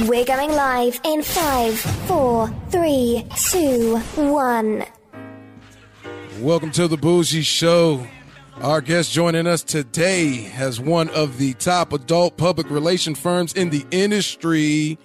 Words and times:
We're 0.00 0.24
going 0.24 0.50
live 0.50 1.00
in 1.04 1.22
five, 1.22 1.78
four, 1.78 2.48
three, 2.70 3.24
two, 3.48 3.98
one. 4.16 4.84
Welcome 6.40 6.72
to 6.72 6.88
the 6.88 6.96
Bougie 6.96 7.42
Show. 7.42 8.04
Our 8.60 8.80
guest 8.80 9.12
joining 9.12 9.46
us 9.46 9.62
today 9.62 10.34
has 10.34 10.80
one 10.80 11.10
of 11.10 11.38
the 11.38 11.52
top 11.54 11.92
adult 11.92 12.36
public 12.36 12.70
relation 12.70 13.14
firms 13.14 13.52
in 13.52 13.70
the 13.70 13.86
industry. 13.92 14.98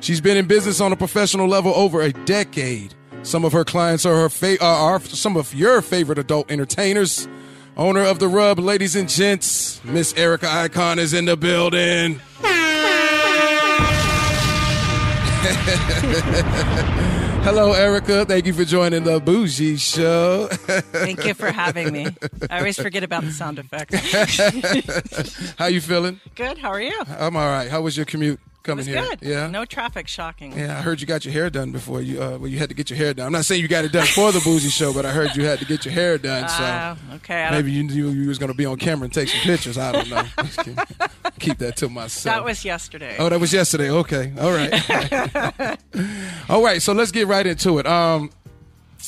She's 0.00 0.20
been 0.20 0.36
in 0.36 0.46
business 0.48 0.80
on 0.80 0.90
a 0.90 0.96
professional 0.96 1.46
level 1.46 1.72
over 1.76 2.02
a 2.02 2.12
decade. 2.12 2.94
Some 3.22 3.44
of 3.44 3.52
her 3.52 3.64
clients 3.64 4.04
are 4.04 4.16
her 4.16 4.28
fa- 4.28 4.60
are 4.60 4.98
some 5.02 5.36
of 5.36 5.54
your 5.54 5.80
favorite 5.82 6.18
adult 6.18 6.50
entertainers. 6.50 7.28
Owner 7.76 8.02
of 8.02 8.18
the 8.18 8.26
Rub, 8.26 8.58
ladies 8.58 8.96
and 8.96 9.08
gents, 9.08 9.82
Miss 9.84 10.12
Erika 10.16 10.50
Icon 10.50 10.98
is 10.98 11.14
in 11.14 11.26
the 11.26 11.36
building. 11.36 12.20
Hello, 17.42 17.72
Erika. 17.72 18.24
Thank 18.24 18.46
you 18.46 18.52
for 18.52 18.64
joining 18.64 19.02
the 19.02 19.18
Bougie 19.18 19.76
Show. 19.76 20.46
Thank 20.48 21.26
you 21.26 21.34
for 21.34 21.50
having 21.50 21.92
me. 21.92 22.06
I 22.48 22.58
always 22.58 22.78
forget 22.78 23.02
about 23.02 23.24
the 23.24 23.32
sound 23.32 23.58
effects. 23.58 23.96
How 25.58 25.66
you 25.66 25.80
feeling? 25.80 26.20
Good. 26.36 26.58
How 26.58 26.70
are 26.70 26.80
you? 26.80 26.96
I'm 27.08 27.36
all 27.36 27.48
right. 27.48 27.68
How 27.68 27.80
was 27.80 27.96
your 27.96 28.06
commute 28.06 28.38
It 28.62 28.64
coming 28.64 28.76
was 28.78 28.86
here? 28.86 29.02
good. 29.02 29.18
Yeah. 29.22 29.48
No 29.48 29.64
traffic. 29.64 30.06
Shocking. 30.06 30.56
Yeah, 30.56 30.78
I 30.78 30.82
heard 30.82 31.00
you 31.00 31.06
got 31.06 31.24
your 31.24 31.34
hair 31.34 31.50
done 31.50 31.72
before 31.72 32.00
you. 32.00 32.22
Uh, 32.22 32.38
well, 32.38 32.46
you 32.46 32.58
had 32.58 32.68
to 32.68 32.74
get 32.76 32.90
your 32.90 32.96
hair 32.96 33.12
done. 33.12 33.26
I'm 33.26 33.32
not 33.32 33.44
saying 33.44 33.60
you 33.60 33.66
got 33.66 33.84
it 33.84 33.90
done 33.90 34.06
for 34.06 34.30
the 34.30 34.38
Bougie 34.40 34.68
Show, 34.68 34.92
but 34.94 35.04
I 35.04 35.10
heard 35.10 35.34
you 35.34 35.44
had 35.44 35.58
to 35.58 35.64
get 35.64 35.84
your 35.84 35.92
hair 35.92 36.16
done. 36.16 36.48
So 36.48 36.54
Ah, 36.60 36.96
okay. 37.16 37.42
I 37.42 37.50
maybe 37.50 37.72
you 37.72 37.82
knew 37.82 38.10
you 38.10 38.28
was 38.28 38.38
going 38.38 38.52
to 38.52 38.56
be 38.56 38.64
on 38.64 38.76
camera 38.78 39.04
and 39.06 39.12
take 39.12 39.28
some 39.28 39.40
pictures. 39.40 39.76
I 39.78 39.90
don't 39.90 40.08
know. 40.08 40.22
Keep 41.40 41.58
that 41.58 41.76
to 41.78 41.88
myself. 41.88 42.36
that 42.36 42.44
was 42.44 42.64
yesterday. 42.64 43.16
Oh, 43.18 43.28
that 43.28 43.40
was 43.40 43.52
yesterday. 43.52 43.90
Okay. 43.90 44.32
All 44.40 44.52
right. 44.52 45.78
all 46.48 46.62
right. 46.62 46.80
So 46.80 46.92
let's 46.92 47.10
get 47.10 47.26
right 47.26 47.46
into 47.46 47.78
it. 47.80 47.86
Um, 47.86 48.30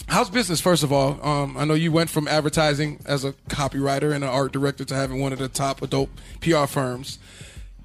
how's 0.09 0.31
business, 0.31 0.61
first 0.61 0.83
of 0.83 0.93
all? 0.93 1.25
Um, 1.25 1.57
I 1.57 1.65
know 1.65 1.75
you 1.75 1.93
went 1.93 2.11
from 2.11 2.27
advertising 2.27 2.99
as 3.07 3.25
a 3.25 3.33
copywriter 3.49 4.13
and 4.13 4.25
an 4.25 4.31
art 4.31 4.53
director 4.53 4.85
to 4.85 4.95
having 4.95 5.21
one 5.21 5.33
of 5.33 5.39
the 5.39 5.49
top 5.49 5.81
adult 5.83 6.11
PR 6.41 6.65
firms. 6.67 7.19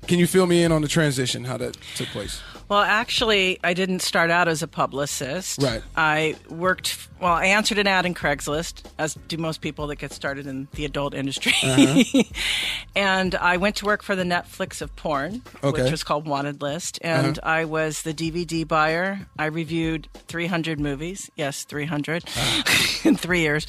Can 0.10 0.18
you 0.18 0.26
fill 0.26 0.48
me 0.48 0.64
in 0.64 0.72
on 0.72 0.82
the 0.82 0.88
transition, 0.88 1.44
how 1.44 1.58
that 1.58 1.78
took 1.94 2.08
place? 2.08 2.42
Well, 2.70 2.82
actually, 2.82 3.60
I 3.64 3.74
didn't 3.74 4.02
start 4.02 4.30
out 4.30 4.48
as 4.48 4.62
a 4.62 4.68
publicist. 4.68 5.60
Right. 5.62 5.82
I 5.96 6.36
worked, 6.50 7.10
well, 7.20 7.34
I 7.34 7.46
answered 7.46 7.80
an 7.80 7.88
ad 7.88 8.06
in 8.06 8.14
Craigslist, 8.14 8.84
as 9.00 9.16
do 9.28 9.38
most 9.38 9.62
people 9.62 9.88
that 9.88 9.96
get 9.96 10.14
started 10.14 10.46
in 10.46 10.68
the 10.74 10.86
adult 10.86 11.16
industry. 11.16 11.54
Uh-huh. 11.64 12.24
and 12.96 13.34
I 13.34 13.58
went 13.58 13.76
to 13.78 13.86
work 13.86 14.04
for 14.04 14.16
the 14.16 14.24
Netflix 14.24 14.82
of 14.84 14.96
porn, 14.96 15.42
Okay. 15.64 15.82
which 15.82 15.92
was 15.92 16.04
called 16.04 16.28
Wanted 16.28 16.62
List. 16.62 17.00
And 17.02 17.40
Uh-huh. 17.40 17.50
I 17.50 17.66
was 17.66 18.04
the 18.04 18.14
DVD 18.14 18.68
buyer. 18.68 19.28
I 19.40 19.46
reviewed 19.46 20.08
300 20.28 20.80
movies. 20.80 21.30
Yes, 21.36 21.64
300 21.64 22.24
in 23.04 23.16
three 23.16 23.42
years. 23.42 23.66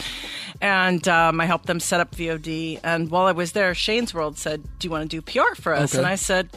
And 0.60 1.08
um, 1.08 1.40
I 1.40 1.46
helped 1.46 1.66
them 1.66 1.80
set 1.80 2.00
up 2.00 2.14
VOD. 2.14 2.80
And 2.84 3.10
while 3.10 3.24
I 3.26 3.32
was 3.32 3.52
there, 3.52 3.74
Shane's 3.74 4.12
World 4.12 4.36
said, 4.36 4.62
Do 4.78 4.86
you 4.86 4.92
want 4.92 5.10
to 5.10 5.20
do 5.20 5.22
PR 5.22 5.54
for 5.54 5.72
us? 5.74 5.94
Okay. 5.94 5.98
And 6.00 6.06
I 6.06 6.16
said, 6.16 6.50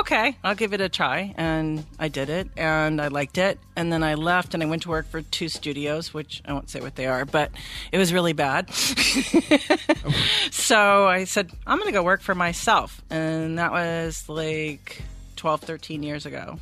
okay, 0.00 0.36
I'll 0.42 0.54
give 0.54 0.72
it 0.72 0.80
a 0.80 0.88
try. 0.88 1.34
And 1.36 1.84
I 1.98 2.08
did 2.08 2.28
it 2.30 2.48
and 2.56 3.00
I 3.00 3.08
liked 3.08 3.38
it. 3.38 3.58
And 3.76 3.92
then 3.92 4.02
I 4.02 4.14
left 4.14 4.54
and 4.54 4.62
I 4.62 4.66
went 4.66 4.82
to 4.82 4.88
work 4.88 5.06
for 5.08 5.22
two 5.22 5.48
studios, 5.48 6.12
which 6.14 6.42
I 6.44 6.52
won't 6.52 6.70
say 6.70 6.80
what 6.80 6.96
they 6.96 7.06
are, 7.06 7.24
but 7.24 7.50
it 7.92 7.98
was 7.98 8.12
really 8.12 8.32
bad. 8.32 8.72
so 10.50 11.06
I 11.06 11.24
said, 11.24 11.50
I'm 11.66 11.78
going 11.78 11.88
to 11.88 11.92
go 11.92 12.02
work 12.02 12.20
for 12.22 12.34
myself. 12.34 13.02
And 13.10 13.58
that 13.58 13.72
was 13.72 14.28
like 14.28 15.02
12, 15.36 15.60
13 15.60 16.02
years 16.02 16.26
ago. 16.26 16.58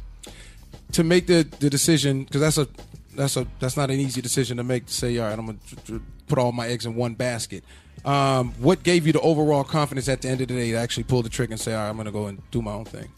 to 0.92 1.04
make 1.04 1.26
the 1.26 1.46
the 1.60 1.70
decision 1.70 2.24
because 2.24 2.40
that's 2.40 2.58
a 2.58 2.66
that's 3.14 3.36
a 3.36 3.46
that's 3.60 3.76
not 3.76 3.90
an 3.90 4.00
easy 4.00 4.20
decision 4.20 4.56
to 4.56 4.64
make 4.64 4.86
to 4.86 4.92
say 4.92 5.16
all 5.18 5.28
right 5.28 5.38
i'm 5.38 5.46
gonna 5.46 6.00
put 6.26 6.36
all 6.38 6.50
my 6.50 6.66
eggs 6.66 6.84
in 6.86 6.94
one 6.96 7.14
basket 7.14 7.62
um, 8.04 8.52
what 8.58 8.82
gave 8.82 9.06
you 9.06 9.12
the 9.12 9.20
overall 9.20 9.62
confidence 9.62 10.08
at 10.08 10.22
the 10.22 10.28
end 10.28 10.40
of 10.40 10.48
the 10.48 10.54
day 10.54 10.70
to 10.72 10.76
actually 10.78 11.04
pull 11.04 11.22
the 11.22 11.28
trigger 11.28 11.52
and 11.52 11.60
say 11.60 11.74
all 11.74 11.82
right 11.82 11.90
i'm 11.90 11.96
gonna 11.96 12.10
go 12.10 12.26
and 12.26 12.42
do 12.50 12.60
my 12.60 12.72
own 12.72 12.84
thing 12.84 13.08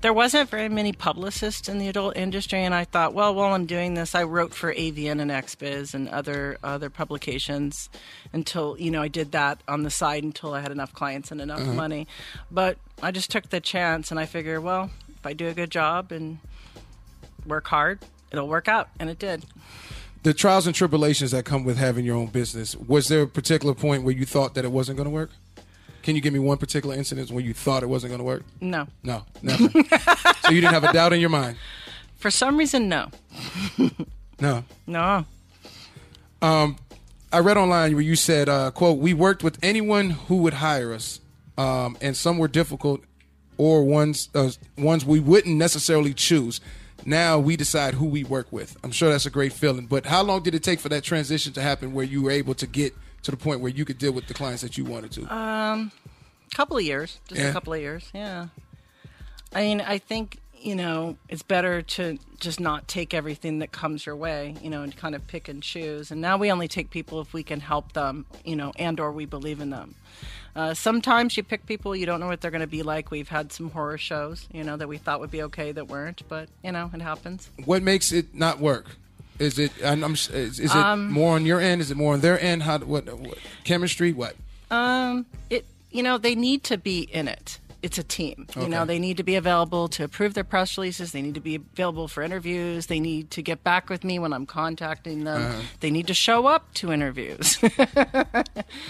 There 0.00 0.12
wasn't 0.12 0.50
very 0.50 0.68
many 0.68 0.92
publicists 0.92 1.68
in 1.68 1.78
the 1.78 1.88
adult 1.88 2.16
industry, 2.16 2.64
and 2.64 2.74
I 2.74 2.84
thought, 2.84 3.14
well, 3.14 3.34
while 3.34 3.54
I'm 3.54 3.66
doing 3.66 3.94
this, 3.94 4.14
I 4.14 4.24
wrote 4.24 4.54
for 4.54 4.72
AVN 4.72 5.20
and 5.20 5.30
XBiz 5.30 5.94
and 5.94 6.08
other 6.08 6.58
other 6.62 6.90
publications 6.90 7.88
until 8.32 8.76
you 8.78 8.90
know 8.90 9.02
I 9.02 9.08
did 9.08 9.32
that 9.32 9.62
on 9.68 9.82
the 9.82 9.90
side 9.90 10.22
until 10.24 10.54
I 10.54 10.60
had 10.60 10.72
enough 10.72 10.92
clients 10.92 11.30
and 11.30 11.40
enough 11.40 11.60
mm-hmm. 11.60 11.76
money. 11.76 12.08
But 12.50 12.78
I 13.02 13.10
just 13.10 13.30
took 13.30 13.50
the 13.50 13.60
chance, 13.60 14.10
and 14.10 14.18
I 14.18 14.26
figured, 14.26 14.62
well, 14.62 14.90
if 15.08 15.26
I 15.26 15.32
do 15.32 15.48
a 15.48 15.54
good 15.54 15.70
job 15.70 16.12
and 16.12 16.38
work 17.46 17.66
hard, 17.68 18.00
it'll 18.32 18.48
work 18.48 18.68
out, 18.68 18.88
and 18.98 19.08
it 19.10 19.18
did. 19.18 19.44
the 20.22 20.34
trials 20.34 20.66
and 20.66 20.74
tribulations 20.74 21.30
that 21.30 21.44
come 21.44 21.64
with 21.64 21.78
having 21.78 22.04
your 22.04 22.16
own 22.16 22.26
business 22.26 22.76
was 22.76 23.08
there 23.08 23.22
a 23.22 23.26
particular 23.26 23.74
point 23.74 24.02
where 24.02 24.14
you 24.14 24.26
thought 24.26 24.54
that 24.54 24.64
it 24.64 24.70
wasn't 24.72 24.96
going 24.96 25.06
to 25.06 25.10
work 25.10 25.30
can 26.02 26.14
you 26.14 26.20
give 26.20 26.32
me 26.32 26.38
one 26.38 26.56
particular 26.58 26.94
incident 26.94 27.30
when 27.30 27.44
you 27.44 27.54
thought 27.54 27.82
it 27.82 27.88
wasn't 27.88 28.10
going 28.10 28.18
to 28.18 28.24
work 28.24 28.42
No, 28.60 28.86
no 29.02 29.24
never 29.42 29.68
so 30.42 30.50
you 30.50 30.60
didn't 30.60 30.74
have 30.74 30.84
a 30.84 30.92
doubt 30.92 31.12
in 31.12 31.20
your 31.20 31.30
mind 31.30 31.56
for 32.16 32.30
some 32.30 32.58
reason, 32.58 32.88
no, 32.88 33.08
no 34.40 34.64
no. 34.86 35.24
I 37.32 37.38
read 37.38 37.56
online 37.56 37.94
where 37.94 38.02
you 38.02 38.16
said, 38.16 38.48
uh, 38.48 38.70
"quote 38.72 38.98
We 38.98 39.14
worked 39.14 39.42
with 39.42 39.58
anyone 39.62 40.10
who 40.10 40.36
would 40.38 40.54
hire 40.54 40.92
us, 40.92 41.20
um, 41.56 41.96
and 42.02 42.16
some 42.16 42.38
were 42.38 42.48
difficult, 42.48 43.02
or 43.56 43.84
ones 43.84 44.28
uh, 44.34 44.50
ones 44.76 45.04
we 45.06 45.20
wouldn't 45.20 45.56
necessarily 45.56 46.12
choose. 46.12 46.60
Now 47.06 47.38
we 47.38 47.56
decide 47.56 47.94
who 47.94 48.04
we 48.06 48.24
work 48.24 48.48
with. 48.50 48.76
I'm 48.84 48.90
sure 48.90 49.08
that's 49.08 49.26
a 49.26 49.30
great 49.30 49.52
feeling. 49.54 49.86
But 49.86 50.06
how 50.06 50.22
long 50.22 50.42
did 50.42 50.54
it 50.54 50.62
take 50.62 50.80
for 50.80 50.90
that 50.90 51.04
transition 51.04 51.52
to 51.54 51.62
happen, 51.62 51.94
where 51.94 52.04
you 52.04 52.22
were 52.22 52.32
able 52.32 52.54
to 52.54 52.66
get 52.66 52.94
to 53.22 53.30
the 53.30 53.36
point 53.36 53.60
where 53.60 53.70
you 53.70 53.84
could 53.84 53.98
deal 53.98 54.12
with 54.12 54.26
the 54.26 54.34
clients 54.34 54.62
that 54.62 54.76
you 54.78 54.84
wanted 54.84 55.12
to? 55.12 55.34
Um, 55.34 55.92
couple 56.54 56.76
of 56.76 56.82
years, 56.82 57.20
just 57.28 57.40
Yeah. 57.40 57.48
a 57.48 57.52
couple 57.52 57.72
of 57.72 57.80
years. 57.80 58.10
Yeah. 58.14 58.48
I 59.52 59.62
mean, 59.62 59.80
I 59.80 59.98
think 59.98 60.38
you 60.60 60.74
know 60.74 61.16
it's 61.28 61.42
better 61.42 61.80
to 61.80 62.18
just 62.38 62.60
not 62.60 62.86
take 62.86 63.14
everything 63.14 63.60
that 63.60 63.72
comes 63.72 64.04
your 64.06 64.16
way, 64.16 64.54
you 64.62 64.68
know, 64.70 64.82
and 64.82 64.94
kind 64.96 65.14
of 65.14 65.26
pick 65.26 65.48
and 65.48 65.62
choose. 65.62 66.10
And 66.10 66.20
now 66.20 66.36
we 66.36 66.50
only 66.52 66.68
take 66.68 66.90
people 66.90 67.20
if 67.20 67.32
we 67.32 67.42
can 67.42 67.60
help 67.60 67.92
them, 67.92 68.26
you 68.44 68.56
know, 68.56 68.72
and 68.78 68.98
or 69.00 69.10
we 69.12 69.26
believe 69.26 69.60
in 69.60 69.70
them. 69.70 69.94
Uh, 70.56 70.74
sometimes 70.74 71.36
you 71.36 71.42
pick 71.44 71.64
people 71.66 71.94
you 71.94 72.06
don't 72.06 72.18
know 72.20 72.26
what 72.26 72.40
they're 72.40 72.50
going 72.50 72.60
to 72.60 72.66
be 72.66 72.82
like. 72.82 73.10
We've 73.10 73.28
had 73.28 73.52
some 73.52 73.70
horror 73.70 73.98
shows, 73.98 74.48
you 74.52 74.64
know, 74.64 74.76
that 74.76 74.88
we 74.88 74.98
thought 74.98 75.20
would 75.20 75.30
be 75.30 75.42
okay 75.44 75.70
that 75.72 75.86
weren't, 75.88 76.22
but 76.28 76.48
you 76.64 76.72
know, 76.72 76.90
it 76.92 77.00
happens. 77.00 77.50
what 77.64 77.82
makes 77.82 78.10
it 78.12 78.34
not 78.34 78.58
work? 78.58 78.96
Is 79.40 79.58
it? 79.58 79.72
I'm, 79.82 80.04
I'm, 80.04 80.12
is, 80.12 80.28
is 80.30 80.60
it 80.60 80.70
Um, 80.76 81.10
more 81.10 81.34
on 81.34 81.46
your 81.46 81.60
end? 81.60 81.80
Is 81.80 81.90
it 81.90 81.96
more 81.96 82.12
on 82.12 82.20
their 82.20 82.38
end? 82.40 82.62
How? 82.62 82.78
What? 82.78 83.06
what 83.18 83.38
chemistry? 83.64 84.12
What? 84.12 84.36
Um, 84.70 85.26
it 85.48 85.66
you 85.90 86.02
know 86.02 86.18
they 86.18 86.34
need 86.34 86.62
to 86.64 86.76
be 86.78 87.00
in 87.00 87.26
it. 87.26 87.58
It's 87.82 87.96
a 87.96 88.02
team. 88.04 88.46
You 88.60 88.68
know 88.68 88.84
they 88.84 88.98
need 88.98 89.16
to 89.16 89.22
be 89.22 89.36
available 89.36 89.88
to 89.88 90.04
approve 90.04 90.34
their 90.34 90.44
press 90.44 90.76
releases. 90.76 91.12
They 91.12 91.22
need 91.22 91.32
to 91.34 91.40
be 91.40 91.54
available 91.54 92.08
for 92.08 92.22
interviews. 92.22 92.86
They 92.88 93.00
need 93.00 93.30
to 93.30 93.40
get 93.40 93.64
back 93.64 93.88
with 93.88 94.04
me 94.04 94.18
when 94.18 94.34
I'm 94.34 94.44
contacting 94.44 95.24
them. 95.24 95.40
Uh-huh. 95.40 95.62
They 95.80 95.90
need 95.90 96.06
to 96.08 96.14
show 96.14 96.46
up 96.46 96.72
to 96.74 96.92
interviews. 96.92 97.58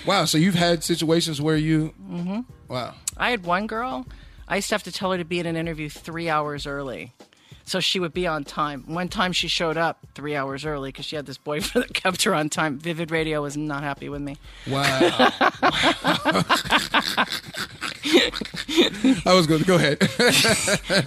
Wow. 0.07 0.25
So 0.25 0.39
you've 0.39 0.55
had 0.57 0.83
situations 0.83 1.41
where 1.41 1.57
you. 1.57 1.95
Mm-hmm. 2.11 2.41
Wow. 2.69 2.95
I 3.17 3.31
had 3.31 3.45
one 3.45 3.67
girl. 3.67 4.07
I 4.49 4.57
used 4.57 4.69
to 4.71 4.75
have 4.75 4.83
to 4.85 4.93
tell 4.93 5.13
her 5.13 5.19
to 5.19 5.25
be 5.25 5.39
in 5.39 5.47
an 5.47 5.57
interview 5.57 5.89
three 5.89 6.29
hours 6.29 6.67
early. 6.67 7.13
So 7.65 7.81
she 7.81 8.01
would 8.01 8.13
be 8.13 8.27
on 8.27 8.45
time. 8.45 8.85
One 8.87 9.09
time 9.09 9.33
she 9.33 9.49
showed 9.49 9.77
up 9.77 9.99
three 10.15 10.35
hours 10.35 10.65
early 10.65 10.89
because 10.91 11.05
she 11.05 11.17
had 11.17 11.27
this 11.27 11.39
boyfriend 11.39 11.87
that 11.89 11.95
kept 11.95 12.23
her 12.25 12.35
on 12.35 12.49
time. 12.49 12.79
Vivid 12.79 13.11
Radio 13.11 13.43
was 13.43 13.57
not 13.57 13.83
happy 13.83 14.09
with 14.09 14.23
me. 14.23 14.37
Wow. 14.69 14.83
I 19.25 19.35
was 19.35 19.47
going 19.47 19.61
to 19.61 19.67
go 19.67 19.77
ahead. 19.77 19.99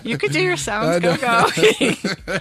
You 0.04 0.18
could 0.18 0.32
do 0.32 0.42
your 0.42 0.58
sounds. 0.58 1.00
Go, 1.02 1.16
go. 1.18 1.48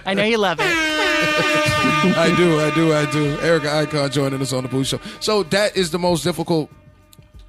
I 0.05 0.13
know 0.13 0.23
you 0.23 0.37
love 0.37 0.59
it. 0.59 0.65
I 0.65 2.33
do, 2.35 2.59
I 2.59 2.73
do, 2.75 2.93
I 2.93 3.11
do. 3.11 3.39
Erika 3.41 3.71
Icon 3.73 4.11
joining 4.11 4.41
us 4.41 4.53
on 4.53 4.63
the 4.63 4.69
Boo 4.69 4.83
Show. 4.83 4.99
So 5.19 5.43
that 5.43 5.75
is 5.77 5.91
the 5.91 5.99
most 5.99 6.23
difficult 6.23 6.69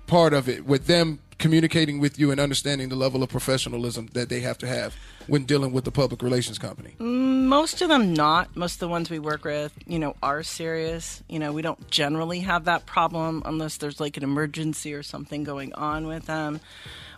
part 0.06 0.32
of 0.32 0.49
it, 0.49 0.64
with 0.66 0.87
them 0.87 1.19
communicating 1.38 2.00
with 2.00 2.19
you 2.19 2.31
and 2.31 2.40
understanding 2.40 2.88
the 2.88 2.96
level 2.96 3.22
of 3.22 3.28
professionalism 3.28 4.08
that 4.12 4.28
they 4.28 4.40
have 4.40 4.58
to 4.58 4.66
have 4.66 4.94
when 5.26 5.44
dealing 5.44 5.73
with 5.73 5.85
the 5.85 5.91
public 5.91 6.23
relations 6.23 6.59
company. 6.59 6.94
Most 6.99 7.82
of 7.82 7.88
them 7.88 8.15
not. 8.15 8.56
Most 8.56 8.75
of 8.75 8.81
the 8.81 8.88
ones 8.88 9.11
we 9.11 9.19
work 9.19 9.44
with, 9.44 9.73
you 9.87 9.99
know, 9.99 10.17
are 10.23 10.43
serious. 10.43 11.23
You 11.29 11.38
know, 11.38 11.53
we 11.53 11.62
don't 11.62 11.91
generally 11.91 12.41
have 12.41 12.65
that 12.65 12.87
problem 12.87 13.43
unless 13.44 13.76
there's 13.76 14.00
like 14.00 14.17
an 14.17 14.23
emergency 14.23 14.94
or 14.94 15.03
something 15.03 15.44
going 15.44 15.73
on 15.75 16.06
with 16.06 16.26
them. 16.26 16.61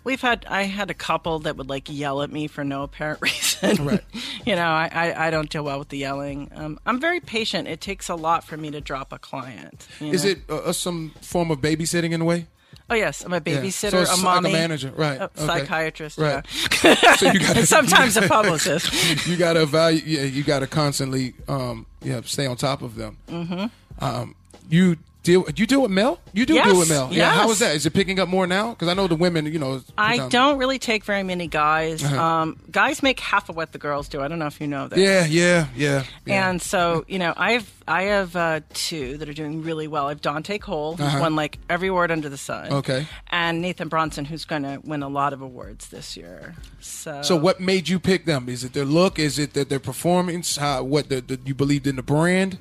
We've 0.05 0.21
had 0.21 0.47
I 0.49 0.63
had 0.65 0.89
a 0.89 0.95
couple 0.95 1.41
that 1.41 1.57
would 1.57 1.69
like 1.69 1.89
yell 1.91 2.23
at 2.23 2.31
me 2.31 2.47
for 2.47 2.63
no 2.63 2.85
apparent 2.85 3.21
reason. 3.23 3.85
Right. 3.85 4.05
you 4.45 4.55
know, 4.55 4.63
I, 4.69 4.89
I, 4.93 5.27
I 5.27 5.31
don't 5.31 5.51
deal 5.51 5.65
well 5.65 5.81
with 5.81 5.89
the 5.89 5.99
yelling. 5.99 6.49
Um, 6.55 6.79
I'm 6.87 7.01
very 7.01 7.19
patient. 7.19 7.67
It 7.67 7.81
takes 7.81 8.09
a 8.09 8.15
lot 8.15 8.45
for 8.45 8.57
me 8.57 8.71
to 8.71 8.81
drop 8.81 9.13
a 9.13 9.19
client. 9.19 9.89
you 9.99 10.13
Is 10.13 10.25
know? 10.25 10.31
it 10.31 10.39
uh, 10.49 10.57
uh, 10.59 10.73
some 10.73 11.11
form 11.23 11.51
of 11.51 11.61
babysitting 11.61 12.13
in 12.13 12.21
a 12.21 12.25
way? 12.25 12.47
Oh 12.89 12.95
yes, 12.95 13.25
I'm 13.25 13.33
a 13.33 13.41
babysitter, 13.41 13.91
So 13.91 14.01
it's 14.03 14.23
a 14.23 14.25
like 14.25 14.39
a 14.39 14.43
manager, 14.43 14.93
right, 14.97 15.21
a 15.21 15.25
okay. 15.25 15.47
psychiatrist, 15.47 16.19
Right. 16.19 16.45
yeah. 16.85 17.15
So 17.17 17.33
you 17.33 17.41
gotta, 17.41 17.67
sometimes 17.79 18.17
a 18.17 18.23
publicist. 18.29 19.27
you 19.27 19.37
got 19.37 19.55
to 19.55 19.63
evaluate. 19.63 20.07
Yeah, 20.07 20.23
you 20.23 20.45
got 20.45 20.61
to 20.61 20.69
constantly, 20.69 21.35
um, 21.49 21.87
yeah, 22.03 22.21
stay 22.25 22.47
on 22.47 22.57
top 22.57 22.83
of 22.83 22.95
them. 22.95 23.17
Mm-hmm. 23.29 24.05
Um, 24.05 24.35
you 24.71 24.97
deal. 25.27 25.45
You 25.55 25.67
deal 25.67 25.83
with 25.83 25.91
mail. 25.91 26.19
You 26.33 26.47
do 26.47 26.55
Yes, 26.55 26.67
deal 26.67 26.79
with 26.79 26.89
mail. 26.89 27.09
Yeah. 27.13 27.31
How 27.33 27.43
yes. 27.43 27.51
is 27.53 27.59
that? 27.59 27.77
Is 27.77 27.85
it 27.87 27.93
picking 27.93 28.19
up 28.19 28.29
more 28.29 28.47
now? 28.47 28.71
Because 28.71 28.89
I 28.89 28.95
know 28.95 29.07
the 29.07 29.17
women. 29.17 29.45
You 29.47 29.59
know. 29.59 29.83
I 29.99 30.29
don't 30.29 30.57
really 30.59 30.79
take 30.79 31.05
very 31.05 31.23
many 31.23 31.47
guys. 31.47 32.03
Uh-huh. 32.03 32.23
Um, 32.23 32.59
guys 32.71 33.03
make 33.03 33.21
half 33.21 33.49
of 33.51 33.57
what 33.57 33.73
the 33.73 33.79
girls 33.79 34.09
do. 34.09 34.23
I 34.23 34.29
don't 34.29 34.39
know 34.39 34.47
if 34.47 34.61
you 34.61 34.67
know 34.67 34.89
that. 34.89 34.99
Yeah, 34.99 35.27
yeah, 35.27 35.67
yeah. 35.77 36.05
yeah. 36.25 36.49
And 36.49 36.63
so, 36.63 37.05
you 37.09 37.19
know, 37.19 37.35
I've 37.37 37.71
I 37.89 38.03
have 38.05 38.35
uh, 38.35 38.61
two 38.73 39.17
that 39.19 39.29
are 39.29 39.35
doing 39.35 39.63
really 39.63 39.87
well. 39.87 40.07
I 40.07 40.09
have 40.11 40.21
Dante 40.21 40.59
Colle, 40.59 40.97
who's 40.97 41.07
Uh-huh. 41.07 41.21
won 41.21 41.37
like 41.37 41.59
every 41.69 41.89
award 41.89 42.11
under 42.11 42.29
the 42.29 42.39
sun. 42.39 42.73
Okay. 42.73 43.07
And 43.29 43.61
Nathan 43.61 43.89
Bronson, 43.89 44.25
who's 44.25 44.45
going 44.45 44.63
to 44.63 44.81
win 44.85 45.03
a 45.03 45.09
lot 45.09 45.33
of 45.33 45.41
awards 45.43 45.89
this 45.89 46.17
year. 46.17 46.55
So, 46.81 47.23
So 47.23 47.37
what 47.37 47.61
made 47.61 47.89
you 47.89 47.99
pick 48.01 48.25
them? 48.25 48.49
Is 48.49 48.65
it 48.65 48.73
their 48.73 48.85
look? 48.85 49.19
Is 49.19 49.39
it 49.39 49.53
that 49.55 49.69
their 49.69 49.79
performance? 49.81 50.57
How 50.57 50.83
what 50.83 51.09
the, 51.09 51.21
the, 51.21 51.39
you 51.45 51.55
believed 51.55 51.87
in 51.87 51.97
the 51.97 52.03
brand? 52.03 52.59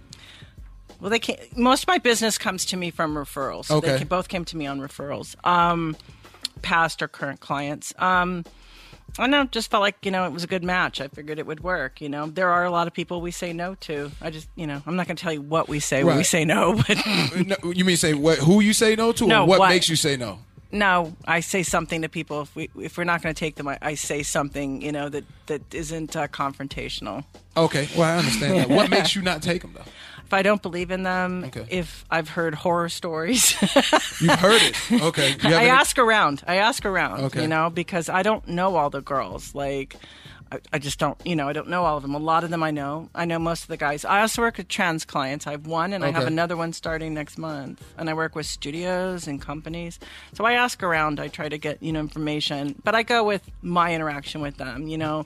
Well, 1.06 1.12
they 1.12 1.20
came, 1.20 1.38
most 1.56 1.84
of 1.84 1.88
my 1.88 2.00
business 2.00 2.40
comes 2.40 2.66
to 2.66 2.78
me 2.78 2.90
from 2.90 3.14
referrals. 3.14 3.66
So 3.66 3.76
Okay. 3.76 3.98
They 3.98 4.04
both 4.06 4.28
came 4.28 4.44
to 4.46 4.58
me 4.58 4.66
on 4.66 4.80
referrals, 4.80 5.36
um, 5.46 5.96
past 6.64 7.00
or 7.00 7.08
current 7.08 7.40
clients. 7.42 7.94
Um, 8.00 8.44
I 9.20 9.22
don't 9.22 9.30
know, 9.30 9.44
just 9.44 9.70
felt 9.70 9.82
like, 9.82 10.04
you 10.04 10.10
know, 10.10 10.26
it 10.26 10.32
was 10.32 10.44
a 10.44 10.48
good 10.48 10.64
match. 10.64 11.00
I 11.00 11.08
figured 11.10 11.38
it 11.38 11.46
would 11.46 11.60
work, 11.60 12.02
you 12.02 12.10
know. 12.10 12.26
There 12.26 12.50
are 12.50 12.66
a 12.66 12.72
lot 12.72 12.88
of 12.88 12.94
people 12.94 13.22
we 13.22 13.30
say 13.30 13.54
no 13.54 13.76
to. 13.82 14.12
I 14.20 14.32
just, 14.32 14.50
you 14.56 14.66
know, 14.66 14.82
I'm 14.88 14.96
not 14.96 15.06
going 15.06 15.16
to 15.16 15.22
tell 15.22 15.32
you 15.32 15.44
what 15.44 15.70
we 15.70 15.80
say 15.80 16.04
when 16.04 16.18
we 16.18 16.24
say 16.24 16.44
no, 16.44 16.74
but 16.88 16.98
No, 17.46 17.72
you 17.72 17.86
mean 17.86 17.98
say 17.98 18.16
what? 18.16 18.40
Who 18.40 18.62
you 18.62 18.74
say 18.74 18.96
no 18.96 19.12
to? 19.12 19.28
No, 19.28 19.44
or 19.44 19.48
what, 19.48 19.60
what- 19.60 19.70
makes 19.70 19.88
you 19.88 19.96
say 19.96 20.18
no? 20.18 20.40
no, 20.72 21.16
I 21.26 21.40
say 21.40 21.62
something 21.64 22.02
to 22.02 22.10
people. 22.10 22.42
If, 22.42 22.56
we, 22.56 22.70
if 22.80 22.98
we're 22.98 23.04
not 23.06 23.22
going 23.22 23.34
to 23.34 23.40
take 23.40 23.56
them, 23.56 23.68
I, 23.68 23.78
I 23.82 23.94
say 23.94 24.24
something, 24.24 24.82
you 24.82 24.92
know, 24.92 25.08
that, 25.10 25.24
that 25.46 25.62
isn't 25.74 26.16
uh, 26.16 26.28
confrontational. 26.28 27.24
Okay, 27.56 27.88
well 27.96 28.04
I 28.04 28.18
understand 28.18 28.58
that. 28.58 28.70
What 28.70 28.90
makes 28.98 29.16
you 29.16 29.22
not 29.22 29.42
take 29.42 29.62
them 29.62 29.74
though? 29.74 29.86
If 30.26 30.34
I 30.34 30.42
don't 30.42 30.62
believe 30.62 30.90
in 30.92 31.04
them, 31.04 31.46
Okay. 31.46 31.66
if 31.70 32.04
I've 32.10 32.30
heard 32.30 32.56
horror 32.56 32.90
stories, 32.90 33.52
You've 34.22 34.40
heard 34.40 34.62
it. 34.62 34.76
Okay. 34.92 35.30
You 35.32 35.38
I 35.44 35.52
haven't- 35.52 35.70
ask 35.70 35.98
around. 36.00 36.44
I 36.48 36.56
ask 36.56 36.84
around, 36.86 37.22
Okay. 37.26 37.44
you 37.44 37.48
know, 37.48 37.70
because 37.70 38.10
I 38.10 38.24
don't 38.24 38.48
know 38.48 38.76
all 38.76 38.90
the 38.90 39.02
girls. 39.02 39.54
Like, 39.54 39.96
I, 40.52 40.60
I 40.74 40.80
just 40.80 41.00
don't, 41.00 41.18
you 41.26 41.36
know, 41.36 41.50
I 41.50 41.54
don't 41.54 41.70
know 41.70 41.86
all 41.86 41.98
of 41.98 42.04
them. 42.04 42.14
A 42.14 42.20
lot 42.20 42.44
of 42.44 42.50
them 42.50 42.62
I 42.62 42.72
know. 42.72 43.10
I 43.16 43.26
know 43.26 43.40
most 43.40 43.64
of 43.64 43.68
the 43.68 43.78
guys. 43.78 44.06
I 44.06 44.22
also 44.22 44.42
work 44.42 44.58
with 44.58 44.68
trans 44.68 45.04
clients. 45.04 45.48
I 45.48 45.52
have 45.52 45.66
one, 45.66 45.92
and 45.92 46.06
I 46.06 46.12
have 46.12 46.28
another 46.28 46.56
one 46.56 46.72
starting 46.74 47.14
next 47.14 47.38
month. 47.38 47.84
And 47.98 48.10
I 48.10 48.14
work 48.14 48.36
with 48.36 48.46
studios 48.46 49.28
and 49.28 49.42
companies. 49.42 50.00
So 50.34 50.46
I 50.46 50.54
ask 50.54 50.84
around. 50.84 51.20
I 51.20 51.28
try 51.28 51.50
to 51.50 51.58
get, 51.58 51.82
you 51.82 51.92
know, 51.92 52.00
information. 52.00 52.76
But 52.84 52.96
I 52.96 53.04
go 53.04 53.24
with 53.24 53.50
my 53.62 53.94
interaction 53.94 54.42
with 54.42 54.58
them. 54.58 54.88
You 54.88 54.98
know, 54.98 55.26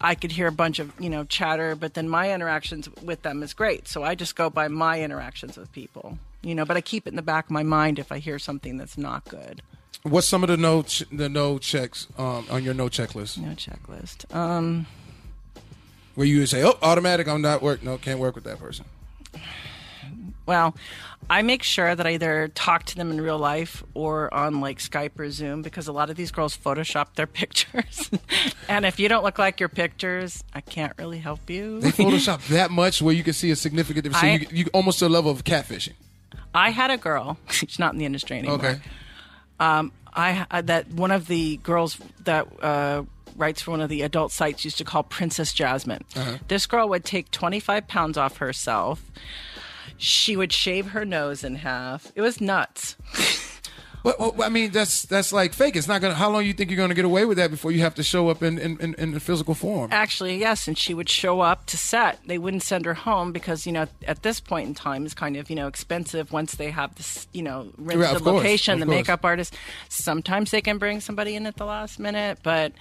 I 0.00 0.14
could 0.14 0.32
hear 0.32 0.46
a 0.46 0.52
bunch 0.52 0.78
of, 0.78 0.92
you 1.00 1.10
know, 1.10 1.24
chatter, 1.24 1.74
but 1.74 1.94
then 1.94 2.08
my 2.08 2.32
interactions 2.32 2.88
with 3.02 3.22
them 3.22 3.42
is 3.42 3.54
great. 3.54 3.88
So 3.88 4.04
I 4.04 4.14
just 4.14 4.36
go 4.36 4.48
by 4.48 4.68
my 4.68 5.02
interactions 5.02 5.56
with 5.56 5.72
people. 5.72 6.18
You 6.42 6.54
know, 6.54 6.64
but 6.64 6.76
I 6.76 6.80
keep 6.80 7.06
it 7.06 7.10
in 7.10 7.16
the 7.16 7.22
back 7.22 7.46
of 7.46 7.50
my 7.52 7.62
mind 7.62 7.98
if 7.98 8.10
I 8.10 8.18
hear 8.18 8.38
something 8.38 8.76
that's 8.76 8.98
not 8.98 9.24
good. 9.28 9.62
What's 10.02 10.26
some 10.26 10.42
of 10.42 10.48
the 10.48 10.56
no 10.56 10.82
ch- 10.82 11.04
the 11.12 11.28
no 11.28 11.58
checks 11.58 12.08
um, 12.18 12.46
on 12.50 12.64
your 12.64 12.74
no 12.74 12.88
checklist? 12.88 13.38
No 13.38 13.50
checklist. 13.54 14.34
Um, 14.34 14.86
Where 16.16 16.26
you 16.26 16.40
would 16.40 16.48
say, 16.48 16.64
"Oh, 16.64 16.76
automatic, 16.82 17.28
I'm 17.28 17.40
not 17.42 17.62
work. 17.62 17.82
No, 17.82 17.98
can't 17.98 18.18
work 18.18 18.34
with 18.34 18.44
that 18.44 18.58
person." 18.58 18.84
well, 20.44 20.74
I 21.30 21.42
make 21.42 21.62
sure 21.62 21.94
that 21.94 22.04
I 22.04 22.14
either 22.14 22.48
talk 22.48 22.82
to 22.86 22.96
them 22.96 23.12
in 23.12 23.20
real 23.20 23.38
life 23.38 23.84
or 23.94 24.32
on 24.34 24.60
like 24.60 24.78
Skype 24.80 25.16
or 25.18 25.30
Zoom 25.30 25.62
because 25.62 25.86
a 25.86 25.92
lot 25.92 26.10
of 26.10 26.16
these 26.16 26.32
girls 26.32 26.56
Photoshop 26.56 27.14
their 27.14 27.26
pictures. 27.42 28.10
and 28.68 28.84
if 28.84 28.98
you 28.98 29.08
don't 29.08 29.22
look 29.22 29.38
like 29.38 29.60
your 29.60 29.68
pictures, 29.68 30.42
I 30.52 30.60
can't 30.62 30.92
really 30.98 31.18
help 31.20 31.48
you. 31.48 31.80
They 31.80 31.90
Photoshop 31.92 32.44
that 32.48 32.72
much 32.72 33.00
where 33.00 33.14
you 33.14 33.22
can 33.22 33.34
see 33.34 33.52
a 33.52 33.56
significant 33.56 34.02
difference. 34.04 34.20
So 34.20 34.26
I- 34.26 34.52
you, 34.52 34.64
you 34.64 34.70
almost 34.74 34.98
to 34.98 35.06
a 35.06 35.08
level 35.08 35.30
of 35.30 35.44
catfishing. 35.44 35.94
I 36.54 36.70
had 36.70 36.90
a 36.90 36.96
girl, 36.98 37.38
she's 37.50 37.78
not 37.78 37.92
in 37.92 37.98
the 38.00 38.04
industry 38.04 38.38
anymore. 38.38 38.56
Okay. 38.56 38.80
Um, 39.62 39.92
I 40.12 40.46
uh, 40.50 40.62
that 40.62 40.88
one 40.88 41.10
of 41.10 41.28
the 41.28 41.58
girls 41.58 41.98
that 42.24 42.46
uh, 42.62 43.04
writes 43.36 43.62
for 43.62 43.70
one 43.70 43.80
of 43.80 43.88
the 43.88 44.02
adult 44.02 44.32
sites 44.32 44.64
used 44.64 44.78
to 44.78 44.84
call 44.84 45.04
Princess 45.04 45.52
Jasmine. 45.52 46.04
Uh-huh. 46.16 46.38
This 46.48 46.66
girl 46.66 46.88
would 46.88 47.04
take 47.04 47.30
25 47.30 47.86
pounds 47.86 48.18
off 48.18 48.38
herself. 48.38 49.10
She 49.96 50.36
would 50.36 50.52
shave 50.52 50.88
her 50.88 51.04
nose 51.04 51.44
in 51.44 51.56
half. 51.56 52.10
It 52.16 52.22
was 52.22 52.40
nuts. 52.40 52.96
Well, 54.04 54.14
well, 54.18 54.34
I 54.42 54.48
mean, 54.48 54.70
that's 54.72 55.02
that's 55.02 55.32
like 55.32 55.52
fake. 55.52 55.76
It's 55.76 55.86
not 55.86 56.00
gonna. 56.00 56.14
How 56.14 56.30
long 56.30 56.44
you 56.44 56.52
think 56.52 56.70
you're 56.70 56.76
gonna 56.76 56.94
get 56.94 57.04
away 57.04 57.24
with 57.24 57.36
that 57.38 57.50
before 57.50 57.70
you 57.70 57.80
have 57.80 57.94
to 57.96 58.02
show 58.02 58.28
up 58.28 58.42
in 58.42 58.58
in, 58.58 58.78
in, 58.80 58.94
in 58.94 59.18
physical 59.20 59.54
form? 59.54 59.90
Actually, 59.92 60.38
yes, 60.38 60.66
and 60.66 60.76
she 60.76 60.92
would 60.92 61.08
show 61.08 61.40
up 61.40 61.66
to 61.66 61.76
set. 61.76 62.18
They 62.26 62.38
wouldn't 62.38 62.62
send 62.62 62.84
her 62.84 62.94
home 62.94 63.32
because 63.32 63.66
you 63.66 63.72
know 63.72 63.86
at 64.06 64.22
this 64.22 64.40
point 64.40 64.66
in 64.68 64.74
time 64.74 65.04
it's 65.04 65.14
kind 65.14 65.36
of 65.36 65.48
you 65.50 65.56
know 65.56 65.68
expensive 65.68 66.32
once 66.32 66.56
they 66.56 66.70
have 66.70 66.94
this 66.96 67.28
you 67.32 67.42
know 67.42 67.68
rent 67.78 68.00
Yeah, 68.00 68.14
the 68.14 68.18
course, 68.20 68.36
location, 68.36 68.80
the 68.80 68.86
course. 68.86 68.96
makeup 68.96 69.24
artist. 69.24 69.54
Sometimes 69.88 70.50
they 70.50 70.60
can 70.60 70.78
bring 70.78 71.00
somebody 71.00 71.36
in 71.36 71.46
at 71.46 71.56
the 71.56 71.64
last 71.66 71.98
minute, 72.00 72.38
but 72.42 72.72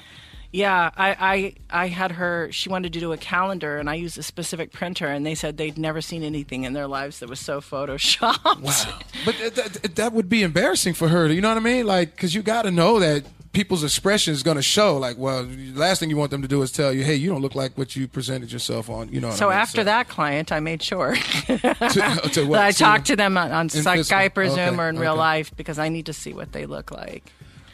yeah, 0.51 0.91
I, 0.97 1.55
I 1.71 1.83
I 1.83 1.87
had 1.87 2.11
her. 2.13 2.49
She 2.51 2.69
wanted 2.69 2.91
to 2.93 2.99
do 2.99 3.11
a 3.13 3.17
calendar, 3.17 3.77
and 3.77 3.89
I 3.89 3.95
used 3.95 4.17
a 4.17 4.23
specific 4.23 4.71
printer, 4.71 5.07
and 5.07 5.25
they 5.25 5.35
said 5.35 5.57
they'd 5.57 5.77
never 5.77 6.01
seen 6.01 6.23
anything 6.23 6.63
in 6.65 6.73
their 6.73 6.87
lives 6.87 7.19
that 7.19 7.29
was 7.29 7.39
so 7.39 7.61
photoshopped. 7.61 8.61
Wow. 8.61 8.99
But 9.25 9.35
th- 9.35 9.53
th- 9.53 9.95
that 9.95 10.13
would 10.13 10.29
be 10.29 10.41
embarrassing 10.43 10.93
for 10.95 11.07
her. 11.09 11.27
You 11.27 11.41
know 11.41 11.49
what 11.49 11.57
I 11.57 11.61
mean? 11.61 11.85
Like, 11.85 12.11
because 12.11 12.33
you 12.33 12.41
got 12.41 12.63
to 12.63 12.71
know 12.71 12.99
that 12.99 13.23
people's 13.53 13.83
expression 13.83 14.33
is 14.33 14.41
going 14.43 14.55
to 14.57 14.63
show. 14.63 14.97
Like, 14.97 15.17
well, 15.17 15.47
last 15.73 15.99
thing 15.99 16.09
you 16.09 16.17
want 16.17 16.31
them 16.31 16.41
to 16.41 16.47
do 16.47 16.61
is 16.63 16.71
tell 16.71 16.91
you, 16.91 17.03
"Hey, 17.03 17.15
you 17.15 17.29
don't 17.29 17.41
look 17.41 17.53
like 17.55 17.77
what 17.77 17.95
you 17.95 18.07
presented 18.07 18.51
yourself 18.51 18.89
on." 18.89 19.09
You 19.13 19.21
know. 19.21 19.27
What 19.29 19.37
So 19.37 19.47
I 19.49 19.53
mean? 19.53 19.59
after 19.59 19.83
that 19.83 20.07
client, 20.09 20.51
I 20.51 20.59
made 20.59 20.81
sure 20.81 21.15
to, 21.15 21.53
uh, 21.53 21.89
to 21.89 22.45
what, 22.45 22.57
that 22.57 22.65
I 22.65 22.71
talked 22.71 23.05
to 23.07 23.15
them 23.15 23.37
on, 23.37 23.51
on 23.51 23.69
Skype 23.69 24.35
or 24.37 24.49
Zoom 24.49 24.59
Okay, 24.59 24.77
or 24.81 24.89
in 24.89 24.97
real 24.99 25.15
life 25.15 25.55
because 25.55 25.77
I 25.79 25.89
need 25.89 26.07
to 26.07 26.13
see 26.13 26.33
what 26.33 26.51
they 26.51 26.65
look 26.65 26.91
like. 26.91 27.31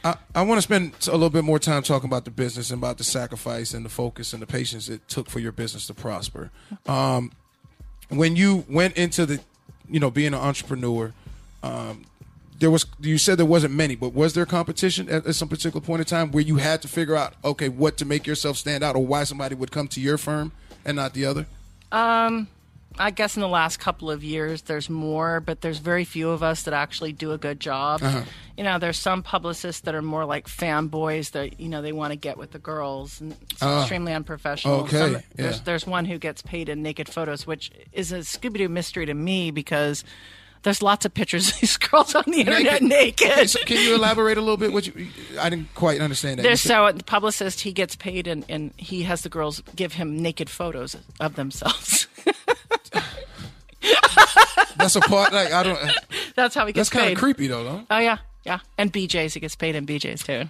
I, 0.07 0.18
I 0.36 0.42
want 0.44 0.57
to 0.57 0.62
spend 0.62 0.94
a 1.07 1.12
little 1.12 1.30
bit 1.30 1.44
more 1.44 1.59
time 1.59 1.83
talking 1.83 2.07
about 2.07 2.24
the 2.25 2.31
business 2.31 2.71
and 2.71 2.80
about 2.80 2.98
the 2.98 3.04
sacrifice 3.04 3.74
and 3.74 3.83
the 3.83 3.89
focus 3.89 4.33
and 4.33 4.42
the 4.42 4.48
patience 4.48 4.88
it 4.88 5.07
took 5.07 5.30
for 5.30 5.39
your 5.39 5.51
business 5.51 5.88
to 5.88 5.94
prosper. 5.94 6.51
Um, 6.88 7.31
when 8.09 8.36
you 8.36 8.65
went 8.69 8.95
into 8.95 9.25
the, 9.25 9.42
you 9.89 10.00
know, 10.00 10.09
being 10.09 10.33
an 10.33 10.39
entrepreneur, 10.39 11.13
um, 11.62 12.06
there 12.59 12.71
was 12.71 12.86
you 13.00 13.18
said 13.18 13.38
there 13.38 13.45
wasn't 13.45 13.74
many, 13.74 13.95
but 13.95 14.13
was 14.13 14.33
there 14.33 14.45
competition 14.45 15.09
at, 15.09 15.27
at 15.27 15.36
some 15.36 15.48
particular 15.48 15.86
point 15.86 16.00
in 16.00 16.06
time 16.06 16.31
where 16.31 16.44
you 16.44 16.56
had 16.56 16.81
to 16.81 16.88
figure 16.88 17.15
out, 17.15 17.33
okay, 17.44 17.69
what 17.69 17.98
to 17.98 18.06
make 18.06 18.25
yourself 18.25 18.57
stand 18.57 18.83
out, 18.83 18.95
or 18.95 19.06
why 19.06 19.24
somebody 19.25 19.56
would 19.56 19.71
come 19.71 19.88
to 19.89 20.01
your 20.01 20.18
firm 20.18 20.51
and 20.86 20.95
not 20.95 21.13
the 21.13 21.25
other? 21.25 21.45
I 22.99 23.11
guess 23.11 23.35
in 23.35 23.42
the 23.42 23.47
last 23.47 23.80
couple 23.80 24.09
of 24.09 24.23
years, 24.23 24.64
there's 24.64 24.90
more, 24.90 25.40
but 25.40 25.61
there's 25.61 25.78
very 25.78 26.04
few 26.04 26.30
of 26.31 26.42
us 26.42 26.64
that 26.64 26.73
actually 26.73 27.14
do 27.14 27.31
a 27.31 27.37
good 27.37 27.59
job. 27.59 28.02
Uh-huh. 28.02 28.23
You 28.57 28.64
know, 28.64 28.80
there's 28.80 28.97
some 28.97 29.21
publicists 29.21 29.81
that 29.81 29.94
are 29.94 30.02
more 30.02 30.26
like 30.26 30.47
fanboys 30.47 31.31
that 31.31 31.59
you 31.59 31.69
know 31.69 31.81
they 31.81 31.92
want 31.92 32.11
to 32.11 32.18
get 32.18 32.37
with 32.37 32.52
the 32.52 32.59
girls, 32.59 33.21
and 33.21 33.35
it's 33.52 33.61
ah. 33.61 33.81
extremely 33.81 34.14
unprofessional. 34.14 34.81
Okay, 34.81 34.97
Some- 34.97 35.14
yeah. 35.14 35.21
There's 35.35 35.61
there's 35.61 35.87
one 35.87 36.06
who 36.06 36.18
gets 36.18 36.42
paid 36.42 36.68
in 36.68 36.81
naked 36.81 37.07
photos, 37.07 37.45
which 37.45 37.71
is 37.94 38.11
a 38.11 38.19
Scooby 38.19 38.57
Doo 38.57 38.69
mystery 38.69 39.06
to 39.06 39.14
me 39.14 39.52
because 39.52 40.04
there's 40.64 40.81
lots 40.81 41.06
of 41.06 41.14
pictures 41.14 41.49
of 41.49 41.57
these 41.61 41.78
girls 41.78 42.16
on 42.16 42.23
the 42.28 42.40
internet 42.42 42.81
naked. 42.81 43.31
Okay, 43.31 43.47
so 43.47 43.59
can 43.64 43.78
you 43.78 43.95
elaborate 43.95 44.37
a 44.37 44.42
little 44.42 44.57
bit? 44.57 44.73
What 44.73 44.87
you? 44.87 45.07
I 45.40 45.49
didn't 45.49 45.73
quite 45.76 46.02
understand 46.02 46.40
that. 46.40 46.44
There's 46.44 46.61
so 46.61 46.92
the 46.92 47.04
publicist 47.04 47.61
he 47.61 47.71
gets 47.71 47.95
paid 47.95 48.28
and, 48.28 48.44
and 48.49 48.73
he 48.78 49.04
has 49.04 49.21
the 49.21 49.30
girls 49.30 49.61
give 49.76 49.94
him 49.94 50.21
naked 50.21 50.49
photos 50.49 50.97
of 51.19 51.35
themselves. 51.35 52.07
that's 54.78 54.95
a 54.95 55.02
part. 55.02 55.31
Like 55.33 55.52
I 55.54 55.64
don't. 55.64 55.80
That's 56.35 56.56
how 56.56 56.66
he 56.66 56.73
gets. 56.73 56.90
That's 56.90 57.02
kind 57.02 57.14
of 57.14 57.18
creepy 57.19 57.47
though, 57.47 57.64
no? 57.64 57.85
Oh 57.90 57.99
yeah, 57.99 58.18
yeah. 58.47 58.59
And 58.77 58.92
BJ's, 58.92 59.33
he 59.33 59.42
gets 59.42 59.56
paid 59.56 59.75
in 59.75 59.85
BJ's 59.85 60.23
too. 60.23 60.45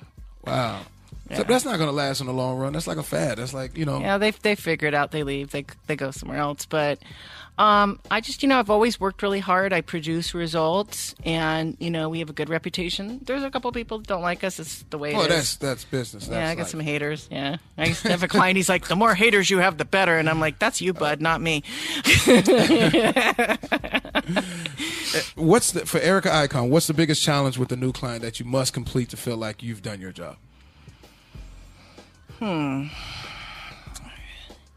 Wow. 0.45 0.81
So 1.35 1.43
that's 1.43 1.65
not 1.65 1.77
going 1.77 1.89
to 1.89 1.95
last 1.95 2.21
in 2.21 2.27
the 2.27 2.33
long 2.33 2.57
run. 2.57 2.71
That's 2.71 2.87
like 2.87 2.97
a 2.97 3.03
fad. 3.03 3.39
That's 3.39 3.53
like 3.53 3.75
you 3.75 3.85
know. 3.85 3.99
Yeah, 3.99 4.17
they 4.17 4.31
they 4.31 4.55
figure 4.55 4.87
it 4.87 4.93
out. 4.93 5.11
They 5.11 5.23
leave. 5.23 5.51
They 5.51 5.65
they 5.87 5.95
go 5.95 6.11
somewhere 6.11 6.37
else. 6.37 6.65
But 6.65 6.99
um, 7.57 7.99
I 8.11 8.21
just 8.21 8.43
you 8.43 8.49
know 8.49 8.59
I've 8.59 8.69
always 8.69 8.99
worked 8.99 9.21
really 9.23 9.39
hard. 9.39 9.73
I 9.73 9.81
produce 9.81 10.33
results, 10.33 11.15
and 11.25 11.75
you 11.79 11.89
know 11.89 12.09
we 12.09 12.19
have 12.19 12.29
a 12.29 12.33
good 12.33 12.49
reputation. 12.49 13.19
There's 13.23 13.43
a 13.43 13.49
couple 13.51 13.71
people 13.71 13.97
that 13.99 14.07
don't 14.07 14.21
like 14.21 14.43
us. 14.43 14.59
It's 14.59 14.83
the 14.89 14.97
way 14.97 15.13
it 15.13 15.17
Oh, 15.17 15.27
that's 15.27 15.51
is. 15.53 15.57
that's 15.57 15.83
business. 15.85 16.27
That's 16.27 16.35
yeah, 16.35 16.49
I 16.49 16.55
got 16.55 16.63
like- 16.63 16.69
some 16.71 16.79
haters. 16.79 17.27
Yeah, 17.31 17.57
I 17.77 17.85
used 17.85 18.01
to 18.03 18.09
have 18.09 18.23
a 18.23 18.27
client. 18.27 18.57
He's 18.57 18.69
like, 18.69 18.87
"The 18.87 18.95
more 18.95 19.15
haters 19.15 19.49
you 19.49 19.57
have, 19.59 19.77
the 19.77 19.85
better," 19.85 20.17
and 20.17 20.29
I'm 20.29 20.39
like, 20.39 20.59
"That's 20.59 20.81
you, 20.81 20.93
bud, 20.93 21.21
not 21.21 21.41
me." 21.41 21.63
What's 25.35 25.71
the 25.71 25.85
for 25.85 25.99
Erika 25.99 26.33
Icon? 26.33 26.69
What's 26.69 26.87
the 26.87 26.93
biggest 26.93 27.23
challenge 27.23 27.57
with 27.57 27.69
the 27.69 27.75
new 27.77 27.91
client 27.91 28.21
that 28.21 28.39
you 28.39 28.45
must 28.45 28.73
complete 28.73 29.09
to 29.09 29.17
feel 29.17 29.37
like 29.37 29.63
you've 29.63 29.81
done 29.81 29.99
your 30.01 30.11
job? 30.11 30.37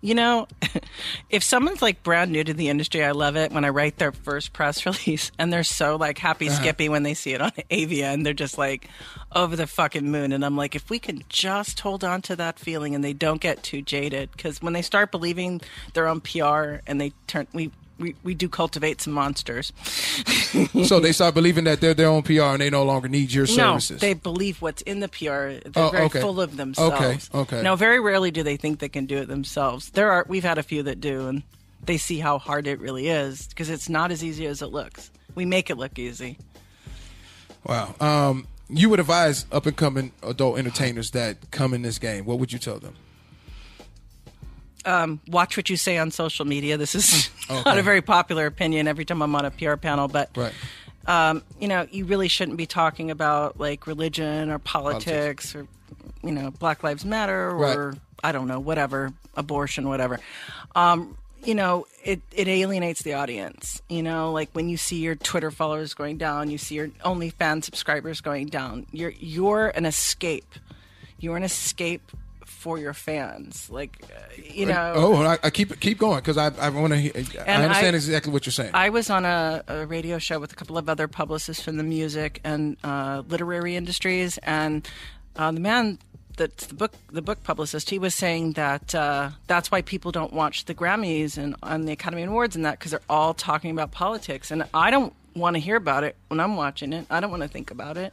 You 0.02 0.14
know, 0.14 0.48
if 1.30 1.42
someone's 1.42 1.82
like 1.82 2.02
brand 2.02 2.32
new 2.32 2.42
to 2.42 2.54
the 2.54 2.68
industry, 2.68 3.04
I 3.04 3.10
love 3.10 3.36
it 3.36 3.52
when 3.52 3.64
I 3.64 3.68
write 3.68 3.98
their 3.98 4.12
first 4.12 4.52
press 4.52 4.86
release 4.86 5.30
and 5.38 5.52
they're 5.52 5.64
so 5.64 5.96
like 5.96 6.18
happy 6.18 6.48
uh-huh. 6.48 6.60
skippy 6.60 6.88
when 6.88 7.02
they 7.02 7.14
see 7.14 7.32
it 7.32 7.40
on 7.40 7.50
AVN 7.70 8.14
and 8.14 8.26
they're 8.26 8.32
just 8.32 8.58
like 8.58 8.88
over 9.34 9.56
the 9.56 9.66
fucking 9.66 10.10
moon. 10.10 10.32
And 10.32 10.44
I'm 10.44 10.56
like, 10.56 10.74
if 10.74 10.90
we 10.90 10.98
can 10.98 11.22
just 11.28 11.80
hold 11.80 12.02
on 12.04 12.22
to 12.22 12.36
that 12.36 12.58
feeling 12.58 12.94
and 12.94 13.04
they 13.04 13.12
don't 13.12 13.40
get 13.40 13.62
too 13.62 13.82
jaded, 13.82 14.30
because 14.32 14.62
when 14.62 14.72
they 14.72 14.82
start 14.82 15.10
believing 15.10 15.60
their 15.92 16.06
own 16.06 16.20
PR 16.20 16.80
and 16.86 17.00
they 17.00 17.12
turn, 17.26 17.46
we, 17.52 17.70
we, 18.00 18.16
we 18.24 18.34
do 18.34 18.48
cultivate 18.48 19.00
some 19.00 19.12
monsters. 19.12 19.72
so 20.84 20.98
they 20.98 21.12
start 21.12 21.34
believing 21.34 21.64
that 21.64 21.80
they're 21.80 21.94
their 21.94 22.08
own 22.08 22.22
PR 22.22 22.42
and 22.42 22.60
they 22.60 22.70
no 22.70 22.82
longer 22.84 23.08
need 23.08 23.32
your 23.32 23.46
services. 23.46 24.02
No, 24.02 24.08
they 24.08 24.14
believe 24.14 24.60
what's 24.60 24.82
in 24.82 25.00
the 25.00 25.08
PR. 25.08 25.68
They're 25.70 25.84
Oh, 25.84 25.90
very 25.90 26.04
okay. 26.06 26.20
full 26.20 26.40
of 26.40 26.56
themselves. 26.56 27.30
okay. 27.32 27.38
Okay. 27.56 27.62
Now, 27.62 27.76
very 27.76 28.00
rarely 28.00 28.30
do 28.30 28.42
they 28.42 28.56
think 28.56 28.80
they 28.80 28.88
can 28.88 29.06
do 29.06 29.18
it 29.18 29.28
themselves. 29.28 29.90
There 29.90 30.10
are 30.10 30.24
we've 30.28 30.42
had 30.44 30.58
a 30.58 30.62
few 30.62 30.82
that 30.84 31.00
do, 31.00 31.28
and 31.28 31.42
they 31.84 31.96
see 31.96 32.18
how 32.18 32.38
hard 32.38 32.66
it 32.66 32.80
really 32.80 33.08
is 33.08 33.46
because 33.46 33.70
it's 33.70 33.88
not 33.88 34.10
as 34.10 34.24
easy 34.24 34.46
as 34.46 34.62
it 34.62 34.66
looks. 34.66 35.10
We 35.34 35.44
make 35.44 35.70
it 35.70 35.76
look 35.76 35.98
easy. 35.98 36.38
wow. 37.64 37.94
Um, 38.00 38.46
you 38.68 38.88
would 38.88 39.00
advise 39.00 39.46
up 39.50 39.66
and 39.66 39.76
coming 39.76 40.12
adult 40.22 40.58
entertainers 40.58 41.10
that 41.12 41.50
come 41.50 41.74
in 41.74 41.82
this 41.82 41.98
game. 41.98 42.24
What 42.24 42.38
would 42.38 42.52
you 42.52 42.58
tell 42.58 42.78
them? 42.78 42.94
Watch 44.84 45.56
what 45.56 45.68
you 45.70 45.76
say 45.76 45.98
on 45.98 46.10
social 46.10 46.44
media. 46.44 46.76
This 46.76 46.94
is 46.94 47.30
Okay. 47.50 47.62
not 47.66 47.78
a 47.78 47.82
very 47.82 48.02
popular 48.02 48.46
opinion 48.46 48.86
every 48.88 49.04
time 49.04 49.22
I'm 49.22 49.34
on 49.34 49.44
a 49.44 49.50
PR 49.50 49.74
panel, 49.76 50.08
but 50.08 50.30
Right. 50.36 50.52
um, 51.06 51.42
you 51.60 51.68
know, 51.68 51.86
you 51.90 52.04
really 52.04 52.28
shouldn't 52.28 52.56
be 52.56 52.66
talking 52.66 53.10
about 53.10 53.58
like 53.58 53.86
religion 53.86 54.50
or 54.50 54.58
politics, 54.58 55.54
or 55.54 55.66
you 56.22 56.32
know, 56.32 56.50
Black 56.50 56.82
Lives 56.82 57.04
Matter 57.04 57.50
or 57.50 57.90
Right. 57.90 57.98
I 58.22 58.32
don't 58.32 58.46
know, 58.48 58.60
whatever, 58.60 59.12
abortion, 59.34 59.88
whatever. 59.88 60.20
Um, 60.76 61.16
you 61.42 61.54
know, 61.54 61.86
it, 62.04 62.20
it 62.32 62.48
alienates 62.48 63.02
the 63.02 63.14
audience. 63.14 63.80
You 63.88 64.02
know, 64.02 64.30
like 64.30 64.50
when 64.52 64.68
you 64.68 64.76
see 64.76 64.98
your 64.98 65.14
Twitter 65.14 65.50
followers 65.50 65.94
going 65.94 66.18
down, 66.18 66.50
you 66.50 66.58
see 66.58 66.74
your 66.74 66.88
OnlyFans 67.04 67.64
subscribers 67.64 68.20
going 68.20 68.48
down. 68.48 68.84
You're 68.92 69.14
you're 69.18 69.68
an 69.68 69.86
escape. 69.86 70.54
You're 71.18 71.38
an 71.38 71.42
escape 71.42 72.12
for 72.60 72.78
your 72.78 72.92
fans. 72.92 73.70
Like, 73.70 74.04
uh, 74.04 74.20
you 74.36 74.66
know. 74.66 74.92
oh, 74.94 75.22
I, 75.22 75.38
I 75.42 75.50
keep 75.50 75.80
keep 75.80 75.98
going 75.98 76.18
because 76.18 76.36
I 76.36 76.52
I 76.60 76.68
want 76.68 76.92
to. 76.92 76.98
I 77.48 77.54
understand 77.64 77.96
I- 77.96 77.98
exactly 77.98 78.32
what 78.32 78.44
you're 78.44 78.52
saying. 78.52 78.72
I 78.74 78.90
was 78.90 79.08
on 79.08 79.24
a, 79.24 79.64
a 79.66 79.86
radio 79.86 80.18
show 80.18 80.38
with 80.38 80.52
a 80.52 80.54
couple 80.54 80.76
of 80.76 80.88
other 80.88 81.08
publicists 81.08 81.64
from 81.64 81.78
the 81.78 81.82
music 81.82 82.40
and 82.44 82.76
uh, 82.84 83.22
literary 83.26 83.76
industries, 83.76 84.38
and 84.42 84.86
uh, 85.36 85.50
the 85.50 85.60
man 85.60 85.98
that's 86.36 86.66
the 86.66 86.74
book 86.74 86.92
the 87.10 87.22
book 87.22 87.42
publicist 87.44 87.88
he 87.88 87.98
was 87.98 88.14
saying 88.14 88.52
that 88.52 88.94
uh, 88.94 89.30
that's 89.46 89.70
why 89.70 89.80
people 89.80 90.12
don't 90.12 90.34
watch 90.34 90.66
the 90.66 90.74
Grammys 90.74 91.38
and 91.38 91.56
on 91.62 91.86
the 91.86 91.92
Academy 91.92 92.24
Awards 92.24 92.56
and 92.56 92.64
that 92.66 92.78
because 92.78 92.90
they're 92.90 93.00
all 93.08 93.32
talking 93.32 93.70
about 93.70 93.90
politics, 93.90 94.50
and 94.50 94.64
I 94.74 94.90
don't 94.90 95.14
want 95.34 95.56
to 95.56 95.60
hear 95.60 95.76
about 95.76 96.04
it 96.04 96.14
when 96.28 96.40
I'm 96.40 96.56
watching 96.56 96.92
it. 96.92 97.06
I 97.08 97.20
don't 97.20 97.30
want 97.30 97.42
to 97.42 97.48
think 97.48 97.70
about 97.70 97.96
it. 97.96 98.12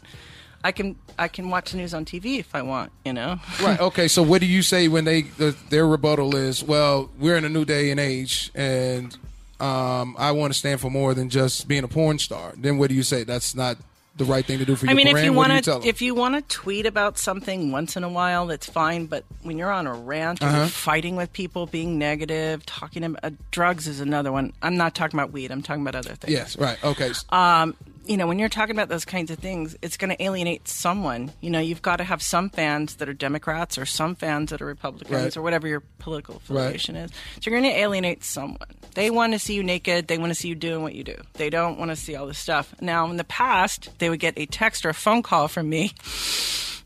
I 0.63 0.71
can 0.71 0.95
I 1.17 1.27
can 1.27 1.49
watch 1.49 1.71
the 1.71 1.77
news 1.77 1.93
on 1.93 2.05
TV 2.05 2.39
if 2.39 2.53
I 2.55 2.61
want, 2.61 2.91
you 3.05 3.13
know. 3.13 3.39
right. 3.61 3.79
Okay. 3.79 4.07
So 4.07 4.21
what 4.23 4.41
do 4.41 4.47
you 4.47 4.61
say 4.61 4.87
when 4.87 5.05
they 5.05 5.21
the, 5.23 5.55
their 5.69 5.87
rebuttal 5.87 6.35
is, 6.35 6.63
well, 6.63 7.09
we're 7.19 7.35
in 7.37 7.45
a 7.45 7.49
new 7.49 7.65
day 7.65 7.89
and 7.91 7.99
age, 7.99 8.51
and 8.55 9.15
um, 9.59 10.15
I 10.19 10.31
want 10.31 10.53
to 10.53 10.59
stand 10.59 10.81
for 10.81 10.89
more 10.89 11.13
than 11.13 11.29
just 11.29 11.67
being 11.67 11.83
a 11.83 11.87
porn 11.87 12.19
star. 12.19 12.53
Then 12.57 12.77
what 12.77 12.89
do 12.89 12.95
you 12.95 13.03
say? 13.03 13.23
That's 13.23 13.55
not 13.55 13.77
the 14.15 14.25
right 14.25 14.43
thing 14.45 14.57
to 14.57 14.65
do 14.65 14.75
for 14.75 14.85
your 14.87 14.91
I 14.91 14.95
mean, 14.95 15.07
if 15.07 15.23
you 15.23 15.31
want 15.31 15.53
you 15.53 15.61
to, 15.61 15.81
if 15.87 16.01
you 16.01 16.15
want 16.15 16.33
to 16.35 16.41
tweet 16.55 16.87
about 16.87 17.19
something 17.19 17.71
once 17.71 17.95
in 17.95 18.03
a 18.03 18.09
while, 18.09 18.47
that's 18.47 18.65
fine. 18.67 19.05
But 19.05 19.23
when 19.43 19.59
you're 19.59 19.71
on 19.71 19.85
a 19.85 19.93
rant, 19.93 20.41
Uh-huh. 20.41 20.65
fighting 20.67 21.15
with 21.15 21.31
people, 21.33 21.67
being 21.67 21.99
negative, 21.99 22.65
talking 22.65 23.03
about 23.03 23.23
uh, 23.23 23.29
drugs 23.51 23.87
is 23.87 23.99
another 23.99 24.31
one. 24.31 24.53
I'm 24.61 24.75
not 24.75 24.95
talking 24.95 25.19
about 25.19 25.31
weed. 25.31 25.51
I'm 25.51 25.61
talking 25.61 25.83
about 25.83 25.95
other 25.95 26.15
things. 26.15 26.33
yes. 26.33 26.57
Right. 26.57 26.83
Okay. 26.83 27.11
Um, 27.29 27.75
you 28.07 28.17
know, 28.17 28.25
when 28.27 28.39
you're 28.39 28.49
talking 28.49 28.75
about 28.75 28.89
those 28.89 29.05
kinds 29.05 29.29
of 29.31 29.39
things, 29.39 29.75
it's 29.81 29.97
going 29.97 30.09
to 30.15 30.23
alienate 30.23 30.67
someone. 30.67 31.31
You 31.41 31.49
know, 31.49 31.59
you've 31.59 31.81
got 31.81 31.97
to 31.97 32.03
have 32.03 32.21
some 32.21 32.49
fans 32.49 32.95
that 32.95 33.09
are 33.09 33.13
Democrats 33.13 33.77
or 33.77 33.85
some 33.85 34.15
fans 34.15 34.49
that 34.51 34.61
are 34.61 34.65
Republicans 34.65 35.11
Right. 35.11 35.37
or 35.37 35.41
whatever 35.41 35.67
your 35.67 35.81
political 35.99 36.37
affiliation 36.37 36.95
is. 36.95 37.11
So 37.11 37.49
you're 37.51 37.59
going 37.59 37.71
to 37.71 37.77
alienate 37.79 38.23
someone. 38.23 38.59
They 38.95 39.09
want 39.09 39.33
to 39.33 39.39
see 39.39 39.53
you 39.53 39.63
naked. 39.63 40.07
They 40.07 40.17
want 40.17 40.31
to 40.31 40.35
see 40.35 40.47
you 40.47 40.55
doing 40.55 40.81
what 40.81 40.95
you 40.95 41.03
do. 41.03 41.15
They 41.33 41.49
don't 41.49 41.77
want 41.77 41.91
to 41.91 41.95
see 41.95 42.15
all 42.15 42.25
this 42.27 42.39
stuff. 42.39 42.73
Now, 42.81 43.09
in 43.09 43.17
the 43.17 43.23
past, 43.23 43.89
they 43.99 44.09
would 44.09 44.19
get 44.19 44.33
a 44.37 44.45
text 44.45 44.85
or 44.85 44.89
a 44.89 44.93
phone 44.93 45.21
call 45.21 45.47
from 45.47 45.69
me 45.69 45.91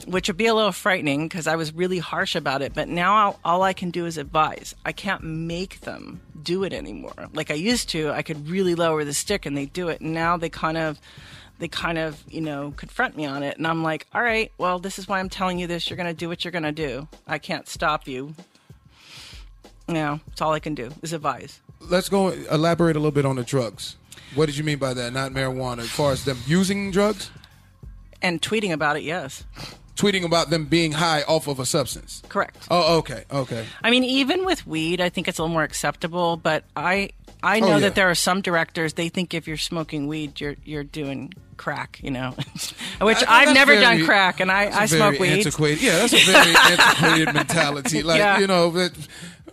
which 0.06 0.28
would 0.28 0.38
be 0.38 0.48
a 0.48 0.54
little 0.54 0.72
frightening 0.72 1.28
because 1.28 1.48
I 1.48 1.56
was 1.56 1.74
really 1.74 2.00
harsh 2.00 2.36
about 2.36 2.62
it. 2.62 2.74
But 2.74 2.88
now 2.88 3.16
I'll, 3.16 3.40
all 3.44 3.64
I 3.64 3.74
can 3.74 3.92
do 3.92 4.06
is 4.06 4.18
advise. 4.18 4.76
I 4.86 4.92
can't 4.92 5.24
make 5.24 5.82
them 5.82 6.22
do 6.42 6.64
it 6.64 6.74
anymore. 6.74 7.30
Like 7.34 7.52
I 7.52 7.56
used 7.56 7.90
to, 7.90 8.12
I 8.12 8.22
could 8.22 8.50
really 8.50 8.76
lower 8.76 9.04
the 9.04 9.14
stick 9.14 9.46
and 9.46 9.56
they 9.56 9.66
do 9.66 9.90
it. 9.90 10.02
And 10.02 10.14
now 10.14 10.38
they 10.38 10.50
kind 10.50 10.78
of, 10.78 11.00
they 11.60 11.68
kind 11.68 11.98
of, 11.98 12.24
you 12.28 12.42
know, 12.42 12.74
confront 12.76 13.16
me 13.16 13.26
on 13.26 13.44
it. 13.44 13.58
And 13.58 13.68
I'm 13.68 13.84
like, 13.84 14.08
all 14.14 14.24
right, 14.24 14.52
well, 14.58 14.80
this 14.80 14.98
is 14.98 15.08
why 15.08 15.20
I'm 15.20 15.30
telling 15.30 15.60
you 15.60 15.68
this. 15.68 15.90
You're 15.90 15.98
going 15.98 16.08
to 16.08 16.14
do 16.14 16.28
what 16.28 16.44
you're 16.44 16.52
going 16.52 16.64
to 16.64 16.72
do. 16.72 17.08
I 17.28 17.38
can't 17.38 17.68
stop 17.68 18.08
you. 18.08 18.34
Know, 19.88 20.22
it's 20.32 20.42
all 20.42 20.54
I 20.54 20.60
can 20.60 20.74
do 20.74 20.92
is 21.02 21.12
advise. 21.12 21.60
Let's 21.82 22.08
go 22.08 22.30
elaborate 22.30 22.96
a 22.96 23.00
little 23.00 23.12
bit 23.12 23.26
on 23.26 23.36
the 23.36 23.44
drugs. 23.44 23.98
What 24.36 24.46
did 24.46 24.58
you 24.58 24.64
mean 24.64 24.78
by 24.78 24.94
that? 24.94 25.12
Not 25.12 25.34
marijuana. 25.34 25.80
As 25.80 25.90
far 25.90 26.14
as 26.14 26.24
them 26.24 26.38
using 26.48 26.92
drugs, 26.92 27.30
And 28.22 28.42
tweeting 28.42 28.72
about 28.72 28.96
it, 28.98 29.04
yes. 29.04 29.44
Tweeting 30.02 30.26
about 30.26 30.50
them 30.50 30.66
being 30.66 30.92
high 30.94 31.22
off 31.24 31.48
of 31.48 31.60
a 31.60 31.66
substance. 31.66 32.22
Correct. 32.30 32.68
Oh, 32.72 32.98
okay, 33.00 33.24
okay. 33.32 33.66
I 33.84 33.92
mean, 33.92 34.04
even 34.04 34.46
with 34.46 34.66
weed, 34.66 35.00
I 35.02 35.10
think 35.10 35.28
it's 35.28 35.38
a 35.38 35.44
little 35.44 35.54
more 35.54 35.64
acceptable. 35.64 36.38
But 36.38 36.64
I, 36.76 37.12
I 37.44 37.60
know 37.60 37.68
Oh, 37.68 37.70
yeah. 37.74 37.80
that 37.80 37.96
there 37.96 38.10
are 38.10 38.16
some 38.16 38.42
directors 38.42 38.94
they 38.94 39.10
think 39.10 39.34
if 39.34 39.48
you're 39.48 39.58
smoking 39.58 40.08
weed, 40.08 40.40
you're 40.42 40.56
you're 40.66 40.84
doing 40.84 41.34
crack. 41.58 42.00
You 42.02 42.12
know, 42.12 42.32
which 43.02 43.24
I- 43.28 43.44
I've 43.46 43.54
never 43.54 43.74
very- 43.74 43.98
done 43.98 44.06
crack, 44.06 44.40
and 44.40 44.52
I, 44.52 44.66
that's 44.66 44.78
I 44.78 44.84
a 44.84 44.88
smoke 44.88 45.18
very 45.18 45.30
weed. 45.30 45.38
Antiquated. 45.46 45.82
Yeah, 45.84 46.00
that's 46.00 46.14
a 46.14 46.18
very 46.32 46.56
antiquated 46.72 47.34
mentality. 47.34 48.04
Like 48.04 48.20
Yeah. 48.20 48.40
you 48.40 48.48
know, 48.48 48.72
that 48.72 48.94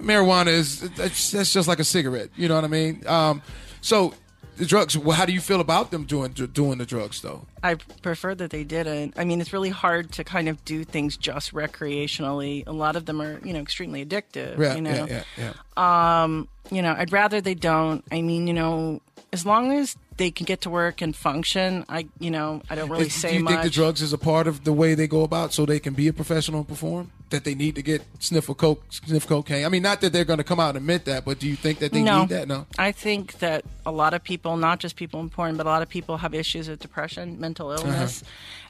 marijuana 0.01 0.49
is 0.49 0.81
that's, 0.91 1.31
that's 1.33 1.53
just 1.53 1.69
like 1.69 1.79
a 1.79 1.85
cigarette. 1.85 2.31
You 2.37 2.49
know 2.49 2.55
what 2.55 2.65
I 2.65 2.69
mean? 2.69 3.07
Um, 3.07 3.43
so 3.81 4.15
the 4.59 4.67
drugs. 4.67 4.97
Well, 4.97 5.17
how 5.17 5.25
do 5.25 5.33
you 5.33 5.41
feel 5.41 5.61
about 5.61 5.91
them 5.91 6.05
doing 6.05 6.33
doing 6.33 6.79
the 6.79 6.87
drugs 6.87 7.23
though? 7.23 7.47
I 7.63 7.77
prefer 8.03 8.35
that 8.35 8.51
they 8.51 8.65
didn't. 8.65 9.15
I 9.17 9.25
mean, 9.25 9.41
it's 9.41 9.53
really 9.53 9.71
hard 9.71 10.13
to 10.13 10.25
kind 10.25 10.49
of 10.49 10.65
do 10.65 10.85
things 10.85 11.17
just 11.17 11.53
recreationally. 11.55 12.67
A 12.67 12.73
lot 12.73 12.97
of 12.97 13.07
them 13.07 13.21
are, 13.21 13.41
you 13.45 13.53
know, 13.53 13.61
extremely 13.61 14.05
addictive. 14.05 14.59
Yeah, 14.59 14.75
you 14.75 14.83
know, 14.83 15.07
yeah, 15.09 15.23
yeah, 15.37 15.53
yeah. 15.77 16.45
you 16.71 16.83
know, 16.83 16.95
I'd 16.97 17.13
rather 17.13 17.41
they 17.41 17.55
don't. 17.55 18.05
I 18.13 18.21
mean, 18.23 18.47
you 18.47 18.55
know, 18.55 19.01
as 19.33 19.47
long 19.47 19.73
as 19.73 19.97
they 20.17 20.31
can 20.31 20.45
get 20.45 20.63
to 20.63 20.71
work 20.71 21.01
and 21.01 21.15
function, 21.15 21.85
I, 21.89 22.09
you 22.19 22.31
know, 22.31 22.63
I 22.69 22.75
don't 22.75 22.91
really 22.91 23.07
Is- 23.07 23.15
say 23.15 23.31
do 23.31 23.39
you 23.39 23.45
much. 23.45 23.53
think 23.53 23.63
the 23.65 23.71
drugs 23.71 24.03
is 24.03 24.13
a 24.13 24.19
part 24.19 24.47
of 24.47 24.65
the 24.65 24.73
way 24.73 24.95
they 24.95 25.07
go 25.07 25.23
about 25.23 25.53
so 25.53 25.65
they 25.65 25.79
can 25.81 25.95
be 25.95 26.09
a 26.09 26.13
professional 26.13 26.61
and 26.61 26.69
perform? 26.69 27.11
That 27.31 27.45
they 27.45 27.55
need 27.55 27.75
to 27.75 27.83
get 27.83 28.03
sniff 28.21 28.49
of 28.49 28.57
coke, 28.57 28.83
sniff 28.91 29.27
cocaine. 29.27 29.67
I 29.67 29.69
mean, 29.69 29.83
not 29.83 30.01
that 30.01 30.15
they're 30.15 30.25
going 30.25 30.39
to 30.39 30.45
come 30.45 30.59
out 30.59 30.71
and 30.71 30.79
admit 30.79 31.05
that, 31.05 31.27
but 31.27 31.39
do 31.39 31.47
you 31.47 31.57
think 31.57 31.79
that 31.81 31.93
they 31.93 32.03
no. 32.03 32.21
need 32.21 32.31
that? 32.31 32.49
No. 32.49 32.67
I 32.79 32.91
think 32.91 33.39
that 33.41 33.67
a 33.85 33.93
lot 33.93 34.15
of 34.15 34.25
people, 34.25 34.57
not 34.57 34.79
just 34.81 34.97
people 34.97 35.21
in 35.21 35.29
porn, 35.29 35.59
but 35.59 35.67
a 35.67 35.69
lot 35.69 35.83
of 35.83 35.91
people 35.91 36.17
have 36.17 36.33
issues 36.33 36.71
with 36.71 36.79
depression, 36.81 37.39
mental 37.39 37.69
Uh-huh. 37.71 37.87
illness, 37.87 38.25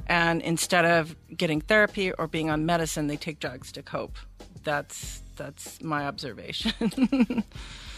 and 0.09 0.43
instead 0.43 0.85
of 0.85 1.15
getting 1.37 1.61
therapy 1.61 2.11
or 2.13 2.27
being 2.27 2.51
on 2.51 2.67
medicine, 2.67 3.07
they 3.07 3.17
take 3.17 3.39
drugs 3.39 3.71
to 3.73 3.83
cope. 3.83 4.17
That's 4.65 5.23
that's 5.37 5.81
my 5.81 6.05
observation, 6.09 6.73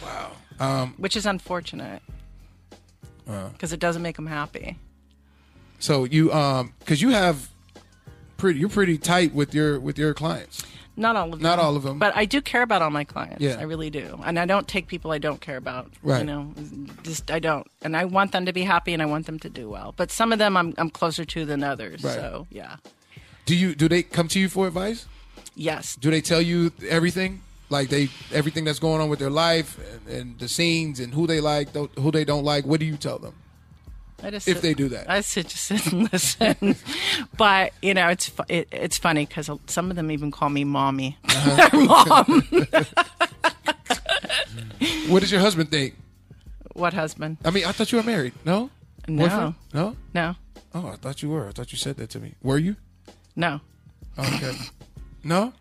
Wow. 0.02 0.32
Um, 0.58 0.94
which 0.98 1.16
is 1.16 1.24
unfortunate 1.24 2.02
Uh. 3.26 3.48
because 3.48 3.72
it 3.72 3.80
doesn't 3.80 4.02
make 4.02 4.16
them 4.16 4.26
happy. 4.26 4.76
so 5.78 6.04
you, 6.04 6.30
um, 6.34 6.74
because 6.80 7.00
you 7.00 7.08
have 7.10 7.48
pretty, 8.40 8.58
you're 8.58 8.68
pretty 8.68 8.98
tight 8.98 9.34
with 9.34 9.54
your 9.54 9.78
with 9.78 9.98
your 9.98 10.14
clients. 10.14 10.64
Not 10.96 11.16
all 11.16 11.26
of 11.26 11.32
them. 11.32 11.42
Not 11.42 11.58
all 11.58 11.76
of 11.76 11.82
them. 11.82 11.98
But 11.98 12.14
I 12.16 12.24
do 12.24 12.42
care 12.42 12.62
about 12.62 12.82
all 12.82 12.90
my 12.90 13.04
clients. 13.04 13.40
Yeah. 13.40 13.56
I 13.58 13.62
really 13.62 13.88
do. 13.90 14.20
And 14.24 14.38
I 14.38 14.44
don't 14.44 14.68
take 14.68 14.86
people 14.86 15.12
I 15.12 15.18
don't 15.18 15.40
care 15.40 15.56
about. 15.56 15.90
Right. 16.02 16.18
You 16.18 16.24
know, 16.26 16.52
just 17.02 17.30
I 17.30 17.38
don't. 17.38 17.66
And 17.82 17.96
I 17.96 18.04
want 18.04 18.32
them 18.32 18.44
to 18.46 18.52
be 18.52 18.62
happy 18.62 18.92
and 18.92 19.02
I 19.02 19.06
want 19.06 19.26
them 19.26 19.38
to 19.38 19.48
do 19.48 19.70
well. 19.70 19.94
But 19.96 20.10
some 20.10 20.32
of 20.32 20.38
them 20.38 20.56
I'm 20.56 20.74
I'm 20.76 20.90
closer 20.90 21.24
to 21.24 21.44
than 21.44 21.62
others. 21.62 22.02
Right. 22.02 22.14
So 22.14 22.46
yeah. 22.50 22.76
Do 23.46 23.56
you 23.56 23.74
do 23.74 23.88
they 23.88 24.02
come 24.02 24.28
to 24.28 24.40
you 24.40 24.48
for 24.48 24.66
advice? 24.66 25.06
Yes. 25.54 25.96
Do 25.96 26.10
they 26.10 26.20
tell 26.20 26.42
you 26.42 26.72
everything? 26.88 27.42
Like 27.70 27.88
they 27.88 28.08
everything 28.32 28.64
that's 28.64 28.80
going 28.80 29.00
on 29.00 29.08
with 29.08 29.20
their 29.20 29.30
life 29.30 29.78
and, 29.78 30.16
and 30.16 30.38
the 30.38 30.48
scenes 30.48 31.00
and 31.00 31.14
who 31.14 31.26
they 31.26 31.40
like, 31.40 31.68
who 31.98 32.10
they 32.10 32.24
don't 32.24 32.44
like. 32.44 32.66
What 32.66 32.80
do 32.80 32.86
you 32.86 32.96
tell 32.96 33.18
them? 33.18 33.34
I 34.22 34.30
just 34.30 34.46
If 34.48 34.56
sit- 34.56 34.62
they 34.62 34.74
do 34.74 34.88
that. 34.90 35.08
I 35.10 35.20
sit 35.22 35.48
just 35.48 35.64
sit 35.64 35.92
and 35.92 36.12
listen. 36.12 36.76
but 37.36 37.72
you 37.82 37.94
know, 37.94 38.08
it's 38.08 38.28
fu- 38.28 38.42
it, 38.48 38.68
it's 38.72 38.98
funny 38.98 39.24
because 39.26 39.50
some 39.66 39.90
of 39.90 39.96
them 39.96 40.10
even 40.10 40.30
call 40.30 40.50
me 40.50 40.64
mommy. 40.64 41.16
Uh-huh. 41.24 42.26
Mom. 42.26 42.46
What 45.08 45.20
does 45.20 45.32
your 45.32 45.40
husband 45.40 45.70
think? 45.70 45.94
what 46.74 46.94
husband? 46.94 47.36
I 47.44 47.50
mean, 47.50 47.64
I 47.66 47.72
thought 47.72 47.90
you 47.92 47.98
were 47.98 48.04
married. 48.04 48.32
No. 48.44 48.70
No. 49.08 49.24
Boyfriend? 49.24 49.54
No. 49.74 49.96
No. 50.14 50.36
Oh, 50.72 50.88
I 50.88 50.96
thought 50.96 51.20
you 51.22 51.28
were. 51.30 51.48
I 51.48 51.50
thought 51.50 51.72
you 51.72 51.78
said 51.78 51.96
that 51.96 52.10
to 52.10 52.20
me. 52.20 52.34
Were 52.42 52.58
you? 52.58 52.76
No. 53.36 53.60
Okay. 54.18 54.52
no. 55.24 55.52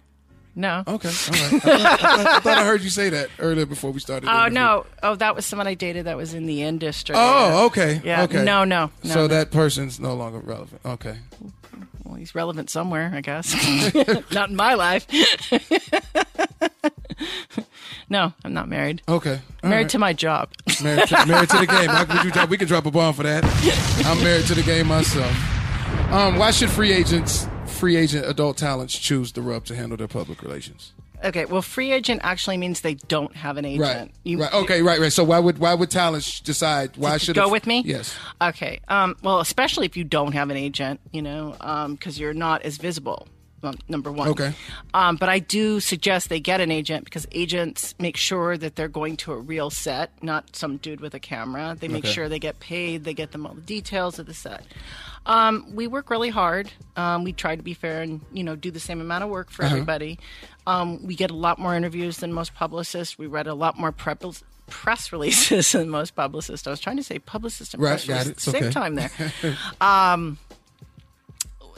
No. 0.60 0.84
Okay, 0.86 1.08
all 1.08 1.14
right. 1.14 1.54
I 1.54 1.60
thought, 1.60 1.66
I, 1.66 1.96
thought, 1.96 2.28
I 2.28 2.40
thought 2.42 2.58
I 2.58 2.66
heard 2.66 2.82
you 2.82 2.90
say 2.90 3.10
that 3.12 3.30
earlier 3.40 3.66
before 3.66 3.92
we 3.92 4.02
started. 4.02 4.30
Oh 4.30 4.50
no! 4.50 4.86
Oh, 5.02 5.16
that 5.16 5.34
was 5.34 5.46
someone 5.46 5.68
I 5.68 5.74
dated 5.74 6.06
that 6.06 6.18
was 6.18 6.34
in 6.34 6.48
the 6.48 6.64
industry. 6.64 7.16
Oh, 7.18 7.68
okay. 7.68 8.02
Yeah. 8.04 8.24
Okay. 8.24 8.44
No, 8.44 8.66
no, 8.66 8.92
no, 9.06 9.10
so 9.10 9.22
no. 9.22 9.28
that 9.28 9.52
person's 9.52 10.02
no 10.02 10.16
longer 10.16 10.40
relevant. 10.40 10.82
Okay. 10.84 11.16
Well, 12.04 12.16
he's 12.16 12.36
relevant 12.36 12.70
somewhere, 12.70 13.10
I 13.16 13.22
guess. 13.22 13.56
not 14.34 14.50
in 14.50 14.58
my 14.58 14.74
life. 14.74 15.08
no, 18.10 18.34
I'm 18.44 18.54
not 18.54 18.68
married. 18.68 19.02
Okay. 19.08 19.40
All 19.64 19.70
married 19.70 19.84
right. 19.84 19.90
to 19.92 20.00
my 20.00 20.12
job. 20.12 20.50
married 20.84 21.08
to, 21.08 21.26
married 21.26 21.50
to 21.52 21.58
the 21.58 21.68
game. 21.68 21.88
How 21.88 22.04
could 22.04 22.26
you 22.26 22.32
drop, 22.32 22.50
we 22.50 22.58
can 22.58 22.68
drop 22.68 22.86
a 22.86 22.92
bomb 22.92 23.14
for 23.14 23.24
that. 23.24 23.46
I'm 24.06 24.22
married 24.22 24.46
to 24.48 24.56
the 24.56 24.64
game 24.64 24.88
myself. 24.88 25.32
Um, 26.12 26.38
why 26.38 26.52
should 26.52 26.70
free 26.70 26.92
agents, 26.92 27.48
free 27.80 27.96
agent 27.96 28.26
adult 28.26 28.58
talents 28.58 28.98
choose 28.98 29.32
the 29.32 29.42
rub 29.42 29.66
to 29.66 29.76
handle 29.76 29.98
their 29.98 30.08
public 30.08 30.42
relations? 30.44 30.94
Okay, 31.24 31.44
well, 31.44 31.62
free 31.62 31.92
agent 31.92 32.22
actually 32.24 32.56
means 32.58 32.80
they 32.80 32.94
don't 32.94 33.36
have 33.36 33.58
an 33.58 33.66
agent. 33.66 33.82
Right. 33.82 34.12
You- 34.24 34.40
right. 34.42 34.54
Okay. 34.54 34.82
Right. 34.82 35.00
Right. 35.02 35.12
So 35.12 35.24
why 35.26 35.40
would 35.40 35.58
why 35.58 35.74
would 35.74 35.90
talents 35.92 36.40
decide? 36.40 36.96
Why 36.96 37.18
should 37.18 37.36
go 37.36 37.50
with 37.50 37.68
me? 37.68 37.82
Yes. 37.86 38.16
Okay. 38.42 38.80
Um, 38.88 39.18
well, 39.22 39.40
especially 39.42 39.86
if 39.86 39.98
you 39.98 40.06
don't 40.06 40.32
have 40.32 40.50
an 40.50 40.56
agent, 40.56 41.02
you 41.12 41.22
know, 41.22 41.56
because 41.92 42.18
you're 42.20 42.34
not 42.34 42.62
as 42.62 42.78
visible. 42.78 43.28
Number 43.90 44.10
one. 44.10 44.30
Okay. 44.30 44.54
Um, 44.94 45.18
but 45.18 45.28
I 45.28 45.40
do 45.40 45.82
suggest 45.82 46.30
they 46.30 46.40
get 46.40 46.62
an 46.62 46.72
agent 46.72 47.04
because 47.04 47.28
agents 47.34 47.94
make 48.00 48.16
sure 48.16 48.56
that 48.56 48.78
they're 48.78 48.88
going 48.88 49.18
to 49.18 49.34
a 49.34 49.38
real 49.38 49.70
set, 49.70 50.12
not 50.24 50.56
some 50.56 50.78
dude 50.78 51.02
with 51.02 51.14
a 51.14 51.20
camera. 51.20 51.76
They 51.78 51.90
make 51.90 52.06
Okay. 52.06 52.14
sure 52.14 52.30
they 52.30 52.40
get 52.40 52.62
paid. 52.62 53.04
They 53.04 53.14
get 53.14 53.34
them 53.34 53.46
all 53.46 53.54
the 53.56 53.60
details 53.60 54.18
of 54.18 54.28
the 54.28 54.34
set. 54.34 54.64
Um, 55.26 55.76
we 55.76 55.86
work 55.88 56.10
really 56.10 56.30
hard. 56.30 56.72
Um, 56.96 57.24
we 57.24 57.34
try 57.34 57.56
to 57.56 57.62
be 57.64 57.74
fair 57.74 58.02
and 58.02 58.22
you 58.32 58.44
know 58.44 58.56
do 58.56 58.72
the 58.72 58.80
same 58.80 59.02
amount 59.02 59.24
of 59.24 59.30
work 59.30 59.50
for 59.52 59.64
Uh-huh. 59.64 59.76
everybody. 59.76 60.20
Um, 60.66 61.06
we 61.06 61.16
get 61.16 61.30
a 61.32 61.36
lot 61.36 61.60
more 61.60 61.76
interviews 61.76 62.18
than 62.18 62.34
most 62.34 62.54
publicists. 62.56 63.18
We 63.18 63.28
read 63.28 63.48
a 63.48 63.54
lot 63.54 63.78
more 63.78 63.92
prep- 63.92 64.24
press 64.70 65.12
releases 65.12 65.72
than 65.72 65.90
most 65.90 66.16
publicists. 66.16 66.66
I 66.68 66.70
was 66.72 66.80
trying 66.80 66.98
to 66.98 67.04
say 67.04 67.20
publicist 67.20 67.74
and 67.74 67.84
Right, 67.84 67.92
press 67.92 68.08
release 68.08 68.28
at 68.28 68.36
the 68.36 68.42
same 68.42 68.64
okay. 68.66 68.72
time 68.72 68.96
there. 68.96 69.12
um, 69.82 70.38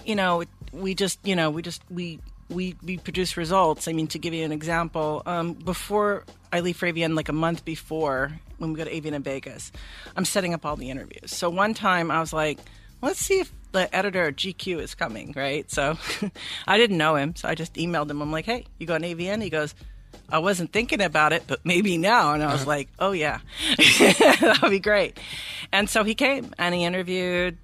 you 0.05 0.15
know, 0.15 0.43
we 0.71 0.95
just, 0.95 1.19
you 1.25 1.36
know, 1.36 1.50
we 1.50 1.62
just 1.62 1.81
we 1.89 2.19
we 2.50 2.75
we 2.83 2.98
produce 2.98 3.38
results. 3.38 3.88
I 3.88 3.93
mean, 3.93 4.07
to 4.07 4.19
give 4.19 4.33
you 4.33 4.43
an 4.45 4.51
example, 4.51 5.21
um, 5.25 5.53
before 5.53 6.25
I 6.51 6.60
leave 6.62 6.75
for 6.77 6.88
AVN, 6.91 7.15
like 7.15 7.29
a 7.29 7.33
month 7.33 7.63
before 7.65 8.39
when 8.57 8.74
we 8.74 8.77
go 8.77 8.83
to 8.83 8.91
AVN 8.91 9.13
in 9.13 9.24
Vegas, 9.24 9.71
I'm 10.15 10.25
setting 10.25 10.53
up 10.53 10.65
all 10.65 10.75
the 10.75 10.89
interviews. 10.89 11.31
So 11.36 11.50
one 11.50 11.74
time 11.74 12.12
I 12.12 12.19
was 12.19 12.33
like, 12.33 12.60
let's 13.01 13.20
see 13.20 13.39
if 13.39 13.51
the 13.72 13.93
editor 13.96 14.27
at 14.27 14.36
GQ 14.36 14.79
is 14.79 14.96
coming, 14.96 15.34
right? 15.36 15.70
So 15.72 15.98
I 16.67 16.77
didn't 16.77 16.98
know 16.98 17.15
him, 17.15 17.36
so 17.36 17.48
I 17.48 17.55
just 17.55 17.74
emailed 17.75 18.10
him. 18.10 18.22
I'm 18.22 18.31
like, 18.31 18.46
hey, 18.46 18.65
you 18.79 18.88
going 18.88 19.01
to 19.01 19.15
AVN? 19.15 19.41
He 19.41 19.50
goes. 19.50 19.74
I 20.29 20.39
wasn't 20.39 20.72
thinking 20.72 21.01
about 21.01 21.34
it, 21.34 21.43
but 21.48 21.65
maybe 21.65 21.98
now. 21.98 22.34
And 22.34 22.41
I 22.41 22.51
was 22.53 22.65
like, 22.65 22.88
oh, 23.00 23.12
yeah, 23.12 23.39
that 23.77 24.60
would 24.62 24.72
be 24.72 24.79
great. 24.79 25.17
And 25.74 25.89
so 25.89 26.03
he 26.05 26.15
came 26.15 26.53
and 26.58 26.74
he 26.74 26.86
interviewed 26.86 27.58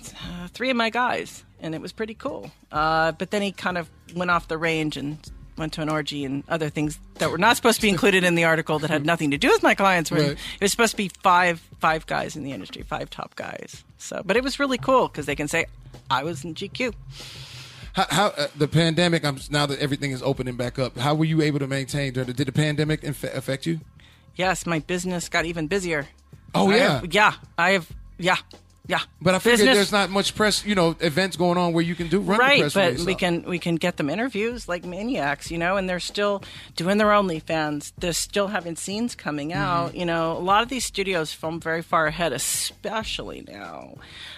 uh, 0.00 0.46
three 0.48 0.70
of 0.70 0.76
my 0.76 0.90
guys, 0.90 1.44
and 1.60 1.74
it 1.74 1.80
was 1.80 1.92
pretty 1.92 2.14
cool. 2.14 2.50
Uh, 2.70 3.12
but 3.12 3.30
then 3.30 3.42
he 3.42 3.50
kind 3.50 3.76
of 3.76 3.90
went 4.14 4.30
off 4.30 4.46
the 4.48 4.58
range 4.58 4.96
and 4.96 5.18
went 5.56 5.72
to 5.74 5.82
an 5.82 5.88
orgy 5.88 6.24
and 6.24 6.44
other 6.48 6.68
things 6.70 6.98
that 7.16 7.30
were 7.30 7.38
not 7.38 7.56
supposed 7.56 7.76
to 7.76 7.82
be 7.82 7.88
included 7.88 8.24
in 8.24 8.34
the 8.34 8.44
article 8.44 8.78
that 8.78 8.90
had 8.90 9.04
nothing 9.04 9.30
to 9.32 9.38
do 9.38 9.48
with 9.48 9.62
my 9.62 9.74
clients. 9.74 10.10
Were 10.10 10.18
Right. 10.18 10.30
It 10.30 10.60
was 10.60 10.70
supposed 10.70 10.92
to 10.92 10.96
be 10.96 11.08
five 11.22 11.60
five 11.80 12.06
guys 12.06 12.36
in 12.36 12.42
the 12.42 12.52
industry, 12.52 12.82
five 12.82 13.10
top 13.10 13.34
guys. 13.36 13.84
So, 14.02 14.20
but 14.24 14.36
it 14.36 14.42
was 14.42 14.58
really 14.58 14.78
cool 14.78 15.06
because 15.08 15.26
they 15.26 15.36
can 15.36 15.46
say 15.48 15.66
I 16.10 16.24
was 16.24 16.44
in 16.44 16.54
GQ. 16.54 16.92
How, 17.94 18.06
how 18.10 18.26
uh, 18.28 18.48
the 18.56 18.66
pandemic? 18.66 19.24
I'm 19.24 19.38
now 19.50 19.66
that 19.66 19.78
everything 19.78 20.10
is 20.10 20.22
opening 20.22 20.56
back 20.56 20.78
up. 20.78 20.98
How 20.98 21.14
were 21.14 21.24
you 21.24 21.40
able 21.42 21.60
to 21.60 21.66
maintain? 21.68 22.12
Did 22.12 22.26
the 22.36 22.52
pandemic 22.52 23.04
inf- 23.04 23.22
affect 23.22 23.64
you? 23.66 23.80
Yes, 24.34 24.66
my 24.66 24.80
business 24.80 25.28
got 25.28 25.44
even 25.44 25.68
busier. 25.68 26.08
Oh 26.54 26.70
I 26.70 26.76
yeah. 26.76 26.88
have- 27.00 27.14
yeah. 27.14 27.34
I 27.56 27.70
have 27.70 27.88
yeah 28.18 28.36
yeah. 28.92 29.00
But 29.20 29.34
I 29.34 29.38
figured 29.38 29.58
Business- 29.60 29.76
there's 29.78 29.92
not 29.92 30.10
much 30.10 30.34
press, 30.34 30.64
you 30.66 30.74
know, 30.74 30.94
events 31.00 31.36
going 31.36 31.56
on 31.58 31.72
where 31.72 31.84
you 31.90 31.94
can 31.94 32.08
do 32.08 32.18
run 32.20 32.36
the 32.38 32.44
right 32.44 32.60
press 32.60 32.74
but 32.74 33.06
we 33.06 33.14
off. 33.14 33.18
can 33.24 33.34
we 33.54 33.58
can 33.58 33.76
get 33.76 33.96
them 33.96 34.08
interviews 34.10 34.68
like 34.72 34.84
maniacs 34.84 35.50
you 35.50 35.58
know 35.58 35.76
and 35.78 35.88
they're 35.88 36.06
still 36.12 36.42
doing 36.76 36.98
their 36.98 37.08
OnlyFans 37.08 37.92
they're 37.98 38.12
still 38.12 38.48
having 38.48 38.76
scenes 38.76 39.14
coming 39.14 39.48
Mm-hmm. 39.50 39.58
out 39.60 39.94
you 39.94 40.04
know 40.04 40.24
a 40.42 40.44
lot 40.52 40.62
of 40.62 40.68
these 40.68 40.84
studios 40.84 41.32
film 41.32 41.56
very 41.60 41.82
far 41.82 42.06
ahead 42.06 42.32
especially 42.32 43.44
now 43.48 43.94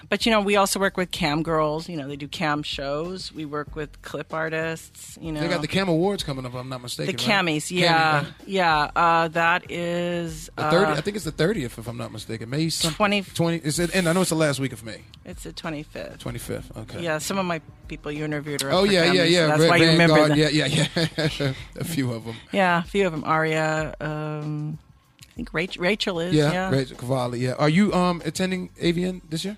but 0.09 0.25
you 0.27 0.33
know 0.33 0.41
we 0.41 0.57
also 0.57 0.79
work 0.79 0.97
with 0.97 1.11
cam 1.11 1.43
girls 1.43 1.89
you 1.89 1.97
know 1.97 2.07
they 2.09 2.17
do 2.17 2.29
cam 2.29 2.63
shows 2.63 3.33
we 3.33 3.45
work 3.45 3.75
with 3.77 3.91
clip 4.03 4.33
artists 4.33 5.19
you 5.21 5.33
know 5.33 5.41
They 5.41 5.49
got 5.49 5.61
the 5.63 5.69
Cam 5.69 5.89
Awards 5.89 6.23
coming 6.23 6.45
up. 6.47 6.53
If 6.53 6.59
I'm 6.61 6.69
not 6.69 6.79
the 6.79 6.83
mistaken. 6.85 7.17
right? 7.17 7.25
camis 7.47 7.65
Cammy, 7.73 7.81
yeah 7.81 8.17
right? 8.19 8.27
yeah 8.47 8.91
uh, 8.97 9.29
that 9.29 9.71
is 9.71 10.51
The 10.57 10.63
uh, 10.63 10.71
30, 10.71 10.93
I 10.93 11.01
think 11.01 11.17
it's 11.17 11.25
the 11.25 11.33
30th, 11.33 11.79
if 11.79 11.87
I'm 11.89 11.97
not 11.97 12.13
mistaken. 12.13 12.49
May 12.51 12.69
some, 12.69 12.93
20 12.95 13.23
20 13.23 13.57
Is 13.59 13.79
it? 13.79 13.95
And 13.95 14.09
I 14.09 14.13
know 14.13 14.21
it's 14.23 14.31
the 14.31 14.37
last 14.47 14.61
week 14.61 14.73
of 14.73 14.85
May, 14.85 15.01
it's 15.25 15.43
the 15.45 15.53
25th 15.53 16.19
25th. 16.19 16.77
Okay. 16.83 17.03
yeah 17.03 17.19
some 17.19 17.39
of 17.39 17.47
my 17.47 17.61
people 17.89 18.11
you 18.13 18.25
interviewed 18.25 18.63
are 18.63 18.71
Oh 18.73 18.85
for 18.87 18.93
yeah, 18.93 19.13
yeah, 19.13 19.23
so 19.25 19.29
yeah. 19.29 19.47
that's 19.47 19.61
Red 19.61 19.71
why 19.71 19.77
you 19.77 19.89
remember. 19.89 20.35
Yeah, 20.35 20.49
yeah, 20.49 20.67
yeah. 20.67 21.53
a 21.77 21.85
few 21.85 22.13
of 22.13 22.25
them. 22.25 22.37
Yeah, 22.53 22.79
a 22.81 22.83
few 22.87 23.07
of 23.07 23.13
them. 23.13 23.25
Aria, 23.25 23.95
um, 24.01 24.79
I 25.21 25.33
think 25.37 25.49
Rachel, 25.53 25.83
Rachel 25.83 26.21
is. 26.21 26.35
Yeah, 26.35 26.53
Yeah. 26.53 26.71
Rachel 26.71 26.97
Cavalli. 26.97 27.41
Yeah. 27.41 27.55
Are 27.59 27.69
you 27.69 27.93
um 27.93 28.23
attending 28.25 28.71
AVN 28.81 29.21
this 29.29 29.45
year? 29.45 29.57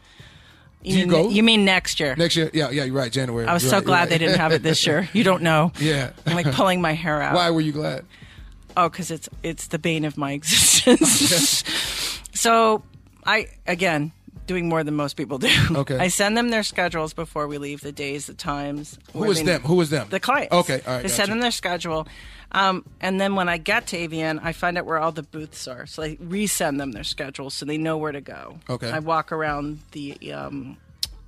You, 0.82 0.98
you 0.98 1.06
mean, 1.06 1.08
go? 1.10 1.28
You 1.30 1.42
mean 1.42 1.64
next 1.64 1.98
year? 2.00 2.14
Next 2.16 2.36
year? 2.36 2.48
Yeah, 2.52 2.70
yeah. 2.70 2.84
You're 2.84 2.94
right. 2.94 3.10
January. 3.10 3.46
I 3.46 3.52
was 3.54 3.62
You're 3.64 3.70
so 3.70 3.76
right, 3.78 3.86
glad 3.86 3.98
you're 4.02 4.18
they 4.18 4.18
didn't 4.24 4.38
have 4.38 4.52
it 4.52 4.62
this 4.62 4.86
year. 4.86 5.08
You 5.16 5.24
don't 5.24 5.42
know. 5.42 5.72
yeah. 5.80 6.10
I'm 6.26 6.34
like 6.34 6.52
pulling 6.52 6.80
my 6.80 6.92
hair 6.94 7.20
out. 7.20 7.34
Why 7.34 7.50
were 7.50 7.60
you 7.60 7.72
glad? 7.72 8.04
Oh, 8.76 8.88
because 8.88 9.10
it's 9.10 9.28
it's 9.42 9.66
the 9.68 9.78
bane 9.78 10.04
of 10.04 10.16
my 10.16 10.32
existence. 10.38 11.64
so 12.34 12.82
I 13.24 13.48
again 13.66 14.12
doing 14.46 14.68
more 14.68 14.84
than 14.84 14.94
most 14.94 15.14
people 15.16 15.38
do. 15.38 15.50
Okay. 15.70 15.98
I 16.00 16.08
send 16.08 16.36
them 16.36 16.50
their 16.50 16.62
schedules 16.62 17.12
before 17.12 17.46
we 17.46 17.58
leave, 17.58 17.80
the 17.80 17.92
days, 17.92 18.26
the 18.26 18.34
times. 18.34 18.98
Who 19.12 19.24
is 19.30 19.38
they- 19.38 19.44
them? 19.44 19.62
Who 19.62 19.80
is 19.80 19.90
them? 19.90 20.06
The 20.10 20.20
clients. 20.20 20.52
Okay. 20.52 20.80
All 20.86 20.94
right. 20.96 21.04
I 21.04 21.08
send 21.08 21.30
them 21.32 21.40
their 21.40 21.50
schedule. 21.50 22.06
Um, 22.52 22.84
and 23.00 23.20
then 23.20 23.34
when 23.34 23.48
I 23.48 23.58
get 23.58 23.88
to 23.88 23.96
AVN, 23.98 24.40
I 24.42 24.52
find 24.52 24.78
out 24.78 24.86
where 24.86 24.98
all 24.98 25.12
the 25.12 25.24
booths 25.24 25.66
are. 25.66 25.84
So 25.86 26.02
I 26.02 26.16
resend 26.16 26.78
them 26.78 26.92
their 26.92 27.04
schedules 27.04 27.54
so 27.54 27.66
they 27.66 27.76
know 27.78 27.96
where 27.98 28.12
to 28.12 28.20
go. 28.20 28.58
Okay. 28.70 28.90
I 28.90 29.00
walk 29.00 29.32
around 29.32 29.80
the 29.92 30.32
um, 30.32 30.76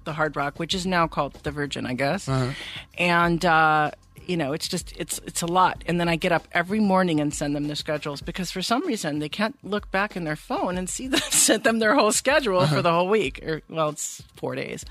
the 0.05 0.13
Hard 0.15 0.37
Rock, 0.37 0.59
which 0.59 0.75
is 0.75 0.87
now 0.87 1.07
called 1.07 1.35
the 1.43 1.51
Virgin, 1.51 1.85
I 1.87 1.95
guess. 1.95 2.29
Uh-huh. 2.29 2.53
And 2.97 3.45
uh, 3.45 3.91
you 4.29 4.37
know, 4.37 4.53
it's 4.53 4.69
just 4.69 4.93
it's 4.97 5.19
it's 5.27 5.43
a 5.43 5.47
lot. 5.47 5.83
And 5.87 5.99
then 5.99 6.09
I 6.09 6.17
get 6.17 6.31
up 6.33 6.47
every 6.53 6.81
morning 6.81 7.19
and 7.21 7.33
send 7.35 7.57
them 7.57 7.67
their 7.67 7.77
schedules 7.77 8.21
because 8.21 8.51
for 8.51 8.63
some 8.63 8.87
reason 8.87 9.19
they 9.19 9.29
can't 9.29 9.57
look 9.65 9.91
back 9.91 10.15
in 10.17 10.25
their 10.25 10.37
phone 10.37 10.77
and 10.79 10.89
see 10.89 11.09
that 11.15 11.23
sent 11.33 11.65
them 11.65 11.79
their 11.79 11.95
whole 11.95 12.13
schedule 12.13 12.61
Uh-huh. 12.61 12.77
for 12.77 12.83
the 12.83 12.93
whole 12.93 13.09
week. 13.09 13.43
Or 13.45 13.63
well, 13.69 13.89
it's 13.89 14.23
four 14.37 14.55
days 14.55 14.85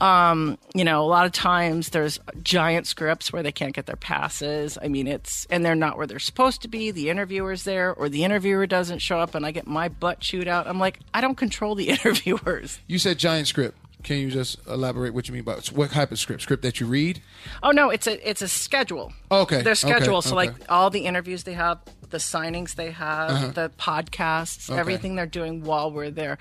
um, 0.00 0.58
you 0.74 0.84
know, 0.84 1.02
a 1.02 1.06
lot 1.06 1.24
of 1.24 1.30
times 1.32 1.90
there's 1.90 2.18
giant 2.42 2.86
scripts 2.86 3.32
where 3.32 3.42
they 3.44 3.52
can't 3.52 3.72
get 3.74 3.86
their 3.86 3.96
passes. 3.96 4.76
I 4.82 4.88
mean, 4.88 5.06
it's 5.06 5.46
and 5.50 5.64
they're 5.64 5.76
not 5.76 5.96
where 5.96 6.06
they're 6.06 6.18
supposed 6.18 6.62
to 6.62 6.68
be. 6.68 6.90
The 6.90 7.08
interviewer's 7.10 7.62
there, 7.62 7.94
or 7.94 8.08
the 8.08 8.24
interviewer 8.24 8.66
doesn't 8.66 8.98
show 8.98 9.20
up, 9.20 9.34
and 9.36 9.46
I 9.46 9.52
get 9.52 9.66
my 9.68 9.88
butt 9.88 10.18
chewed 10.18 10.48
out. 10.48 10.66
I'm 10.66 10.80
like, 10.80 10.98
I 11.14 11.20
don't 11.20 11.36
control 11.36 11.74
the 11.76 11.88
interviewers. 11.90 12.80
You 12.88 12.98
said 12.98 13.18
giant 13.18 13.46
script. 13.46 13.78
Can 14.04 14.18
you 14.18 14.30
just 14.30 14.58
elaborate 14.68 15.14
what 15.14 15.26
you 15.28 15.34
mean 15.34 15.42
by 15.44 15.54
what 15.72 15.90
type 15.90 16.12
of 16.12 16.18
script? 16.18 16.42
Script 16.42 16.62
that 16.62 16.78
you 16.78 16.86
read? 16.86 17.20
Oh 17.62 17.70
no, 17.70 17.90
it's 17.90 18.06
a 18.06 18.28
it's 18.28 18.42
a 18.42 18.48
schedule. 18.48 19.12
Okay, 19.32 19.62
their 19.62 19.74
schedule. 19.74 20.16
okay, 20.18 20.28
so 20.28 20.38
okay. 20.38 20.50
like 20.50 20.54
all 20.68 20.90
the 20.90 21.06
interviews 21.06 21.44
they 21.44 21.54
have, 21.54 21.78
the 22.10 22.18
signings 22.18 22.74
they 22.76 22.90
have, 22.92 23.30
Uh-huh. 23.30 23.48
the 23.48 23.70
podcasts, 23.78 24.70
Okay. 24.70 24.78
everything 24.78 25.14
they're 25.16 25.26
doing 25.26 25.64
while 25.64 25.90
we're 25.90 26.10
there, 26.10 26.36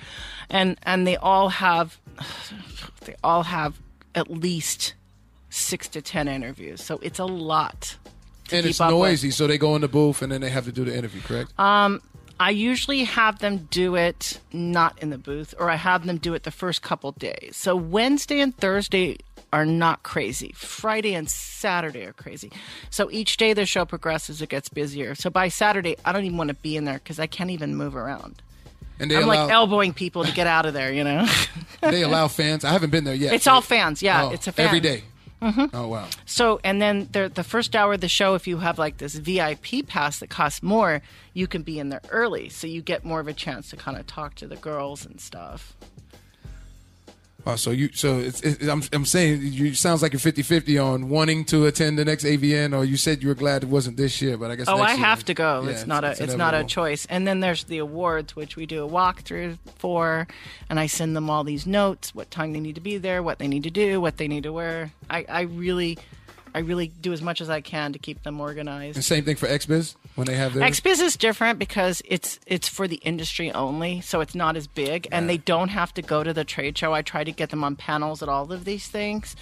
and 0.49 0.77
and 0.83 1.07
they 1.07 1.15
all 1.17 1.49
have 1.49 1.97
they 3.05 3.15
all 3.23 3.43
have 3.43 3.79
at 4.13 4.29
least 4.29 4.93
six 5.49 5.87
to 5.87 6.01
ten 6.01 6.27
interviews. 6.27 6.83
So 6.83 6.99
it's 7.01 7.17
a 7.19 7.25
lot. 7.25 7.97
and 8.51 8.65
it's 8.65 8.81
up 8.81 8.89
with. 8.91 8.97
noisy, 8.99 9.31
so 9.31 9.47
they 9.47 9.57
go 9.57 9.73
in 9.75 9.81
the 9.81 9.87
booth 9.87 10.21
and 10.21 10.31
then 10.31 10.41
they 10.41 10.49
have 10.49 10.65
to 10.65 10.71
do 10.71 10.83
the 10.83 10.95
interview, 10.95 11.21
correct? 11.21 11.53
I 12.43 12.49
usually 12.49 13.05
have 13.05 13.39
them 13.39 13.67
do 13.71 13.95
it 13.95 14.39
not 14.51 15.01
in 15.01 15.09
the 15.11 15.17
booth, 15.17 15.53
or 15.57 15.69
I 15.69 15.75
have 15.75 16.05
them 16.05 16.17
do 16.17 16.33
it 16.33 16.43
the 16.43 16.51
first 16.51 16.81
couple 16.81 17.11
days. 17.13 17.51
So 17.55 17.73
Wednesday 17.75 18.41
and 18.41 18.55
Thursday 18.57 19.17
are 19.53 19.65
not 19.65 20.03
crazy. 20.03 20.51
Friday 20.55 21.13
and 21.15 21.29
Saturday 21.29 22.03
are 22.05 22.11
crazy. 22.13 22.51
So 22.89 23.09
each 23.11 23.37
day 23.37 23.53
the 23.53 23.65
show 23.65 23.85
progresses, 23.85 24.41
it 24.41 24.49
gets 24.49 24.67
busier. 24.67 25.15
So 25.15 25.29
by 25.29 25.47
Saturday, 25.47 25.95
I 26.03 26.11
don't 26.11 26.25
even 26.25 26.37
want 26.37 26.49
to 26.49 26.55
be 26.55 26.75
in 26.75 26.83
there 26.85 26.95
because 26.99 27.19
I 27.19 27.27
can't 27.27 27.49
even 27.51 27.75
move 27.75 27.95
around. 27.95 28.41
and 28.99 29.09
they 29.09 29.15
I'm 29.17 29.23
allow 29.23 29.43
like 29.45 29.51
elbowing 29.51 29.93
people 29.93 30.25
to 30.25 30.31
get 30.33 30.47
out 30.47 30.65
of 30.65 30.73
there, 30.73 30.91
you 30.91 31.03
know? 31.03 31.25
they 31.81 32.01
allow 32.03 32.27
fans. 32.27 32.65
I 32.65 32.71
haven't 32.71 32.89
been 32.89 33.03
there 33.05 33.15
yet. 33.15 33.33
it's 33.33 33.47
all 33.47 33.61
fans. 33.61 34.01
Yeah, 34.01 34.25
Oh, 34.25 34.29
it's 34.31 34.47
a 34.47 34.51
fan. 34.51 34.65
every 34.67 34.79
day. 34.81 35.03
Mm-hmm. 35.43 35.75
Oh 35.75 35.87
wow. 35.89 36.07
So, 36.25 36.61
and 36.63 36.81
then 36.81 37.09
the, 37.11 37.29
the 37.33 37.43
first 37.43 37.75
hour 37.75 37.93
of 37.93 38.01
the 38.01 38.07
show, 38.07 38.33
if 38.35 38.47
you 38.47 38.59
have 38.59 38.79
like 38.79 38.97
this 38.97 39.15
VIP 39.15 39.85
pass 39.85 40.19
that 40.19 40.29
costs 40.29 40.63
more, 40.63 41.01
you 41.33 41.47
can 41.47 41.63
be 41.63 41.79
in 41.79 41.89
there 41.89 42.01
early. 42.09 42.47
So 42.47 42.65
you 42.65 42.81
get 42.81 43.03
more 43.03 43.19
of 43.19 43.27
a 43.27 43.33
chance 43.33 43.69
to 43.71 43.75
kind 43.75 43.97
of 43.97 44.07
talk 44.07 44.35
to 44.35 44.47
the 44.47 44.55
girls 44.55 45.05
and 45.05 45.19
stuff. 45.19 45.75
Oh, 47.45 47.57
so 47.57 47.71
you 47.71 47.89
so 47.93 48.19
it's, 48.19 48.39
it's 48.41 48.65
I'm 48.67 48.81
I'm 48.93 49.05
saying 49.05 49.41
you 49.41 49.73
sounds 49.73 50.01
like 50.01 50.13
you're 50.13 50.19
50-50 50.21 50.81
on 50.85 51.09
wanting 51.09 51.43
to 51.45 51.65
attend 51.65 51.99
the 51.99 52.05
next 52.05 52.23
AVN, 52.23 52.73
or 52.77 52.85
you 52.85 52.95
said 52.95 53.21
you 53.21 53.27
were 53.27 53.35
glad 53.35 53.63
it 53.63 53.69
wasn't 53.69 53.97
this 53.97 54.21
year, 54.21 54.37
but 54.37 54.49
I 54.49 54.55
guess 54.55 54.69
Oh, 54.69 54.77
I 54.77 54.93
year- 54.93 54.97
have 55.05 55.25
to 55.25 55.33
go. 55.33 55.61
Yeah, 55.63 55.71
it's 55.71 55.85
not 55.85 56.05
a 56.05 56.11
it's, 56.23 56.35
not 56.35 56.53
a 56.53 56.63
choice. 56.63 57.05
And 57.07 57.27
then 57.27 57.41
there's 57.41 57.65
the 57.65 57.79
awards, 57.79 58.33
which 58.33 58.55
we 58.55 58.65
do 58.65 58.85
a 58.85 58.89
walkthrough 58.89 59.57
for, 59.75 60.25
and 60.69 60.79
I 60.79 60.87
send 60.87 61.17
them 61.17 61.29
all 61.29 61.43
these 61.43 61.67
notes, 61.67 62.15
what 62.15 62.31
time 62.31 62.53
they 62.53 62.61
need 62.61 62.75
to 62.75 62.81
be 62.81 62.97
there, 62.97 63.21
what 63.21 63.39
they 63.39 63.49
need 63.49 63.63
to 63.63 63.71
do, 63.71 63.99
what 63.99 64.15
they 64.15 64.29
need 64.29 64.43
to 64.43 64.53
wear. 64.53 64.93
I, 65.09 65.25
I 65.27 65.41
really, 65.41 65.97
I 66.55 66.59
really 66.59 66.87
do 66.87 67.11
as 67.11 67.21
much 67.21 67.41
as 67.41 67.49
I 67.49 67.59
can 67.59 67.91
to 67.91 67.99
keep 67.99 68.23
them 68.23 68.39
organized. 68.39 68.95
And 68.95 69.03
same 69.03 69.25
thing 69.25 69.35
for 69.35 69.47
XBiz 69.47 69.95
when 70.15 70.27
they 70.27 70.35
have 70.35 70.53
their 70.53 70.63
XBiz 70.69 71.01
is 71.01 71.17
different 71.17 71.59
because 71.59 72.01
it's 72.05 72.39
it's 72.45 72.67
for 72.67 72.87
the 72.87 72.97
industry 72.97 73.51
only, 73.51 74.01
so 74.01 74.21
it's 74.21 74.35
not 74.35 74.55
as 74.55 74.67
big, 74.67 75.07
and 75.11 75.29
they 75.29 75.37
don't 75.37 75.69
have 75.69 75.93
to 75.95 76.01
go 76.01 76.23
to 76.23 76.33
the 76.33 76.43
trade 76.43 76.77
show. 76.77 76.93
I 76.93 77.01
try 77.01 77.23
to 77.23 77.31
get 77.31 77.49
them 77.49 77.63
on 77.63 77.75
panels 77.75 78.21
at 78.21 78.29
all 78.29 78.51
of 78.51 78.65
these 78.65 78.87
things, 78.87 79.35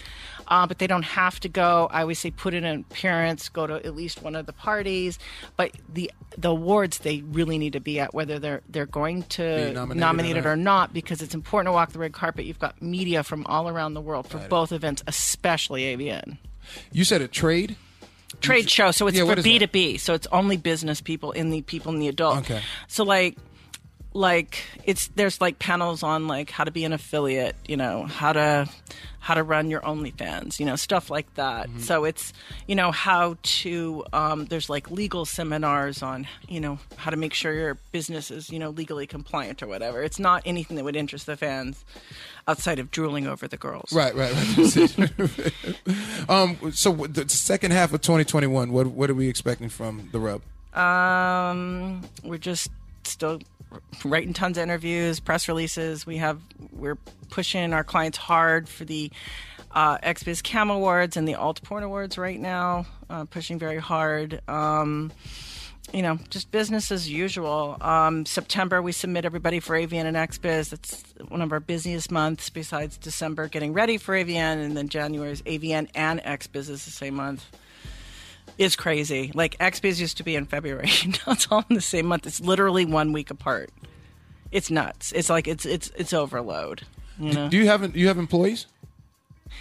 uh, 0.47 0.65
but 0.67 0.79
they 0.79 0.87
don't 0.87 1.03
have 1.03 1.39
to 1.41 1.49
go. 1.49 1.87
I 1.91 2.01
always 2.01 2.19
say 2.19 2.31
put 2.31 2.53
in 2.53 2.63
an 2.63 2.85
appearance, 2.89 3.49
go 3.49 3.67
to 3.67 3.75
at 3.85 3.95
least 3.95 4.21
one 4.21 4.35
of 4.35 4.45
the 4.45 4.53
parties. 4.53 5.19
But 5.57 5.71
the 5.93 6.11
the 6.37 6.49
awards 6.49 6.99
they 6.99 7.21
really 7.21 7.57
need 7.57 7.73
to 7.73 7.79
be 7.81 7.99
at, 7.99 8.13
whether 8.13 8.39
they're 8.39 8.61
they're 8.69 8.85
going 8.85 9.23
to 9.23 9.41
Be 9.41 9.73
nominated 9.73 9.97
nominate 9.99 10.35
or 10.37 10.39
it 10.39 10.43
not. 10.43 10.51
or 10.51 10.55
not, 10.55 10.93
because 10.93 11.21
it's 11.21 11.35
important 11.35 11.67
to 11.67 11.73
walk 11.73 11.91
the 11.91 11.99
red 11.99 12.13
carpet. 12.13 12.45
You've 12.45 12.59
got 12.59 12.81
media 12.81 13.23
from 13.23 13.45
all 13.47 13.67
around 13.67 13.93
the 13.93 14.01
world 14.01 14.27
for 14.27 14.37
both 14.47 14.71
events, 14.71 15.03
especially 15.07 15.95
AVN 15.95 16.37
You 16.91 17.03
said 17.03 17.21
a 17.21 17.27
trade. 17.27 17.75
Trade 18.39 18.69
show 18.69 18.91
so 18.91 19.07
it's 19.07 19.17
Yeah, 19.17 19.25
for 19.25 19.33
is 19.37 19.43
that? 19.43 19.49
b2b 19.49 19.99
so 19.99 20.13
it's 20.13 20.27
only 20.31 20.57
business 20.57 21.01
people 21.01 21.31
in 21.31 21.49
the 21.49 21.61
people 21.63 21.91
in 21.93 21.99
the 21.99 22.07
adult 22.07 22.37
Okay. 22.39 22.61
so 22.87 23.03
like 23.03 23.37
like 24.13 24.63
it's 24.83 25.07
there's 25.15 25.39
like 25.39 25.59
panels 25.59 26.03
on 26.03 26.27
like 26.27 26.49
how 26.49 26.63
to 26.63 26.71
be 26.71 26.83
an 26.83 26.91
affiliate 26.91 27.55
you 27.65 27.77
know 27.77 28.03
how 28.03 28.33
to 28.33 28.67
how 29.21 29.35
to 29.35 29.43
run 29.43 29.69
your 29.69 29.81
OnlyFans, 29.81 30.59
you 30.59 30.65
know, 30.65 30.75
stuff 30.75 31.11
like 31.11 31.31
that. 31.35 31.69
Mm-hmm. 31.69 31.79
So 31.81 32.05
it's, 32.05 32.33
you 32.67 32.75
know, 32.75 32.91
how 32.91 33.37
to, 33.43 34.03
um, 34.13 34.45
there's 34.45 34.67
like 34.67 34.89
legal 34.89 35.25
seminars 35.25 36.01
on, 36.01 36.27
you 36.49 36.59
know, 36.59 36.79
how 36.95 37.11
to 37.11 37.17
make 37.17 37.31
sure 37.35 37.53
your 37.53 37.75
business 37.91 38.31
is, 38.31 38.49
you 38.49 38.57
know, 38.57 38.71
legally 38.71 39.05
compliant 39.05 39.61
or 39.61 39.67
whatever. 39.67 40.01
It's 40.01 40.17
not 40.17 40.41
anything 40.43 40.75
that 40.77 40.83
would 40.83 40.95
interest 40.95 41.27
the 41.27 41.37
fans 41.37 41.85
outside 42.47 42.79
of 42.79 42.89
drooling 42.89 43.27
over 43.27 43.47
the 43.47 43.57
girls. 43.57 43.93
Right, 43.93 44.15
right, 44.15 44.33
right. 44.33 45.53
um, 46.29 46.71
so 46.71 46.91
the 46.91 47.29
second 47.29 47.71
half 47.73 47.93
of 47.93 48.01
2021, 48.01 48.71
what 48.71 48.87
what 48.87 49.11
are 49.11 49.15
we 49.15 49.29
expecting 49.29 49.69
from 49.69 50.09
the 50.11 50.19
Rub? 50.19 50.41
Um, 50.75 52.01
we're 52.23 52.39
just 52.39 52.71
still 53.03 53.39
writing 54.03 54.33
tons 54.33 54.57
of 54.57 54.63
interviews, 54.63 55.19
press 55.19 55.47
releases. 55.47 56.05
We 56.05 56.17
have 56.17 56.41
we're 56.71 56.97
pushing 57.29 57.73
our 57.73 57.83
clients 57.83 58.17
hard 58.17 58.67
for 58.67 58.85
the 58.85 59.11
uh, 59.71 59.97
XBiz 59.99 60.43
Cam 60.43 60.69
Awards 60.69 61.17
and 61.17 61.27
the 61.27 61.35
Alt 61.35 61.61
Porn 61.63 61.83
Awards 61.83 62.17
right 62.17 62.39
now. 62.39 62.85
Uh, 63.09 63.25
pushing 63.25 63.59
very 63.59 63.77
hard. 63.77 64.41
Um, 64.47 65.11
you 65.93 66.01
know, 66.01 66.19
just 66.29 66.51
business 66.51 66.91
as 66.91 67.09
usual. 67.09 67.77
Um, 67.81 68.25
September, 68.25 68.81
we 68.81 68.91
submit 68.91 69.25
everybody 69.25 69.59
for 69.59 69.75
AVN 69.75 70.05
and 70.05 70.15
XBiz. 70.15 70.69
That's 70.69 71.03
one 71.27 71.41
of 71.41 71.51
our 71.51 71.59
busiest 71.59 72.11
months 72.11 72.49
besides 72.49 72.97
December 72.97 73.47
getting 73.47 73.73
ready 73.73 73.97
for 73.97 74.15
AVN. 74.15 74.63
And 74.63 74.77
then 74.77 74.89
January 74.89 75.31
is 75.31 75.41
AVN 75.41 75.89
and 75.95 76.21
XBiz 76.21 76.69
is 76.69 76.85
the 76.85 76.91
same 76.91 77.15
month. 77.15 77.45
It's 78.61 78.75
crazy. 78.75 79.31
Like 79.33 79.57
XBiz 79.57 79.99
used 79.99 80.17
to 80.17 80.23
be 80.23 80.35
in 80.35 80.45
February. 80.45 80.87
now 81.05 81.33
it's 81.33 81.47
all 81.49 81.65
in 81.67 81.75
the 81.75 81.81
same 81.81 82.05
month. 82.05 82.27
It's 82.27 82.39
literally 82.39 82.85
one 82.85 83.11
week 83.11 83.31
apart. 83.31 83.71
It's 84.51 84.69
nuts. 84.69 85.11
It's 85.13 85.31
like 85.31 85.47
it's 85.47 85.65
it's 85.65 85.91
it's 85.95 86.13
overload. 86.13 86.83
You 87.19 87.33
know. 87.33 87.49
Do 87.49 87.57
you 87.57 87.65
have 87.65 87.95
you 87.95 88.07
have 88.07 88.19
employees? 88.19 88.67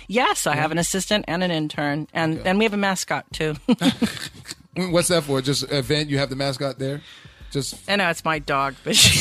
yes, 0.07 0.47
I 0.47 0.55
have 0.55 0.71
an 0.71 0.79
assistant 0.79 1.25
and 1.29 1.43
an 1.43 1.51
intern, 1.51 2.09
and 2.13 2.47
and 2.47 2.59
we 2.59 2.65
have 2.65 2.75
a 2.75 2.79
mascot 2.79 3.25
too. 3.33 3.55
What's 4.77 5.09
that 5.09 5.25
for? 5.25 5.41
Just 5.41 5.71
event? 5.73 6.11
You 6.11 6.19
have 6.19 6.29
the 6.29 6.37
mascot 6.37 6.79
there? 6.79 7.01
Just 7.51 7.91
I 7.91 7.97
know 7.97 8.11
it's 8.11 8.25
my 8.25 8.39
dog, 8.39 8.75
but 8.85 8.97
she, 8.97 9.19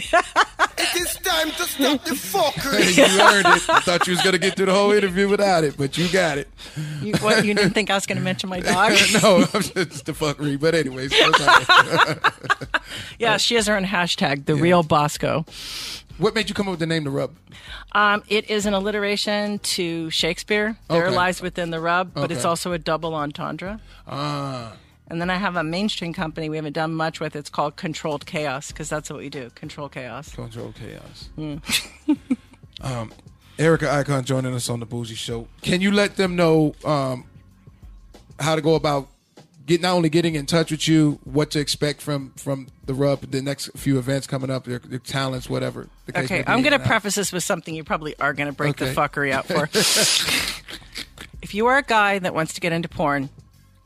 It 0.82 0.96
is 1.00 1.14
time 1.16 1.50
to 1.52 1.62
stop 1.64 2.04
the 2.04 2.14
fuckery. 2.14 2.96
you 2.96 3.04
earned 3.20 3.46
it. 3.56 3.68
I 3.70 3.80
thought 3.80 4.06
you 4.06 4.12
was 4.12 4.22
gonna 4.22 4.38
get 4.38 4.56
through 4.56 4.66
the 4.66 4.72
whole 4.74 4.92
interview 4.92 5.28
without 5.28 5.64
it, 5.64 5.76
but 5.76 5.96
you 5.96 6.08
got 6.08 6.38
it. 6.38 6.48
you, 7.00 7.14
what, 7.20 7.44
you 7.44 7.54
didn't 7.54 7.72
think 7.72 7.90
I 7.90 7.94
was 7.94 8.06
going 8.06 8.18
to 8.18 8.24
mention 8.24 8.48
my 8.48 8.60
dog? 8.72 8.92
no, 9.22 9.44
I'm 9.54 9.62
just 9.62 10.06
the 10.06 10.12
fuckery. 10.12 10.58
But 10.60 10.74
anyways, 10.74 11.10
that's 11.10 11.40
all 11.40 11.46
right. 11.46 12.32
yeah, 13.18 13.36
she 13.36 13.54
has 13.54 13.66
her 13.66 13.76
own 13.76 13.84
hashtag, 13.84 14.44
the 14.46 14.54
real 14.54 14.82
Bosco. 14.82 15.44
what 16.18 16.34
made 16.34 16.48
you 16.48 16.54
come 16.54 16.68
up 16.68 16.72
with 16.72 16.80
the 16.80 16.86
name 16.86 17.04
the 17.04 17.10
Rub? 17.10 17.34
Um, 17.92 18.22
it 18.28 18.48
is 18.50 18.64
an 18.66 18.72
alliteration 18.74 19.58
to 19.60 20.08
Shakespeare. 20.10 20.76
There 20.88 21.06
Okay. 21.06 21.14
lies 21.16 21.42
within 21.42 21.70
the 21.70 21.80
rub, 21.80 22.14
but 22.14 22.30
it's 22.32 22.44
also 22.44 22.72
a 22.72 22.78
double 22.78 23.14
entendre. 23.14 23.80
Ah, 24.06 24.72
And 25.12 25.20
then 25.20 25.28
I 25.28 25.36
have 25.36 25.56
a 25.56 25.62
mainstream 25.62 26.14
company 26.14 26.48
we 26.48 26.56
haven't 26.56 26.72
done 26.72 26.94
much 26.94 27.20
with. 27.20 27.36
It's 27.36 27.50
called 27.50 27.76
Controlled 27.76 28.24
Chaos 28.24 28.68
because 28.68 28.88
that's 28.88 29.10
what 29.10 29.18
we 29.18 29.28
do. 29.28 29.50
Control 29.50 29.90
chaos. 29.90 30.34
control 30.34 30.72
chaos. 30.72 31.28
Hmm. 31.36 31.56
um, 32.80 33.12
Erika 33.58 33.92
Icon 33.92 34.24
joining 34.24 34.54
us 34.54 34.70
on 34.70 34.80
the 34.80 34.86
Bougie 34.86 35.14
Show. 35.14 35.48
Can 35.60 35.82
you 35.82 35.90
let 35.90 36.16
them 36.16 36.34
know 36.34 36.74
um, 36.82 37.26
how 38.40 38.54
to 38.54 38.62
go 38.62 38.74
about 38.74 39.08
get 39.66 39.82
not 39.82 39.92
only 39.92 40.08
getting 40.08 40.34
in 40.34 40.46
touch 40.46 40.70
with 40.70 40.88
you, 40.88 41.20
what 41.24 41.50
to 41.50 41.60
expect 41.60 42.00
from 42.00 42.32
from 42.38 42.68
the 42.86 42.94
Rub, 42.94 43.20
the 43.30 43.42
next 43.42 43.68
few 43.76 43.98
events 43.98 44.26
coming 44.26 44.50
up, 44.50 44.64
their, 44.64 44.78
their 44.78 44.98
talents, 44.98 45.46
whatever. 45.46 45.88
Okay. 46.16 46.42
I'm 46.46 46.62
going 46.62 46.72
to 46.72 46.86
preface 46.86 47.16
this 47.16 47.34
with 47.34 47.44
something 47.44 47.74
you 47.74 47.84
probably 47.84 48.18
are 48.18 48.32
going 48.32 48.48
to 48.48 48.54
break 48.54 48.76
the 48.76 48.86
fuckery 48.86 49.30
out 49.30 49.44
for. 49.44 49.68
if 51.42 51.54
you 51.54 51.66
are 51.66 51.76
a 51.76 51.82
guy 51.82 52.18
that 52.18 52.34
wants 52.34 52.54
to 52.54 52.62
get 52.62 52.72
into 52.72 52.88
porn, 52.88 53.28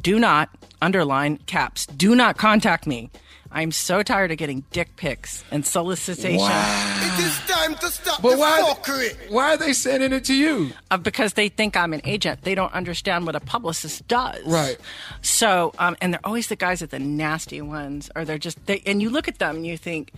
do 0.07 0.21
not 0.21 0.49
underline 0.81 1.37
caps. 1.47 1.85
Do 1.87 2.15
not 2.15 2.39
contact 2.39 2.87
me. 2.87 3.11
I'm 3.51 3.73
so 3.73 4.05
tired 4.05 4.31
of 4.31 4.39
getting 4.39 4.63
dick 4.71 4.95
pics 4.95 5.43
and 5.51 5.67
solicitation 5.67 6.39
Wow. 6.39 7.01
It 7.03 7.25
is 7.25 7.37
time 7.49 7.75
to 7.77 7.89
stop 7.89 8.23
But 8.23 8.33
the 8.33 8.39
why? 8.39 8.63
fuckery. 8.73 9.31
Why 9.33 9.55
are 9.55 9.57
they 9.57 9.73
sending 9.73 10.13
it 10.13 10.23
to 10.27 10.35
you? 10.35 10.71
uh, 10.93 10.97
because 10.99 11.33
they 11.33 11.49
think 11.49 11.77
I'm 11.77 11.93
an 11.93 12.03
agent. 12.05 12.43
They 12.43 12.55
don't 12.55 12.73
understand 12.73 13.27
what 13.27 13.35
a 13.35 13.41
publicist 13.41 14.07
does. 14.07 14.45
Right. 14.47 14.77
So, 15.23 15.73
um, 15.81 15.97
and 16.01 16.13
they're 16.13 16.21
always 16.25 16.47
the 16.47 16.55
guys 16.57 16.83
at 16.83 16.91
the 16.91 17.01
nasty 17.01 17.61
ones, 17.61 18.09
or 18.15 18.25
they're 18.25 18.39
just 18.39 18.65
they. 18.67 18.83
And 18.87 19.03
you 19.03 19.11
look 19.11 19.27
at 19.27 19.39
them 19.41 19.57
and 19.57 19.67
you 19.67 19.77
think, 19.77 20.13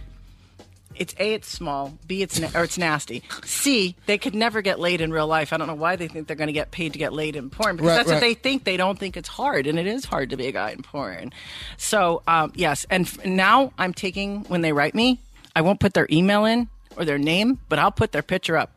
it's 0.99 1.15
a, 1.19 1.35
it's 1.35 1.49
small. 1.49 1.97
B, 2.07 2.23
it's 2.23 2.39
na- 2.41 2.51
or 2.55 2.65
it's 2.65 2.77
nasty. 2.79 3.23
C, 3.45 3.97
they 4.07 4.19
could 4.19 4.35
never 4.35 4.61
get 4.63 4.79
laid 4.81 5.01
in 5.01 5.13
real 5.13 5.27
life. 5.27 5.53
I 5.53 5.57
don't 5.57 5.67
know 5.67 5.75
why 5.75 5.97
they 5.97 6.09
think 6.09 6.27
they're 6.27 6.37
going 6.37 6.49
to 6.49 6.53
get 6.53 6.71
paid 6.71 6.93
to 6.93 6.99
get 6.99 7.13
laid 7.13 7.37
in 7.37 7.51
porn 7.51 7.77
because 7.77 7.89
Right, 7.91 7.97
that's 7.97 8.09
right. 8.09 8.15
what 8.17 8.21
they 8.21 8.35
think. 8.35 8.65
They 8.65 8.77
don't 8.77 8.99
think 8.99 9.17
it's 9.17 9.29
hard, 9.29 9.67
and 9.67 9.79
it 9.79 9.87
is 9.87 10.05
hard 10.05 10.31
to 10.31 10.37
be 10.37 10.47
a 10.47 10.53
guy 10.53 10.71
in 10.73 10.83
porn. 10.83 11.33
So, 11.77 12.23
um, 12.29 12.53
yes, 12.55 12.87
and 12.91 13.07
f- 13.07 13.25
now 13.25 13.73
I'm 13.79 13.95
taking 13.95 14.45
when 14.45 14.61
they 14.63 14.73
write 14.73 14.95
me, 14.95 15.21
I 15.57 15.61
won't 15.63 15.81
put 15.81 15.95
their 15.95 16.07
email 16.11 16.45
in 16.45 16.69
or 16.97 17.05
their 17.05 17.19
name, 17.19 17.59
but 17.69 17.79
I'll 17.79 17.93
put 17.93 18.13
their 18.13 18.23
picture 18.23 18.57
up. 18.57 18.73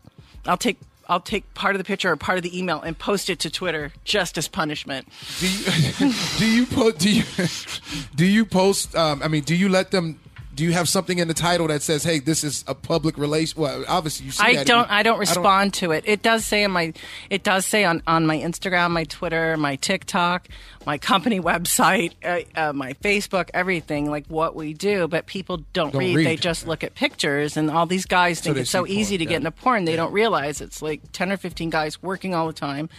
I'll 0.46 0.58
take. 0.58 0.80
I'll 1.10 1.20
take 1.20 1.54
part 1.56 1.76
of 1.76 1.80
the 1.80 1.84
picture 1.84 2.10
or 2.10 2.16
part 2.16 2.38
of 2.38 2.44
the 2.44 2.58
email 2.58 2.80
and 2.80 2.98
post 2.98 3.30
it 3.30 3.40
to 3.40 3.50
Twitter 3.50 3.92
just 4.06 4.38
as 4.38 4.48
punishment. 4.48 5.10
Do 5.42 5.48
you 5.50 6.14
do 6.38 6.46
you 6.48 6.66
post 6.66 7.00
do 7.00 7.10
you 7.12 7.24
do 8.16 8.26
you 8.26 8.46
post? 8.46 8.96
Um, 8.96 9.22
I 9.22 9.28
mean, 9.28 9.44
do 9.44 9.54
you 9.54 9.68
let 9.68 9.92
them? 9.92 10.21
Do 10.54 10.66
you 10.66 10.74
have 10.74 10.90
something 10.90 11.20
in 11.20 11.28
the 11.28 11.34
title 11.34 11.68
that 11.68 11.82
says, 11.82 12.04
"Hey, 12.04 12.20
this 12.20 12.44
is 12.44 12.66
a 12.68 12.76
public 12.76 13.18
relation"? 13.18 13.62
Well, 13.62 13.86
obviously 13.88 14.26
you 14.26 14.32
see 14.34 14.44
I 14.44 14.56
that. 14.56 14.68
don't. 14.68 14.90
I 14.92 15.02
don't 15.02 15.20
respond 15.20 15.74
to 15.76 15.92
it. 15.92 16.04
It 16.06 16.22
does 16.22 16.46
say 16.46 16.66
on 16.66 16.72
my. 16.72 16.94
It 17.30 17.44
does 17.44 17.66
say 17.66 17.86
on 17.86 18.04
on 18.06 18.26
my 18.26 18.38
Instagram, 18.38 18.92
my 18.92 19.06
Twitter, 19.06 19.56
my 19.56 19.78
TikTok, 19.78 20.50
my 20.86 20.98
company 20.98 21.40
website, 21.40 22.14
uh, 22.24 22.42
uh, 22.60 22.74
my 22.74 22.94
Facebook, 22.94 23.50
everything 23.54 24.10
like 24.10 24.28
what 24.28 24.56
we 24.56 24.74
do. 24.74 25.08
But 25.08 25.26
people 25.26 25.58
don't, 25.74 25.94
Don't 25.94 26.00
read. 26.00 26.18
read. 26.18 26.28
They 26.28 26.36
just 26.36 26.68
look 26.68 26.84
at 26.84 26.96
pictures, 26.96 27.56
and 27.56 27.72
all 27.72 27.86
these 27.86 28.06
guys 28.06 28.42
think 28.42 28.56
they 28.56 28.62
it's 28.62 28.70
so 28.70 28.86
easy 28.86 29.16
porn, 29.16 29.20
to 29.20 29.24
yeah. 29.24 29.30
get 29.30 29.36
into 29.38 29.52
porn. 29.52 29.86
They 29.86 29.96
don't 29.96 30.12
realize 30.12 30.60
it's 30.60 30.82
like 30.82 31.02
ten 31.14 31.32
or 31.32 31.38
fifteen 31.38 31.70
guys 31.70 32.04
working 32.04 32.36
all 32.36 32.48
the 32.48 32.54
time. 32.54 32.90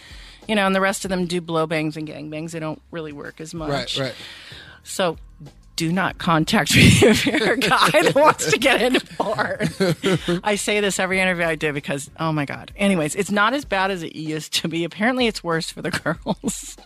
You 0.47 0.55
know, 0.55 0.65
and 0.65 0.75
the 0.75 0.81
rest 0.81 1.05
of 1.05 1.09
them 1.09 1.25
do 1.25 1.39
blow 1.39 1.67
bangs 1.67 1.95
and 1.97 2.05
gang 2.07 2.29
bangs. 2.29 2.51
They 2.51 2.59
don't 2.59 2.81
really 2.91 3.13
work 3.13 3.39
as 3.39 3.53
much. 3.53 3.69
Right, 3.69 3.97
right. 3.97 4.15
So 4.83 5.17
do 5.75 5.91
not 5.91 6.17
contact 6.17 6.75
me 6.75 6.83
if 7.01 7.25
you're 7.25 7.53
a 7.53 7.57
guy 7.57 7.89
that 7.89 8.13
wants 8.15 8.51
to 8.51 8.57
get 8.57 8.81
into 8.81 9.05
porn. 9.17 10.39
I 10.43 10.55
say 10.55 10.79
this 10.79 10.99
every 10.99 11.19
interview 11.19 11.45
I 11.45 11.55
do 11.55 11.73
because, 11.73 12.09
oh 12.19 12.31
my 12.31 12.45
God. 12.45 12.71
Anyways, 12.75 13.15
it's 13.15 13.31
not 13.31 13.53
as 13.53 13.65
bad 13.65 13.91
as 13.91 14.03
it 14.03 14.15
used 14.15 14.53
to 14.61 14.67
be. 14.67 14.83
Apparently, 14.83 15.27
it's 15.27 15.43
worse 15.43 15.69
for 15.71 15.81
the 15.81 15.91
girls. 15.91 16.77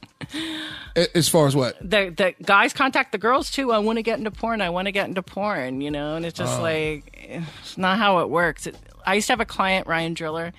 As 0.95 1.30
far 1.30 1.47
as 1.47 1.56
what? 1.56 1.78
the, 1.80 2.13
the 2.15 2.34
guys 2.43 2.73
contact 2.73 3.12
the 3.12 3.17
girls 3.17 3.52
too. 3.52 3.71
I 3.71 3.80
want 3.80 3.97
to 3.97 4.04
get 4.04 4.17
into 4.17 4.32
porn. 4.32 4.62
I 4.62 4.69
want 4.69 4.88
to 4.88 4.91
get 4.91 5.08
into 5.08 5.21
porn, 5.21 5.82
you 5.82 5.91
know? 5.91 6.15
And 6.15 6.26
it's 6.26 6.38
just 6.38 6.60
oh. 6.60 6.63
like, 6.63 7.28
eh, 7.30 7.41
it's 7.60 7.78
not 7.78 7.97
how 7.97 8.19
it 8.19 8.30
works. 8.30 8.67
It, 8.67 8.76
I 9.06 9.15
used 9.15 9.28
to 9.28 9.34
have 9.34 9.39
a 9.39 9.45
client, 9.45 9.88
Ryan 9.88 10.13
Driller. 10.13 10.54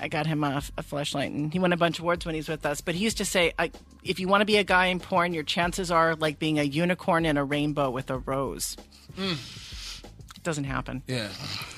I 0.00 0.08
got 0.08 0.26
him 0.26 0.42
a, 0.44 0.62
a 0.76 0.82
Fleshlight, 0.82 1.26
and 1.26 1.52
he 1.52 1.58
won 1.58 1.72
a 1.72 1.76
bunch 1.76 1.98
of 1.98 2.04
awards 2.04 2.24
when 2.26 2.34
he's 2.34 2.48
with 2.48 2.64
us. 2.66 2.80
But 2.80 2.94
he 2.94 3.04
used 3.04 3.18
to 3.18 3.24
say, 3.24 3.52
I, 3.58 3.70
if 4.02 4.18
you 4.20 4.28
want 4.28 4.40
to 4.42 4.46
be 4.46 4.56
a 4.56 4.64
guy 4.64 4.86
in 4.86 5.00
porn, 5.00 5.34
your 5.34 5.42
chances 5.44 5.90
are 5.90 6.14
like 6.16 6.38
being 6.38 6.58
a 6.58 6.62
unicorn 6.62 7.26
in 7.26 7.36
a 7.36 7.44
rainbow 7.44 7.90
with 7.90 8.10
a 8.10 8.18
rose. 8.18 8.76
It 9.16 10.42
doesn't 10.42 10.64
happen. 10.64 11.02
Yeah. 11.06 11.28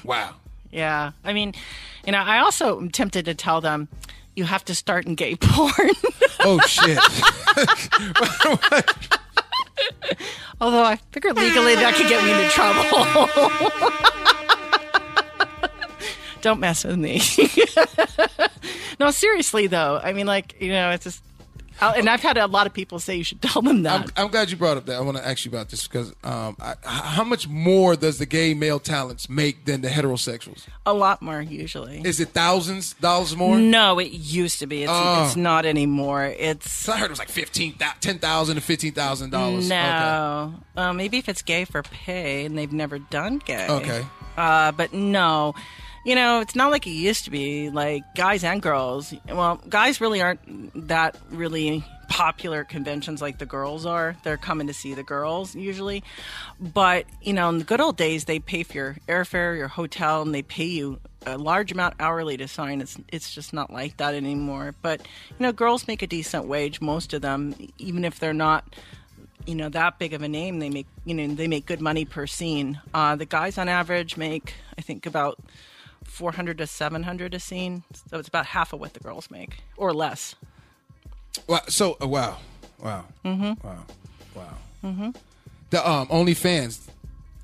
Wow. 0.04 0.34
Yeah. 0.70 1.12
I 1.24 1.32
mean, 1.32 1.54
you 2.04 2.12
know, 2.12 2.18
I 2.18 2.38
also 2.38 2.78
am 2.78 2.90
tempted 2.90 3.24
to 3.24 3.34
tell 3.34 3.60
them 3.60 3.88
you 4.36 4.44
have 4.44 4.64
to 4.66 4.74
start 4.74 5.06
in 5.06 5.14
gay 5.14 5.36
porn. 5.40 5.90
Oh 6.40 6.60
shit! 6.66 6.98
Although 10.60 10.84
I 10.84 10.96
figure 11.12 11.32
legally 11.32 11.74
that 11.74 11.94
could 11.94 12.08
get 12.08 12.22
me 12.24 12.32
into 12.32 12.48
trouble. 12.50 14.30
Don't 16.42 16.60
mess 16.60 16.84
with 16.84 16.96
me. 16.98 17.20
no, 19.00 19.10
seriously 19.10 19.66
though. 19.66 20.00
I 20.02 20.12
mean, 20.12 20.26
like 20.26 20.56
you 20.60 20.70
know, 20.72 20.90
it's 20.90 21.04
just. 21.04 21.22
i 21.80 21.92
and 21.96 22.08
I've 22.10 22.20
had 22.20 22.36
a 22.36 22.46
lot 22.46 22.66
of 22.66 22.74
people 22.74 22.98
say 22.98 23.16
you 23.16 23.24
should 23.24 23.40
tell 23.50 23.62
them 23.62 23.82
that. 23.84 24.00
I'm, 24.16 24.24
I'm 24.24 24.30
glad 24.30 24.50
you 24.50 24.56
brought 24.56 24.76
up 24.76 24.86
that. 24.86 24.96
I 24.96 25.00
want 25.00 25.16
to 25.16 25.26
ask 25.26 25.44
you 25.44 25.50
about 25.50 25.70
this 25.70 25.86
because 25.88 26.12
um, 26.24 26.56
I, 26.60 26.74
how 26.84 27.24
much 27.24 27.48
more 27.48 27.96
does 27.96 28.18
the 28.18 28.26
gay 28.26 28.52
male 28.54 28.78
talents 28.80 29.28
make 29.28 29.64
than 29.64 29.80
the 29.80 29.88
heterosexuals? 29.88 30.66
a 30.86 30.92
lot 30.92 31.22
more 31.22 31.40
usually. 31.40 32.00
Is 32.04 32.20
it 32.20 32.28
thousands 32.30 32.94
dollars 32.94 33.36
more? 33.36 33.56
no, 33.56 33.98
it 33.98 34.10
used 34.12 34.58
to 34.60 34.66
be. 34.66 34.82
It's, 34.82 34.92
Oh. 34.92 35.24
it's 35.24 35.36
not 35.36 35.64
anymore. 35.64 36.24
It's 36.26 36.88
I 36.88 36.96
heard 36.98 37.06
it 37.06 37.10
was 37.10 37.18
like 37.18 37.28
fifteen, 37.28 37.76
ten 38.00 38.18
thousand 38.18 38.56
to 38.56 38.60
fifteen 38.62 38.92
thousand 38.92 39.30
dollars. 39.30 39.68
No. 39.68 40.54
Uh, 40.76 40.92
maybe 40.92 41.18
if 41.18 41.28
it's 41.28 41.42
gay 41.42 41.64
for 41.64 41.82
pay 41.82 42.44
and 42.44 42.56
they've 42.58 42.72
never 42.72 42.98
done 42.98 43.38
gay. 43.38 43.66
Okay. 43.68 44.04
Uh, 44.36 44.72
but 44.72 44.92
no. 44.92 45.54
You 46.04 46.14
know, 46.14 46.40
it's 46.40 46.56
not 46.56 46.70
like 46.70 46.86
it 46.86 46.90
used 46.90 47.24
to 47.26 47.30
be, 47.30 47.68
like 47.68 48.02
guys 48.14 48.42
and 48.42 48.62
girls. 48.62 49.12
Well, 49.28 49.60
guys 49.68 50.00
really 50.00 50.22
aren't 50.22 50.88
that 50.88 51.16
really 51.30 51.84
popular 52.08 52.64
conventions 52.64 53.20
like 53.20 53.38
the 53.38 53.46
girls 53.46 53.84
are. 53.84 54.16
They're 54.24 54.38
coming 54.38 54.66
to 54.66 54.74
see 54.74 54.94
the 54.94 55.02
girls 55.02 55.54
usually. 55.54 56.02
But, 56.58 57.06
you 57.22 57.32
know, 57.34 57.50
in 57.50 57.58
the 57.58 57.64
good 57.64 57.80
old 57.80 57.96
days, 57.98 58.24
they 58.24 58.38
pay 58.38 58.62
for 58.62 58.74
your 58.74 58.96
airfare, 59.08 59.56
your 59.56 59.68
hotel, 59.68 60.22
and 60.22 60.34
they 60.34 60.42
pay 60.42 60.64
you 60.64 61.00
a 61.26 61.36
large 61.36 61.70
amount 61.70 61.94
hourly 62.00 62.38
to 62.38 62.48
sign. 62.48 62.80
It's 62.80 62.96
it's 63.12 63.34
just 63.34 63.52
not 63.52 63.70
like 63.70 63.98
that 63.98 64.14
anymore. 64.14 64.74
But, 64.80 65.02
you 65.02 65.36
know, 65.40 65.52
girls 65.52 65.86
make 65.86 66.00
a 66.02 66.06
decent 66.06 66.46
wage, 66.46 66.80
most 66.80 67.12
of 67.12 67.20
them, 67.22 67.54
even 67.78 68.04
if 68.04 68.18
they're 68.18 68.32
not 68.32 68.74
you 69.46 69.54
know 69.54 69.70
that 69.70 69.98
big 69.98 70.12
of 70.12 70.20
a 70.20 70.28
name 70.28 70.58
they 70.58 70.68
make 70.68 70.86
you 71.06 71.14
know 71.14 71.34
they 71.34 71.48
make 71.48 71.64
good 71.64 71.80
money 71.80 72.04
per 72.04 72.26
scene 72.26 72.78
uh, 72.92 73.16
the 73.16 73.24
guys 73.24 73.56
on 73.56 73.70
average 73.70 74.18
make 74.18 74.52
i 74.76 74.82
think 74.82 75.06
about 75.06 75.38
400 76.04 76.58
to 76.58 76.66
700 76.66 77.34
a 77.34 77.40
scene 77.40 77.84
so 78.08 78.18
it's 78.18 78.28
about 78.28 78.46
half 78.46 78.72
of 78.72 78.80
what 78.80 78.94
the 78.94 79.00
girls 79.00 79.30
make 79.30 79.62
or 79.76 79.92
less 79.92 80.34
Wow. 81.46 81.60
So 81.68 81.96
uh, 82.02 82.08
wow, 82.08 82.38
wow, 82.82 83.04
mm-hmm. 83.24 83.66
wow, 83.66 83.84
wow. 84.34 84.54
Mm-hmm. 84.84 85.10
The 85.70 85.88
um 85.88 86.08
OnlyFans. 86.08 86.88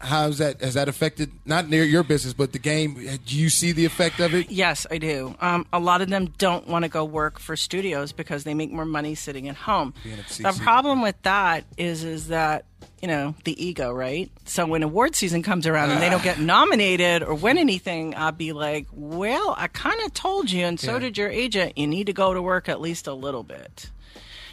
How's 0.01 0.39
that? 0.39 0.61
Has 0.61 0.75
that 0.75 0.89
affected 0.89 1.31
not 1.47 1.69
near 1.69 1.83
your 1.85 2.03
business, 2.03 2.35
but 2.35 2.53
the 2.53 2.59
game? 2.59 2.95
Do 3.25 3.37
you 3.37 3.49
see 3.49 3.73
the 3.73 3.85
effect 3.87 4.21
of 4.21 4.35
it? 4.35 4.51
yes 4.51 4.87
i 4.91 4.99
do 4.99 5.35
um, 5.41 5.67
a 5.73 5.79
lot 5.81 6.01
of 6.03 6.09
them 6.09 6.27
don't 6.39 6.67
want 6.69 6.85
to 6.85 6.89
go 6.89 7.05
work 7.05 7.39
for 7.39 7.57
studios 7.57 8.13
because 8.13 8.45
they 8.45 8.55
make 8.55 8.71
more 8.71 8.85
money 8.85 9.15
sitting 9.15 9.49
at 9.49 9.57
home 9.57 9.93
the 10.39 10.59
problem 10.63 11.01
with 11.03 11.21
that 11.23 11.65
is 11.77 12.05
is 12.05 12.29
that 12.29 12.65
you 13.03 13.09
know 13.09 13.35
the 13.45 13.65
ego 13.65 13.93
right 13.93 14.31
so 14.45 14.67
when 14.67 14.83
award 14.83 15.15
season 15.15 15.43
comes 15.43 15.67
around 15.67 15.91
and 15.91 16.01
they 16.03 16.09
don't 16.11 16.23
get 16.23 16.39
nominated 16.39 17.23
or 17.23 17.35
win 17.35 17.59
anything 17.59 18.15
i'll 18.17 18.33
be 18.33 18.53
like 18.53 18.87
well 18.93 19.55
i 19.59 19.67
kind 19.69 20.01
of 20.05 20.13
told 20.15 20.51
you 20.51 20.65
and 20.65 20.79
so 20.79 20.93
Yeah. 20.95 20.99
did 21.01 21.19
your 21.19 21.29
agent 21.31 21.77
you 21.77 21.87
need 21.87 22.07
to 22.07 22.13
go 22.13 22.33
to 22.35 22.41
work 22.43 22.69
at 22.69 22.81
least 22.81 23.07
a 23.07 23.15
little 23.15 23.43
bit 23.43 23.91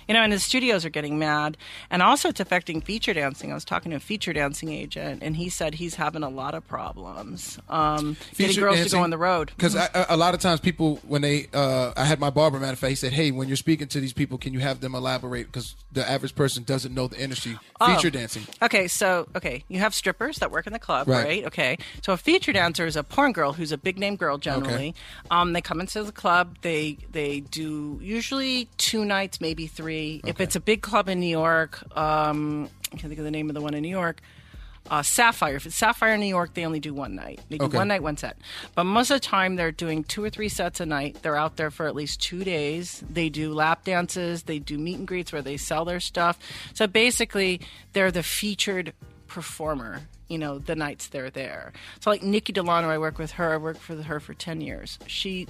you 0.08 0.13
know, 0.13 0.22
and 0.22 0.32
the 0.34 0.39
studios 0.39 0.86
are 0.86 0.89
getting 0.89 1.18
mad, 1.20 1.58
and 1.89 2.02
also 2.02 2.30
it's 2.30 2.39
affecting 2.39 2.82
feature 2.82 3.13
dancing. 3.13 3.52
I 3.52 3.54
was 3.54 3.66
talking 3.66 3.92
to 3.92 3.98
a 3.98 4.00
feature 4.00 4.34
dancing 4.34 4.72
agent, 4.72 5.22
and 5.24 5.36
he 5.36 5.50
said 5.50 5.76
he's 5.76 5.96
having 5.96 6.24
a 6.24 6.30
lot 6.30 6.54
of 6.54 6.68
problems 6.68 7.60
um, 7.70 8.18
getting 8.38 8.60
girls 8.60 8.84
to 8.84 8.89
go 8.89 9.00
on 9.02 9.10
the 9.10 9.18
road. 9.18 9.52
Because 9.56 9.76
a 9.76 10.18
lot 10.18 10.34
of 10.34 10.39
times 10.39 10.60
people, 10.60 11.00
when 11.08 11.22
they, 11.22 11.48
uh, 11.54 11.94
I 11.96 12.06
had 12.06 12.20
my 12.20 12.30
barber, 12.30 12.60
matter 12.60 12.74
of 12.74 12.80
fact, 12.80 12.89
he 12.89 12.96
said, 12.96 13.13
"Hey, 13.13 13.32
when 13.32 13.48
you're 13.48 13.58
speaking 13.58 13.88
to 13.89 14.00
these 14.00 14.13
people, 14.13 14.38
can 14.38 14.54
you 14.54 14.60
have 14.60 14.80
them 14.82 14.96
elaborate? 14.96 15.46
Because 15.48 15.76
the 15.92 16.08
average 16.10 16.36
person 16.36 16.63
doesn't 16.63 16.94
know 16.94 17.08
the 17.08 17.20
industry. 17.22 17.58
Oh. 17.80 17.94
Feature 17.96 18.10
dancing. 18.10 18.44
Okay, 18.62 18.88
so 18.88 19.28
okay, 19.36 19.63
you 19.68 19.80
have 19.80 19.94
strippers 19.94 20.39
that 20.39 20.52
work 20.52 20.68
in 20.68 20.74
the 20.74 20.80
club, 20.80 21.08
Right. 21.08 21.26
right? 21.26 21.46
Okay, 21.46 21.78
so 22.02 22.13
a 22.13 22.18
feature 22.18 22.52
dancer 22.54 22.86
is 22.86 22.96
a 22.96 23.04
porn 23.04 23.32
girl 23.32 23.54
who's 23.54 23.72
a 23.72 23.78
big 23.78 23.98
name 24.00 24.16
girl 24.16 24.38
generally. 24.38 24.96
Um, 25.32 25.54
they 25.54 25.62
come 25.62 25.80
into 25.80 26.04
the 26.04 26.12
club. 26.12 26.58
They 26.62 26.98
they 27.12 27.42
do 27.42 28.00
usually 28.02 28.70
two 28.78 29.06
nights, 29.06 29.39
maybe 29.39 29.68
three. 29.68 29.92
If 30.25 30.39
it's 30.41 30.56
a 30.56 30.60
big 30.60 30.82
club 30.82 31.10
in 31.10 31.19
New 31.19 31.27
York, 31.27 31.82
um, 31.97 32.69
I 32.91 32.97
can't 32.97 33.10
think 33.10 33.19
of 33.19 33.25
the 33.25 33.32
name 33.32 33.49
of 33.49 33.53
the 33.56 33.62
one 33.62 33.73
in 33.73 33.82
New 33.84 33.89
York. 33.89 34.21
Uh, 34.91 35.01
Sapphire. 35.01 35.56
If 35.56 35.65
it's 35.65 35.75
Sapphire 35.77 36.15
in 36.15 36.19
New 36.19 36.25
York, 36.27 36.53
they 36.56 36.65
only 36.65 36.82
do 36.82 36.93
one 36.93 37.15
night. 37.15 37.39
They 37.49 37.58
do 37.58 37.65
Okay. 37.65 37.77
one 37.77 37.88
night, 37.88 38.03
one 38.03 38.17
set. 38.17 38.38
But 38.75 38.84
most 38.84 39.12
of 39.12 39.15
the 39.21 39.25
time, 39.25 39.56
they're 39.56 39.71
doing 39.71 40.03
two 40.03 40.21
or 40.21 40.29
three 40.29 40.49
sets 40.49 40.82
a 40.82 40.86
night. 40.86 41.19
They're 41.21 41.38
out 41.38 41.56
there 41.56 41.71
for 41.71 41.88
at 41.88 41.95
least 41.95 42.21
two 42.21 42.43
days. 42.43 43.01
They 43.10 43.29
do 43.29 43.53
lap 43.53 43.86
dances. 43.86 44.43
They 44.43 44.60
do 44.60 44.77
meet 44.77 44.97
and 44.97 45.08
greets 45.08 45.32
where 45.32 45.41
they 45.41 45.56
sell 45.56 45.86
their 45.86 46.01
stuff. 46.01 46.38
So 46.73 46.86
basically, 46.86 47.62
they're 47.93 48.12
the 48.12 48.23
featured 48.23 48.91
performer. 49.27 50.01
You 50.27 50.38
know, 50.38 50.60
the 50.60 50.75
nights 50.75 51.08
they're 51.08 51.29
there. 51.29 51.71
So 52.01 52.10
like 52.10 52.21
Nikki 52.23 52.51
Delano, 52.51 52.89
I 52.89 52.97
work 52.97 53.17
with 53.17 53.32
her. 53.34 53.53
I 53.53 53.58
worked 53.58 53.79
for 53.79 53.95
her 53.95 54.19
for 54.19 54.34
ten 54.34 54.60
years. 54.60 54.99
She 55.08 55.47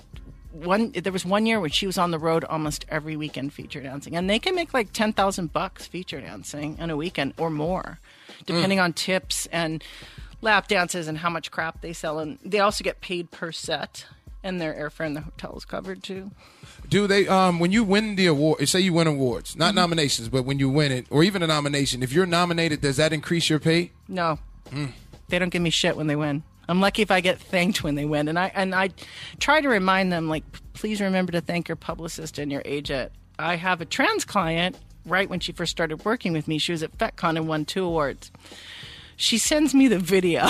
one 0.54 0.92
there 0.92 1.12
was 1.12 1.26
one 1.26 1.46
year 1.46 1.60
when 1.60 1.72
she 1.72 1.88
was 1.88 1.98
on 1.98 2.12
the 2.12 2.20
road 2.20 2.44
almost 2.44 2.86
every 2.88 3.16
weekend 3.16 3.54
feature 3.54 3.82
dancing. 3.82 4.16
And 4.16 4.30
they 4.30 4.39
can 4.39 4.56
make 4.56 4.74
like 4.74 4.94
10,000 4.94 5.52
bucks 5.52 5.88
feature 5.88 6.22
dancing 6.22 6.78
in 6.78 6.89
a 6.89 6.96
weekend 6.96 7.34
or 7.38 7.50
more 7.50 8.00
depending 8.46 8.78
mm. 8.78 8.84
on 8.84 8.94
tips 8.94 9.48
and 9.48 9.84
lap 10.42 10.68
dances 10.68 11.08
and 11.08 11.20
how 11.20 11.30
much 11.30 11.50
crap 11.50 11.82
they 11.82 11.94
sell. 11.94 12.20
And 12.20 12.38
they 12.44 12.60
also 12.60 12.84
get 12.84 13.02
paid 13.02 13.32
per 13.32 13.52
set 13.52 14.06
and 14.44 14.62
their 14.62 14.74
airfare 14.74 15.06
and 15.06 15.16
the 15.16 15.22
hotel 15.22 15.56
is 15.58 15.66
covered 15.66 16.04
too. 16.04 16.32
Do 16.88 17.08
they? 17.08 17.28
Um, 17.28 17.60
when 17.60 17.72
you 17.72 17.84
win 17.84 18.16
the 18.16 18.28
award, 18.28 18.68
say 18.68 18.82
you 18.82 18.94
win 18.94 19.08
awards, 19.08 19.56
not 19.56 19.70
mm-hmm. 19.70 19.78
nominations, 19.78 20.30
but 20.30 20.44
when 20.44 20.60
you 20.60 20.70
win 20.70 20.92
it, 20.92 21.08
or 21.10 21.24
even 21.24 21.42
a 21.42 21.48
nomination, 21.48 22.04
if 22.04 22.12
you're 22.12 22.26
nominated, 22.26 22.82
does 22.82 22.98
that 22.98 23.13
increase 23.13 23.50
your 23.50 23.60
pay? 23.60 23.92
no. 24.08 24.39
Mm. 24.70 24.92
They 25.30 25.39
don't 25.39 25.50
give 25.50 25.62
me 25.62 25.70
shit 25.70 25.96
when 25.98 26.08
they 26.08 26.16
win 26.16 26.44
i'm 26.69 26.80
lucky 26.82 27.02
if 27.02 27.12
i 27.12 27.21
get 27.21 27.39
thanked 27.39 27.84
when 27.84 27.95
they 27.95 28.06
win 28.06 28.28
and 28.28 28.38
i 28.39 28.52
and 28.56 28.73
i 28.76 28.89
try 29.39 29.60
to 29.62 29.67
remind 29.69 30.12
them 30.12 30.28
like 30.30 30.43
please 30.73 30.99
remember 31.02 31.32
to 31.32 31.41
thank 31.41 31.67
your 31.67 31.76
publicist 31.76 32.38
and 32.39 32.52
your 32.52 32.62
agent 32.65 33.12
i 33.39 33.56
have 33.56 33.82
a 33.82 33.86
trans 33.86 34.26
client 34.26 34.78
right 35.06 35.30
when 35.30 35.39
she 35.39 35.52
first 35.52 35.71
started 35.71 36.04
working 36.06 36.32
with 36.34 36.47
me 36.47 36.58
she 36.58 36.71
was 36.71 36.82
at 36.84 36.97
fetcon 36.97 37.36
and 37.38 37.47
won 37.47 37.65
two 37.65 37.84
awards 37.86 38.32
she 39.15 39.38
sends 39.38 39.73
me 39.76 39.88
the 39.88 39.99
video 39.99 40.45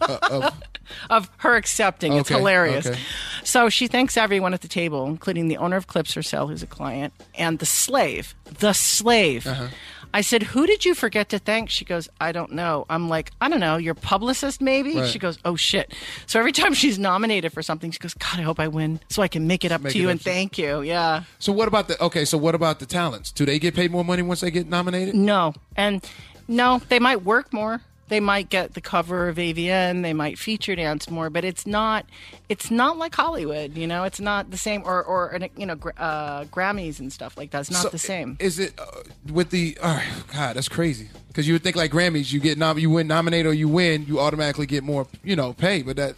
of 1.10 1.30
her 1.38 1.56
accepting. 1.56 2.12
It's 2.14 2.30
Okay, 2.30 2.38
hilarious. 2.38 2.86
okay. 2.86 2.98
So 3.42 3.68
she 3.68 3.86
thanks 3.88 4.16
everyone 4.16 4.54
at 4.54 4.60
the 4.60 4.68
table, 4.68 5.06
including 5.06 5.48
the 5.48 5.56
owner 5.56 5.76
of 5.76 5.86
Clips 5.86 6.14
herself, 6.14 6.50
who's 6.50 6.62
a 6.62 6.66
client, 6.66 7.12
and 7.36 7.58
the 7.58 7.66
slave. 7.66 8.34
The 8.44 8.72
slave. 8.72 9.46
Uh-huh. 9.46 9.68
I 10.14 10.22
said, 10.22 10.42
Who 10.44 10.66
did 10.66 10.84
you 10.86 10.94
forget 10.94 11.28
to 11.30 11.38
thank? 11.38 11.68
She 11.68 11.84
goes, 11.84 12.08
I 12.20 12.32
don't 12.32 12.52
know. 12.52 12.86
I'm 12.88 13.08
like, 13.10 13.32
I 13.40 13.48
don't 13.50 13.60
know, 13.60 13.76
your 13.76 13.94
publicist 13.94 14.60
maybe? 14.62 14.94
Right. 14.96 15.08
She 15.10 15.18
goes, 15.18 15.38
Oh 15.44 15.56
shit. 15.56 15.92
So 16.26 16.38
every 16.38 16.52
time 16.60 16.72
she's 16.72 16.98
nominated 16.98 17.52
for 17.52 17.62
something, 17.62 17.90
she 17.90 17.98
goes, 17.98 18.14
God, 18.14 18.38
I 18.38 18.42
hope 18.42 18.58
I 18.60 18.68
win 18.68 19.00
so 19.10 19.20
I 19.22 19.28
can 19.28 19.46
make 19.46 19.64
it 19.64 19.72
up 19.72 19.82
Make 19.82 19.92
to 19.92 19.98
it 19.98 20.02
you 20.02 20.08
up 20.08 20.12
and 20.12 20.20
to- 20.20 20.24
thank 20.24 20.56
you. 20.56 20.80
Yeah. 20.82 21.24
So 21.38 21.52
what 21.52 21.68
about 21.68 21.88
the? 21.88 22.00
Okay, 22.02 22.24
so 22.24 22.38
what 22.38 22.54
about 22.54 22.78
the 22.78 22.86
talents? 22.86 23.32
Do 23.32 23.44
they 23.44 23.58
get 23.58 23.74
paid 23.74 23.90
more 23.90 24.04
money 24.04 24.22
once 24.22 24.40
they 24.40 24.50
get 24.50 24.68
nominated? 24.68 25.14
No. 25.14 25.52
And 25.76 26.02
no, 26.48 26.80
they 26.88 27.00
might 27.00 27.24
work 27.24 27.52
more. 27.52 27.82
They 28.08 28.20
might 28.20 28.50
get 28.50 28.74
the 28.74 28.80
cover 28.80 29.28
of 29.28 29.36
AVN. 29.36 30.02
They 30.02 30.12
might 30.12 30.38
feature 30.38 30.76
dance 30.76 31.08
more, 31.08 31.30
but 31.30 31.44
it's 31.44 31.66
not. 31.66 32.04
It's 32.48 32.70
not 32.70 32.98
like 32.98 33.14
Hollywood. 33.14 33.76
You 33.76 33.86
know, 33.86 34.04
it's 34.04 34.20
not 34.20 34.50
the 34.50 34.58
same. 34.58 34.82
Or 34.84 35.02
or 35.02 35.38
you 35.56 35.64
know, 35.66 35.78
uh, 35.96 36.44
Grammys 36.44 37.00
and 37.00 37.12
stuff 37.12 37.36
like 37.38 37.50
that's 37.50 37.70
not 37.70 37.82
So, 37.82 37.88
the 37.88 37.98
same. 37.98 38.36
Is 38.40 38.58
it 38.58 38.78
uh, 38.78 38.84
with 39.32 39.50
the? 39.50 39.78
Uh, 39.80 40.02
God, 40.32 40.56
that's 40.56 40.68
crazy. 40.68 41.08
Because 41.28 41.48
you 41.48 41.54
would 41.54 41.62
think 41.62 41.76
like 41.76 41.90
Grammys, 41.90 42.32
you 42.32 42.40
get 42.40 42.58
nom- 42.58 42.78
you 42.78 42.90
win 42.90 43.06
nominated 43.06 43.46
or 43.46 43.54
you 43.54 43.68
win, 43.68 44.04
you 44.06 44.20
automatically 44.20 44.66
get 44.66 44.84
more, 44.84 45.06
you 45.24 45.34
know, 45.34 45.52
pay. 45.52 45.82
But 45.82 45.96
that. 45.96 46.14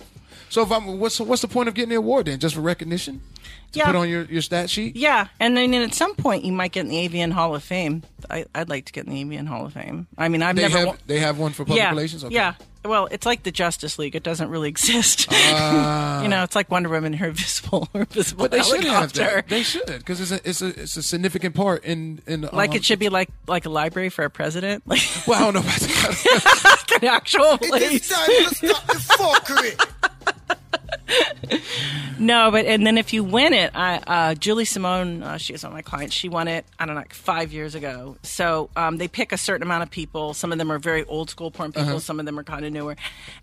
So 0.48 0.62
if 0.62 0.70
I'm, 0.70 0.98
what's 0.98 1.18
what's 1.20 1.42
the 1.42 1.48
point 1.48 1.68
of 1.68 1.74
getting 1.74 1.90
the 1.90 1.96
award 1.96 2.26
then? 2.26 2.38
Just 2.38 2.54
for 2.54 2.60
recognition? 2.60 3.20
To 3.76 3.80
Yeah. 3.80 3.86
put 3.86 3.96
on 3.96 4.08
your, 4.08 4.24
your 4.24 4.40
stat 4.42 4.70
sheet? 4.70 4.96
Yeah, 4.96 5.28
and 5.38 5.56
then 5.56 5.74
at 5.74 5.92
some 5.94 6.14
point 6.14 6.44
you 6.44 6.52
might 6.52 6.72
get 6.72 6.86
in 6.86 6.88
the 6.88 7.08
AVN 7.08 7.30
Hall 7.32 7.54
of 7.54 7.62
Fame. 7.62 8.02
I, 8.30 8.46
I'd 8.54 8.68
like 8.70 8.86
to 8.86 8.92
get 8.92 9.06
in 9.06 9.12
the 9.12 9.22
AVN 9.24 9.46
Hall 9.46 9.66
of 9.66 9.74
Fame. 9.74 10.06
I 10.16 10.28
mean, 10.28 10.42
I've 10.42 10.56
They 10.56 10.62
never. 10.62 10.78
have 10.78 10.86
wa- 10.88 10.96
they 11.06 11.18
have 11.20 11.38
one 11.38 11.52
for 11.52 11.64
public 11.64 11.78
yeah, 11.78 11.90
relations. 11.90 12.24
Okay. 12.24 12.34
yeah. 12.34 12.54
Well, 12.84 13.08
it's 13.10 13.26
like 13.26 13.42
the 13.42 13.50
Justice 13.50 13.98
League. 13.98 14.14
It 14.16 14.22
doesn't 14.22 14.48
really 14.48 14.68
exist. 14.76 15.30
you 15.32 15.36
know, 16.28 16.42
it's 16.44 16.54
like 16.56 16.70
Wonder 16.70 16.88
Woman, 16.88 17.12
her 17.14 17.30
visible, 17.32 17.88
her 17.94 18.04
visible 18.06 18.44
But 18.44 18.50
they 18.52 18.62
should 18.62 18.84
have 18.84 19.12
helicopter. 19.12 19.20
that. 19.24 19.48
They 19.48 19.62
should 19.62 19.86
because 19.86 20.20
it's 20.20 20.30
a 20.32 20.48
it's 20.48 20.62
a 20.62 20.68
it's 20.82 20.96
a 20.96 21.02
significant 21.02 21.54
part 21.54 21.84
in 21.84 22.20
in 22.26 22.42
like 22.52 22.70
um, 22.70 22.76
it 22.76 22.84
should 22.84 22.98
be 22.98 23.08
like 23.10 23.28
like 23.46 23.66
a 23.66 23.70
library 23.70 24.08
for 24.08 24.24
a 24.24 24.30
president, 24.30 24.84
like 24.86 25.02
Well, 25.26 25.38
I 25.38 25.44
don't 25.52 25.54
know 25.54 25.60
about 25.60 25.80
that. 25.80 26.98
an 27.02 27.08
actual 27.08 27.54
It 27.60 27.68
place. 27.68 27.92
is 27.92 28.08
time 28.08 28.26
to 28.26 28.54
stop 28.54 28.86
the 28.86 28.94
fuckery. 28.94 29.90
No, 32.18 32.50
but 32.50 32.64
and 32.64 32.86
then 32.86 32.96
if 32.96 33.12
you 33.12 33.22
win 33.22 33.52
it, 33.52 33.72
I, 33.74 33.96
uh, 34.06 34.34
Julie 34.34 34.64
Simone, 34.64 35.22
uh, 35.22 35.36
she 35.36 35.52
is 35.52 35.62
one 35.62 35.72
of 35.72 35.74
my 35.74 35.82
clients. 35.82 36.14
She 36.14 36.30
won 36.30 36.48
it. 36.48 36.64
I 36.78 36.86
don't 36.86 36.94
know, 36.94 37.00
like 37.02 37.12
five 37.12 37.52
years 37.52 37.74
ago. 37.74 38.16
So 38.22 38.70
um, 38.74 38.96
they 38.96 39.06
pick 39.06 39.32
a 39.32 39.36
certain 39.38 39.62
amount 39.62 39.82
of 39.82 39.90
people. 39.90 40.32
Some 40.32 40.50
of 40.50 40.56
them 40.56 40.72
are 40.72 40.78
very 40.78 41.04
old 41.04 41.28
school 41.28 41.50
porn 41.50 41.72
people. 41.72 42.00
Some 42.00 42.18
of 42.18 42.24
them 42.24 42.38
are 42.38 42.42
kind 42.42 42.64
of 42.64 42.72
newer, 42.72 42.96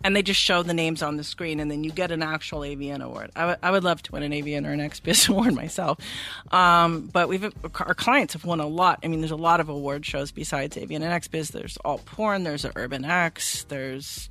and 0.04 0.15
they 0.15 0.23
just 0.23 0.39
show 0.41 0.63
the 0.63 0.73
names 0.73 1.04
on 1.04 1.17
the 1.17 1.23
screen, 1.23 1.60
and 1.60 1.69
then 1.69 1.84
you 1.84 1.91
get 1.91 2.10
an 2.12 2.23
actual 2.23 2.62
AVN 2.62 3.04
award. 3.04 3.30
I 3.36 3.69
would- 3.71 3.84
love 3.84 4.02
to 4.04 4.12
win 4.13 4.23
an 4.23 4.32
AVN 4.32 4.65
or 4.65 4.71
an 4.71 4.80
XBiz 4.80 5.30
award 5.30 5.54
myself, 5.54 5.99
um, 6.52 7.10
but 7.13 7.28
we've 7.30 7.43
our 7.82 7.93
clients 7.93 8.34
have 8.34 8.43
won 8.45 8.60
a 8.60 8.67
lot. 8.67 8.99
I 9.04 9.08
mean, 9.08 9.19
there's 9.21 9.30
a 9.32 9.36
lot 9.36 9.60
of 9.60 9.69
award 9.69 10.04
shows 10.06 10.32
besides 10.32 10.78
AVN 10.78 11.02
and 11.04 11.21
XBiz. 11.23 11.52
There's 11.52 11.78
Alt 11.86 12.06
Porn. 12.06 12.43
There's 12.43 12.65
Urban 12.76 13.06
X. 13.06 13.65
There's 13.65 14.30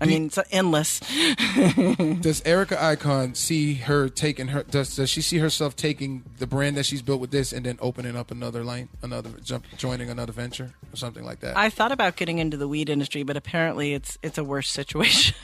I 0.00 0.06
mean, 0.06 0.26
it's 0.26 0.38
endless. 0.50 1.00
Does 2.20 2.42
Erika 2.44 2.82
Icon 2.82 3.34
see 3.34 3.74
her 3.74 4.08
taking 4.08 4.48
her? 4.48 4.62
Does 4.62 4.96
does 4.96 5.10
she 5.10 5.20
see 5.22 5.38
herself 5.38 5.76
taking 5.76 6.24
the 6.38 6.46
brand 6.46 6.76
that 6.76 6.84
she's 6.84 7.02
built 7.02 7.20
with 7.20 7.30
this 7.30 7.52
and 7.52 7.64
then 7.66 7.78
opening 7.80 8.16
up 8.16 8.30
another 8.30 8.64
line, 8.64 8.88
another 9.02 9.30
jump, 9.42 9.64
joining 9.76 10.10
another 10.10 10.32
venture 10.32 10.72
or 10.92 10.96
something 10.96 11.24
like 11.24 11.40
that? 11.40 11.56
I 11.56 11.70
thought 11.70 11.92
about 11.92 12.16
getting 12.16 12.38
into 12.38 12.56
the 12.56 12.68
weed 12.68 12.88
industry, 12.88 13.22
but 13.22 13.36
apparently 13.36 13.94
it's 13.94 14.18
it's 14.22 14.38
a 14.38 14.44
worse 14.44 14.68
situation. 14.68 15.36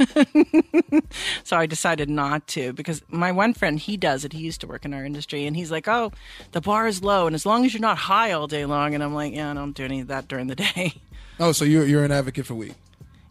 so 1.44 1.56
I 1.56 1.66
decided 1.66 2.10
not 2.10 2.46
to 2.48 2.72
because 2.72 3.02
my 3.08 3.32
one 3.32 3.54
friend 3.54 3.78
he 3.78 3.96
does 3.96 4.24
it. 4.24 4.32
He 4.32 4.40
used 4.40 4.60
to 4.62 4.66
work 4.66 4.84
in 4.84 4.94
our 4.94 5.04
industry, 5.04 5.46
and 5.46 5.56
he's 5.56 5.70
like, 5.70 5.88
"Oh, 5.88 6.12
the 6.52 6.60
bar 6.60 6.86
is 6.86 7.02
low, 7.02 7.26
and 7.26 7.34
as 7.34 7.46
long 7.46 7.64
as 7.64 7.72
you're 7.72 7.80
not 7.80 7.98
high 7.98 8.32
all 8.32 8.46
day 8.46 8.64
long." 8.64 8.94
And 8.94 9.02
I'm 9.02 9.14
like, 9.14 9.34
"Yeah, 9.34 9.50
I 9.50 9.54
don't 9.54 9.72
do 9.72 9.84
any 9.84 10.00
of 10.00 10.08
that 10.08 10.28
during 10.28 10.46
the 10.48 10.56
day." 10.56 10.94
oh, 11.40 11.52
so 11.52 11.64
you're 11.64 11.86
you're 11.86 12.04
an 12.04 12.12
advocate 12.12 12.46
for 12.46 12.54
weed? 12.54 12.74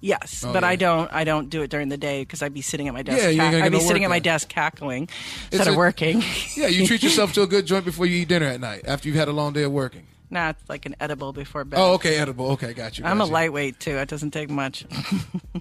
Yes, 0.01 0.43
Oh, 0.45 0.53
but 0.53 0.63
yeah. 0.63 0.69
I 0.69 0.75
don't 0.75 1.11
I 1.13 1.23
don't 1.23 1.49
do 1.49 1.61
it 1.61 1.69
during 1.69 1.89
the 1.89 1.97
day 1.97 2.21
because 2.21 2.41
I'd 2.41 2.53
be 2.53 2.61
sitting 2.61 2.87
at 2.87 2.93
my 2.93 3.01
desk. 3.03 3.21
Yeah, 3.21 3.29
you 3.29 3.41
ain't 3.41 3.51
gonna 3.51 3.65
I'd 3.65 3.71
be 3.71 3.79
sitting 3.79 4.03
at 4.03 4.09
my 4.09 4.19
desk 4.19 4.49
cackling 4.49 5.03
It's 5.03 5.53
instead 5.53 5.67
of 5.67 5.75
working. 5.75 6.23
Yeah, 6.55 6.67
you 6.67 6.87
treat 6.87 7.03
yourself 7.03 7.33
to 7.33 7.41
a 7.43 7.47
good 7.47 7.65
joint 7.65 7.85
before 7.85 8.05
you 8.05 8.17
eat 8.21 8.27
dinner 8.27 8.47
at 8.47 8.59
night 8.59 8.81
after 8.85 9.07
you've 9.07 9.17
had 9.17 9.27
a 9.27 9.31
long 9.33 9.53
day 9.53 9.63
of 9.63 9.71
working. 9.71 10.07
nah, 10.29 10.49
it's 10.49 10.67
like 10.69 10.85
an 10.85 10.95
edible 10.99 11.31
before 11.33 11.63
bed. 11.63 11.79
Oh, 11.79 11.93
okay, 11.93 12.17
edible. 12.17 12.51
Okay, 12.51 12.73
got 12.73 12.97
you. 12.97 13.05
I'm 13.05 13.21
a 13.21 13.25
you. 13.25 13.31
lightweight 13.31 13.79
too. 13.79 13.97
It 13.97 14.09
doesn't 14.09 14.31
take 14.31 14.49
much. 14.49 14.85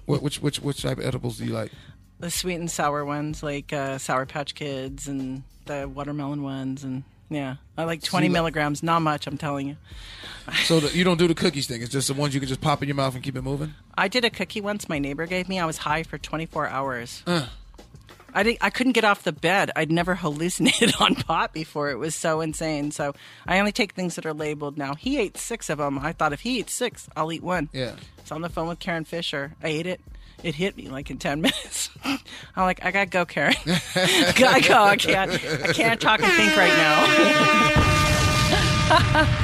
What, 0.05 0.21
which 0.21 0.41
which 0.41 0.61
which 0.61 0.81
type 0.83 0.99
of 0.99 1.05
edibles 1.05 1.37
do 1.37 1.45
you 1.45 1.51
like? 1.53 1.71
the 2.19 2.31
sweet 2.31 2.55
and 2.55 2.71
sour 2.71 3.03
ones 3.05 3.43
like 3.43 3.71
uh, 3.73 3.97
Sour 3.97 4.25
Patch 4.25 4.55
Kids 4.55 5.07
and 5.07 5.43
the 5.65 5.87
watermelon 5.87 6.41
ones 6.43 6.83
and 6.83 7.03
yeah, 7.29 7.55
I 7.77 7.83
like 7.83 8.01
20 8.03 8.27
you 8.27 8.31
like- 8.31 8.33
milligrams. 8.33 8.83
Not 8.83 9.01
much, 9.01 9.27
I'm 9.27 9.37
telling 9.37 9.67
you. 9.67 9.77
So 10.63 10.79
the, 10.79 10.97
you 10.97 11.03
don't 11.03 11.17
do 11.17 11.27
the 11.27 11.35
cookies 11.35 11.67
thing. 11.67 11.81
It's 11.81 11.91
just 11.91 12.07
the 12.07 12.13
ones 12.13 12.33
you 12.33 12.39
can 12.39 12.47
just 12.47 12.61
pop 12.61 12.81
in 12.81 12.87
your 12.87 12.95
mouth 12.95 13.13
and 13.15 13.23
keep 13.23 13.35
it 13.35 13.41
moving. 13.41 13.73
I 13.97 14.07
did 14.07 14.23
a 14.23 14.29
cookie 14.29 14.61
once. 14.61 14.87
My 14.87 14.97
neighbor 14.97 15.25
gave 15.25 15.49
me. 15.49 15.59
I 15.59 15.65
was 15.65 15.77
high 15.79 16.03
for 16.03 16.17
24 16.17 16.67
hours. 16.69 17.21
Uh. 17.27 17.47
I 18.33 18.43
didn't, 18.43 18.59
I 18.61 18.69
couldn't 18.69 18.93
get 18.93 19.03
off 19.03 19.23
the 19.23 19.31
bed. 19.33 19.71
I'd 19.75 19.91
never 19.91 20.15
hallucinated 20.23 20.93
on 20.99 21.15
pot 21.15 21.51
before. 21.53 21.89
It 21.89 21.95
was 21.97 22.15
so 22.15 22.39
insane. 22.41 22.91
So 22.91 23.13
I 23.45 23.59
only 23.59 23.71
take 23.73 23.93
things 23.93 24.15
that 24.15 24.25
are 24.25 24.33
labeled 24.33 24.77
now. 24.77 24.93
He 24.95 25.17
ate 25.19 25.37
six 25.37 25.69
of 25.69 25.79
them. 25.79 25.99
I 25.99 26.13
thought 26.13 26.31
if 26.33 26.41
he 26.41 26.59
eats 26.59 26.71
six, 26.73 27.09
I'll 27.17 27.31
eat 27.33 27.43
one. 27.43 27.67
Yeah. 27.73 27.95
It's 28.19 28.31
on 28.31 28.41
the 28.41 28.49
phone 28.49 28.67
with 28.69 28.79
Karen 28.79 29.03
Fisher. 29.05 29.53
I 29.61 29.67
ate 29.69 29.85
it. 29.87 29.99
It 30.43 30.55
hit 30.55 30.77
me 30.77 30.87
like 30.89 31.09
in 31.09 31.17
ten 31.17 31.41
minutes. 31.47 31.89
I'm 32.03 32.19
like, 32.57 32.85
I 32.85 32.91
gotta 32.91 33.09
go, 33.09 33.25
Karen. 33.25 33.55
gotta 33.65 34.67
go. 34.67 34.83
I 34.83 34.95
can't. 34.97 35.31
I 35.31 35.73
can't 35.73 35.99
talk 35.99 36.21
and 36.21 36.31
think 36.33 36.55
right 36.55 36.73
now. 39.27 39.43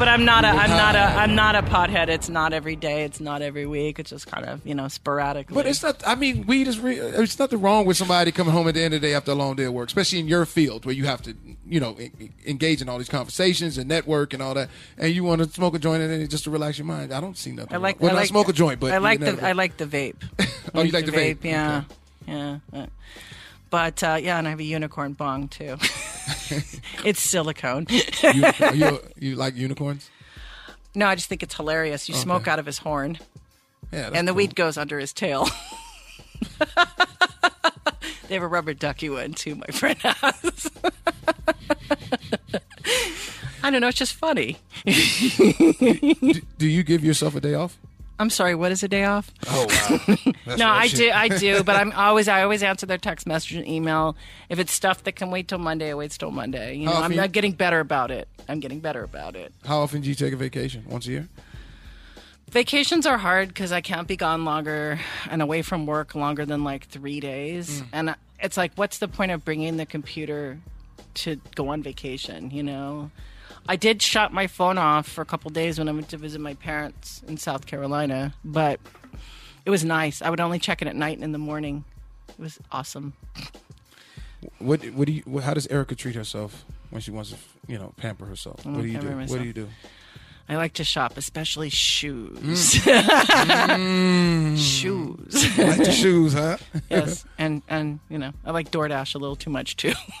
but 0.00 0.08
I'm 0.08 0.24
not 0.24 0.46
a. 0.46 0.48
I'm 0.48 0.70
not 0.70 0.96
a. 0.96 0.98
I'm 0.98 1.34
not 1.34 1.54
a 1.54 1.62
pothead. 1.62 2.08
It's 2.08 2.30
not 2.30 2.54
every 2.54 2.74
day. 2.74 3.04
It's 3.04 3.20
not 3.20 3.42
every 3.42 3.66
week. 3.66 3.98
It's 3.98 4.08
just 4.08 4.26
kind 4.26 4.46
of 4.46 4.66
you 4.66 4.74
know 4.74 4.88
sporadically. 4.88 5.54
But 5.54 5.66
it's 5.66 5.82
not. 5.82 6.02
I 6.06 6.14
mean, 6.14 6.46
weed 6.46 6.66
is. 6.68 6.80
Re- 6.80 6.98
there's 6.98 7.38
nothing 7.38 7.60
wrong 7.60 7.84
with 7.84 7.98
somebody 7.98 8.32
coming 8.32 8.54
home 8.54 8.66
at 8.66 8.74
the 8.74 8.82
end 8.82 8.94
of 8.94 9.02
the 9.02 9.08
day 9.08 9.14
after 9.14 9.32
a 9.32 9.34
long 9.34 9.56
day 9.56 9.64
of 9.64 9.74
work, 9.74 9.88
especially 9.88 10.18
in 10.18 10.26
your 10.26 10.46
field 10.46 10.86
where 10.86 10.94
you 10.94 11.04
have 11.04 11.20
to, 11.22 11.36
you 11.66 11.80
know, 11.80 11.98
engage 12.46 12.80
in 12.80 12.88
all 12.88 12.96
these 12.96 13.10
conversations 13.10 13.76
and 13.76 13.88
network 13.88 14.32
and 14.32 14.42
all 14.42 14.54
that, 14.54 14.70
and 14.96 15.14
you 15.14 15.22
want 15.22 15.42
to 15.42 15.48
smoke 15.50 15.74
a 15.74 15.78
joint 15.78 16.02
and 16.02 16.10
then 16.10 16.26
just 16.28 16.44
to 16.44 16.50
relax 16.50 16.78
your 16.78 16.86
mind. 16.86 17.12
I 17.12 17.20
don't 17.20 17.36
see 17.36 17.52
nothing. 17.52 17.74
I 17.74 17.76
like. 17.76 18.00
Wrong. 18.00 18.08
Well, 18.08 18.16
I 18.16 18.20
not 18.20 18.28
smoke 18.28 18.48
a 18.48 18.54
joint, 18.54 18.80
but 18.80 18.92
I 18.92 18.98
like 18.98 19.20
the. 19.20 19.46
I 19.46 19.52
like 19.52 19.76
the 19.76 19.86
vape. 19.86 20.16
Oh, 20.72 20.82
you 20.82 20.92
like 20.92 21.04
the 21.04 21.10
vape? 21.10 21.42
Yeah, 21.42 21.82
yeah. 22.28 22.58
But 23.70 24.02
uh, 24.02 24.18
yeah, 24.20 24.36
and 24.38 24.46
I 24.46 24.50
have 24.50 24.58
a 24.60 24.64
unicorn 24.64 25.12
bong 25.14 25.48
too. 25.48 25.76
it's 27.04 27.20
silicone. 27.20 27.86
you, 27.88 28.02
you, 28.74 29.00
you 29.16 29.36
like 29.36 29.54
unicorns? 29.56 30.10
no, 30.94 31.06
I 31.06 31.14
just 31.14 31.28
think 31.28 31.42
it's 31.44 31.54
hilarious. 31.54 32.08
You 32.08 32.14
smoke 32.16 32.48
out 32.48 32.58
of 32.58 32.66
his 32.66 32.78
horn, 32.78 33.18
Yeah. 33.92 34.10
and 34.12 34.26
the 34.26 34.32
cool. 34.32 34.38
weed 34.38 34.56
goes 34.56 34.76
under 34.76 34.98
his 34.98 35.12
tail. 35.12 35.46
they 38.28 38.34
have 38.34 38.42
a 38.42 38.48
rubber 38.48 38.74
ducky 38.74 39.08
one 39.08 39.32
too. 39.34 39.54
My 39.54 39.66
friend 39.66 39.98
has. 40.00 40.70
I 43.62 43.70
don't 43.70 43.82
know. 43.82 43.88
It's 43.88 43.98
just 43.98 44.14
funny. 44.14 44.56
Do, 44.86 46.40
do 46.58 46.66
you 46.66 46.82
give 46.82 47.04
yourself 47.04 47.34
a 47.36 47.40
day 47.40 47.54
off? 47.54 47.76
I'm 48.20 48.28
sorry. 48.28 48.54
What 48.54 48.70
is 48.70 48.82
a 48.82 48.88
day 48.88 49.04
off? 49.04 49.32
Oh 49.48 49.66
wow. 49.66 50.16
No, 50.56 50.68
I 50.68 50.88
do, 50.88 51.10
I 51.10 51.28
do, 51.28 51.62
but 51.62 51.76
I'm 51.76 51.92
always, 51.92 52.28
I 52.28 52.42
always 52.42 52.62
answer 52.62 52.84
their 52.84 52.98
text 52.98 53.26
message 53.26 53.54
and 53.54 53.66
email. 53.66 54.16
If 54.48 54.58
it's 54.58 54.72
stuff 54.72 55.04
that 55.04 55.12
can 55.12 55.30
wait 55.30 55.48
till 55.48 55.58
Monday, 55.58 55.88
it 55.90 55.96
waits 55.96 56.18
till 56.18 56.30
Monday. 56.30 56.74
You 56.74 56.86
know, 56.86 56.92
I'm 56.92 57.14
not 57.14 57.32
getting 57.32 57.52
better 57.52 57.80
about 57.80 58.10
it. 58.10 58.28
I'm 58.48 58.60
getting 58.60 58.80
better 58.80 59.02
about 59.02 59.36
it. 59.36 59.54
How 59.64 59.78
often 59.78 60.02
do 60.02 60.08
you 60.08 60.14
take 60.14 60.32
a 60.32 60.36
vacation? 60.36 60.84
Once 60.88 61.06
a 61.06 61.10
year? 61.10 61.28
Vacations 62.50 63.06
are 63.06 63.16
hard 63.16 63.48
because 63.48 63.70
I 63.70 63.80
can't 63.80 64.08
be 64.08 64.16
gone 64.16 64.44
longer 64.44 64.98
and 65.30 65.40
away 65.40 65.62
from 65.62 65.86
work 65.86 66.14
longer 66.14 66.44
than 66.44 66.64
like 66.64 66.88
three 66.88 67.20
days. 67.20 67.80
Mm. 67.80 67.86
And 67.92 68.14
it's 68.40 68.56
like, 68.56 68.72
what's 68.74 68.98
the 68.98 69.08
point 69.08 69.30
of 69.30 69.44
bringing 69.44 69.76
the 69.76 69.86
computer 69.86 70.58
to 71.14 71.40
go 71.54 71.68
on 71.68 71.82
vacation? 71.82 72.50
You 72.50 72.64
know, 72.64 73.10
I 73.70 73.76
did 73.76 74.02
shut 74.02 74.32
my 74.32 74.48
phone 74.48 74.78
off 74.78 75.06
for 75.06 75.22
a 75.22 75.24
couple 75.24 75.48
days 75.52 75.78
when 75.78 75.88
I 75.88 75.92
went 75.92 76.08
to 76.08 76.16
visit 76.16 76.40
my 76.40 76.54
parents 76.54 77.22
in 77.28 77.36
South 77.36 77.66
Carolina, 77.66 78.34
but 78.44 78.80
it 79.64 79.70
was 79.70 79.84
nice. 79.84 80.20
I 80.22 80.28
would 80.28 80.40
only 80.40 80.58
check 80.58 80.82
it 80.82 80.88
at 80.88 80.96
night 80.96 81.18
and 81.18 81.22
in 81.22 81.30
the 81.30 81.38
morning. 81.38 81.84
It 82.30 82.40
was 82.40 82.58
awesome. 82.72 83.12
What 84.58 84.84
What 84.86 85.06
do 85.06 85.12
you? 85.12 85.38
How 85.38 85.54
does 85.54 85.68
Erika 85.68 85.94
treat 85.94 86.16
herself 86.16 86.64
when 86.90 87.00
she 87.00 87.12
wants 87.12 87.30
to, 87.30 87.36
you 87.68 87.78
know, 87.78 87.94
pamper 87.96 88.26
herself? 88.26 88.66
What 88.66 88.82
do 88.82 88.88
you 88.88 88.98
do? 88.98 89.06
pamper 89.06 89.26
What 89.26 89.38
do 89.38 89.44
you 89.44 89.52
do? 89.52 89.68
I 90.50 90.56
like 90.56 90.72
to 90.74 90.84
shop, 90.84 91.16
especially 91.16 91.70
shoes. 91.70 92.74
Mm. 92.74 94.58
shoes. 94.58 95.58
like 95.58 95.78
the 95.78 95.92
shoes, 95.92 96.32
huh? 96.32 96.56
yes, 96.90 97.24
and 97.38 97.62
and 97.68 98.00
you 98.08 98.18
know, 98.18 98.32
I 98.44 98.50
like 98.50 98.72
DoorDash 98.72 99.14
a 99.14 99.18
little 99.18 99.36
too 99.36 99.50
much 99.50 99.76
too. 99.76 99.92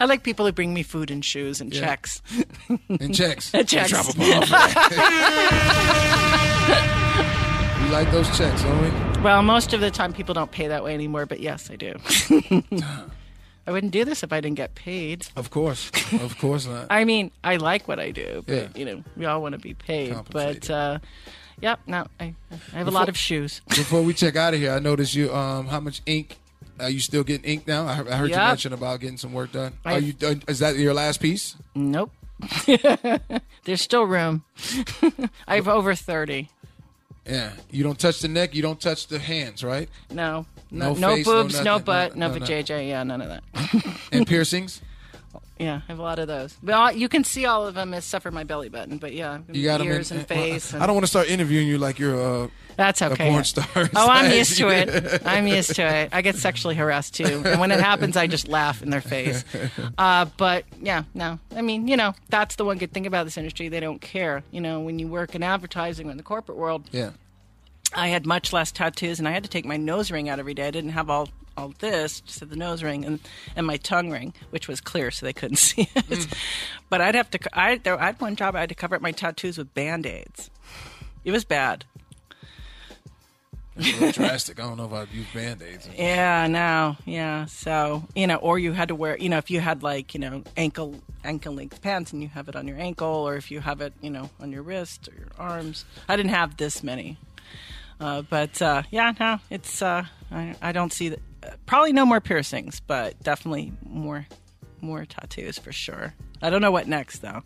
I 0.00 0.04
like 0.04 0.22
people 0.22 0.46
who 0.46 0.52
bring 0.52 0.72
me 0.72 0.84
food 0.84 1.10
and 1.10 1.24
shoes 1.24 1.60
and 1.60 1.74
Yeah. 1.74 1.80
checks. 1.80 2.22
And 2.88 3.12
checks. 3.12 3.52
And 3.52 3.66
checks. 3.68 3.90
Drop 3.90 4.06
'em 4.16 4.20
off. 4.22 4.48
we 7.82 7.88
like 7.90 8.10
those 8.12 8.28
checks, 8.38 8.62
don't 8.62 8.82
we? 8.82 9.22
Well, 9.22 9.42
most 9.42 9.72
of 9.72 9.80
the 9.80 9.90
time 9.90 10.12
people 10.12 10.32
don't 10.34 10.52
pay 10.52 10.68
that 10.68 10.84
way 10.84 10.94
anymore, 10.94 11.26
but 11.26 11.40
yes, 11.40 11.70
I 11.72 11.76
do. 11.76 11.94
I 13.68 13.70
wouldn't 13.70 13.92
do 13.92 14.06
this 14.06 14.22
if 14.22 14.32
I 14.32 14.40
didn't 14.40 14.56
get 14.56 14.74
paid. 14.74 15.26
Of 15.36 15.50
course. 15.50 15.90
Of 16.22 16.38
course 16.38 16.64
not. 16.66 16.86
I 16.90 17.04
mean, 17.04 17.30
I 17.44 17.56
like 17.56 17.86
what 17.86 18.00
I 18.00 18.10
do, 18.12 18.42
but 18.46 18.54
Yeah. 18.54 18.68
you 18.74 18.84
know, 18.86 19.04
we 19.14 19.26
all 19.26 19.42
want 19.42 19.52
to 19.52 19.58
be 19.58 19.74
paid. 19.74 20.16
But 20.30 20.70
uh, 20.70 21.00
yep, 21.60 21.78
no, 21.86 22.06
I, 22.18 22.34
I 22.72 22.78
have 22.78 22.88
a 22.88 22.90
lot 22.90 23.10
of 23.10 23.16
shoes. 23.18 23.60
Before 23.68 24.00
we 24.00 24.14
check 24.14 24.36
out 24.36 24.54
of 24.54 24.60
here, 24.60 24.72
I 24.72 24.78
noticed 24.78 25.14
you. 25.14 25.30
Um, 25.34 25.66
how 25.66 25.80
much 25.80 26.00
ink? 26.06 26.38
Are 26.80 26.88
you 26.88 27.00
still 27.00 27.24
getting 27.24 27.44
ink 27.50 27.66
now? 27.66 27.86
I 27.86 27.92
heard, 27.94 28.08
I 28.08 28.16
heard 28.16 28.30
you 28.30 28.36
Yep. 28.36 28.48
mention 28.48 28.72
about 28.72 29.00
getting 29.00 29.18
some 29.18 29.34
work 29.34 29.52
done. 29.52 29.74
Are 29.84 29.92
I've- 29.92 30.06
you? 30.06 30.12
done- 30.14 30.42
Is 30.48 30.60
that 30.60 30.76
your 30.76 30.94
last 30.94 31.20
piece? 31.20 31.54
Nope. 31.74 32.10
There's 33.64 33.82
still 33.82 34.04
room. 34.04 34.44
I 35.46 35.56
have 35.56 35.68
over 35.68 35.94
30. 35.94 36.48
Yeah. 37.26 37.52
You 37.70 37.82
don't 37.84 37.98
touch 37.98 38.20
the 38.20 38.28
neck. 38.28 38.54
You 38.54 38.62
don't 38.62 38.80
touch 38.80 39.08
the 39.08 39.18
hands, 39.18 39.62
right? 39.62 39.90
No. 40.10 40.46
No 40.70 40.92
No, 40.94 41.08
no, 41.08 41.14
face, 41.16 41.24
boobs, 41.26 41.54
no, 41.58 41.62
nothing, 41.64 41.84
butt, 41.84 42.16
no- 42.16 42.28
no, 42.28 42.32
no, 42.34 42.38
no. 42.38 42.46
vajayjay. 42.46 42.88
Yeah, 42.88 43.02
none 43.02 43.20
of 43.22 43.28
that. 43.28 43.42
And 44.12 44.26
piercings. 44.26 44.80
yeah, 45.58 45.80
I 45.88 45.90
have 45.92 45.98
a 45.98 46.02
lot 46.02 46.18
of 46.18 46.28
those. 46.28 46.56
But 46.62 46.74
all, 46.74 46.92
you 46.92 47.08
can 47.08 47.24
see 47.24 47.44
all 47.46 47.66
of 47.66 47.74
them 47.74 47.92
except 47.94 48.22
for 48.22 48.30
my 48.30 48.44
belly 48.44 48.68
button. 48.68 48.98
But 48.98 49.12
yeah, 49.12 49.38
You 49.50 49.64
got 49.64 49.80
ears 49.82 50.10
in, 50.10 50.18
and 50.18 50.28
well, 50.28 50.38
face. 50.38 50.72
I 50.74 50.86
don't 50.86 50.94
want 50.94 51.04
to 51.04 51.08
start 51.10 51.28
interviewing 51.28 51.66
you 51.68 51.78
like 51.78 51.98
you're 51.98 52.14
a 52.44 52.50
That's 52.76 53.02
a 53.02 53.10
okay. 53.12 53.28
porn 53.30 53.44
star. 53.44 53.66
Oh, 53.76 54.08
I'm 54.08 54.30
used 54.36 54.56
to 54.58 54.68
it. 54.68 55.22
I'm 55.26 55.46
used 55.46 55.74
to 55.76 55.82
it. 55.82 56.10
I 56.12 56.22
get 56.22 56.36
sexually 56.36 56.74
harassed 56.76 57.14
too, 57.14 57.42
and 57.44 57.60
when 57.60 57.70
it 57.72 57.80
happens, 57.80 58.16
I 58.16 58.26
just 58.28 58.46
laugh 58.48 58.82
in 58.82 58.90
their 58.90 59.00
face. 59.00 59.44
Uh, 59.98 60.26
but 60.36 60.64
yeah, 60.80 61.02
no. 61.14 61.38
I 61.56 61.62
mean, 61.62 61.88
you 61.88 61.96
know, 61.96 62.14
that's 62.28 62.54
the 62.56 62.64
one 62.64 62.78
good 62.78 62.92
thing 62.92 63.06
about 63.06 63.24
this 63.24 63.36
industry. 63.36 63.68
They 63.68 63.80
don't 63.80 64.00
care. 64.00 64.42
You 64.52 64.60
know, 64.60 64.80
when 64.80 64.98
you 64.98 65.08
work 65.08 65.34
in 65.34 65.42
advertising 65.42 66.08
or 66.08 66.12
in 66.12 66.16
the 66.18 66.22
corporate 66.22 66.56
world, 66.58 66.88
Yeah. 66.92 67.10
I 67.94 68.08
had 68.08 68.26
much 68.26 68.52
less 68.52 68.70
tattoos, 68.70 69.18
and 69.18 69.26
I 69.26 69.32
had 69.32 69.44
to 69.44 69.50
take 69.50 69.64
my 69.64 69.76
nose 69.76 70.10
ring 70.10 70.28
out 70.28 70.38
every 70.38 70.54
day. 70.54 70.68
I 70.68 70.70
didn't 70.70 70.90
have 70.90 71.08
all 71.10 71.28
all 71.56 71.74
this, 71.80 72.20
just 72.20 72.38
had 72.38 72.50
the 72.50 72.56
nose 72.56 72.82
ring 72.82 73.04
and 73.04 73.18
and 73.56 73.66
my 73.66 73.76
tongue 73.78 74.10
ring, 74.10 74.32
which 74.50 74.68
was 74.68 74.80
clear, 74.80 75.10
so 75.10 75.26
they 75.26 75.32
couldn't 75.32 75.56
see 75.68 75.82
it. 75.94 76.06
Mm. 76.06 76.32
But 76.88 77.00
I'd 77.00 77.14
have 77.14 77.30
to. 77.30 77.38
I 77.52 77.76
there, 77.78 77.98
I 77.98 78.06
had 78.06 78.20
one 78.20 78.36
job. 78.36 78.54
I 78.54 78.60
had 78.60 78.68
to 78.68 78.74
cover 78.74 78.96
up 78.96 79.02
my 79.02 79.12
tattoos 79.12 79.58
with 79.58 79.74
band 79.74 80.06
aids. 80.06 80.50
It 81.24 81.32
was 81.32 81.44
bad. 81.44 81.84
It's 83.80 84.16
a 84.16 84.20
drastic. 84.20 84.58
I 84.58 84.64
don't 84.64 84.76
know 84.76 84.86
if 84.86 84.92
I'd 84.92 85.12
use 85.12 85.26
band 85.32 85.62
aids. 85.62 85.88
Yeah, 85.96 86.48
no, 86.48 86.96
yeah. 87.04 87.44
So 87.46 88.04
you 88.14 88.26
know, 88.26 88.36
or 88.36 88.58
you 88.58 88.72
had 88.72 88.88
to 88.88 88.94
wear, 88.94 89.16
you 89.16 89.28
know, 89.28 89.38
if 89.38 89.50
you 89.50 89.60
had 89.60 89.82
like 89.82 90.14
you 90.14 90.20
know 90.20 90.42
ankle 90.56 90.96
ankle 91.24 91.54
length 91.54 91.80
pants 91.80 92.12
and 92.12 92.22
you 92.22 92.28
have 92.28 92.48
it 92.48 92.56
on 92.56 92.66
your 92.66 92.78
ankle, 92.78 93.08
or 93.08 93.36
if 93.36 93.50
you 93.50 93.60
have 93.60 93.80
it, 93.80 93.92
you 94.00 94.10
know, 94.10 94.30
on 94.40 94.52
your 94.52 94.62
wrist 94.62 95.08
or 95.08 95.14
your 95.18 95.30
arms. 95.38 95.84
I 96.08 96.16
didn't 96.16 96.30
have 96.30 96.56
this 96.56 96.82
many, 96.82 97.18
uh, 98.00 98.22
but 98.22 98.60
uh, 98.62 98.82
yeah, 98.90 99.12
no, 99.18 99.38
it's 99.50 99.82
uh, 99.82 100.04
I, 100.30 100.54
I 100.62 100.72
don't 100.72 100.92
see 100.92 101.10
that. 101.10 101.20
Probably 101.66 101.92
no 101.92 102.04
more 102.04 102.20
piercings, 102.20 102.80
but 102.80 103.20
definitely 103.22 103.72
more 103.82 104.26
more 104.80 105.04
tattoos 105.04 105.58
for 105.58 105.72
sure. 105.72 106.14
I 106.42 106.50
don't 106.50 106.60
know 106.60 106.70
what 106.70 106.86
next 106.86 107.18
though. 107.20 107.42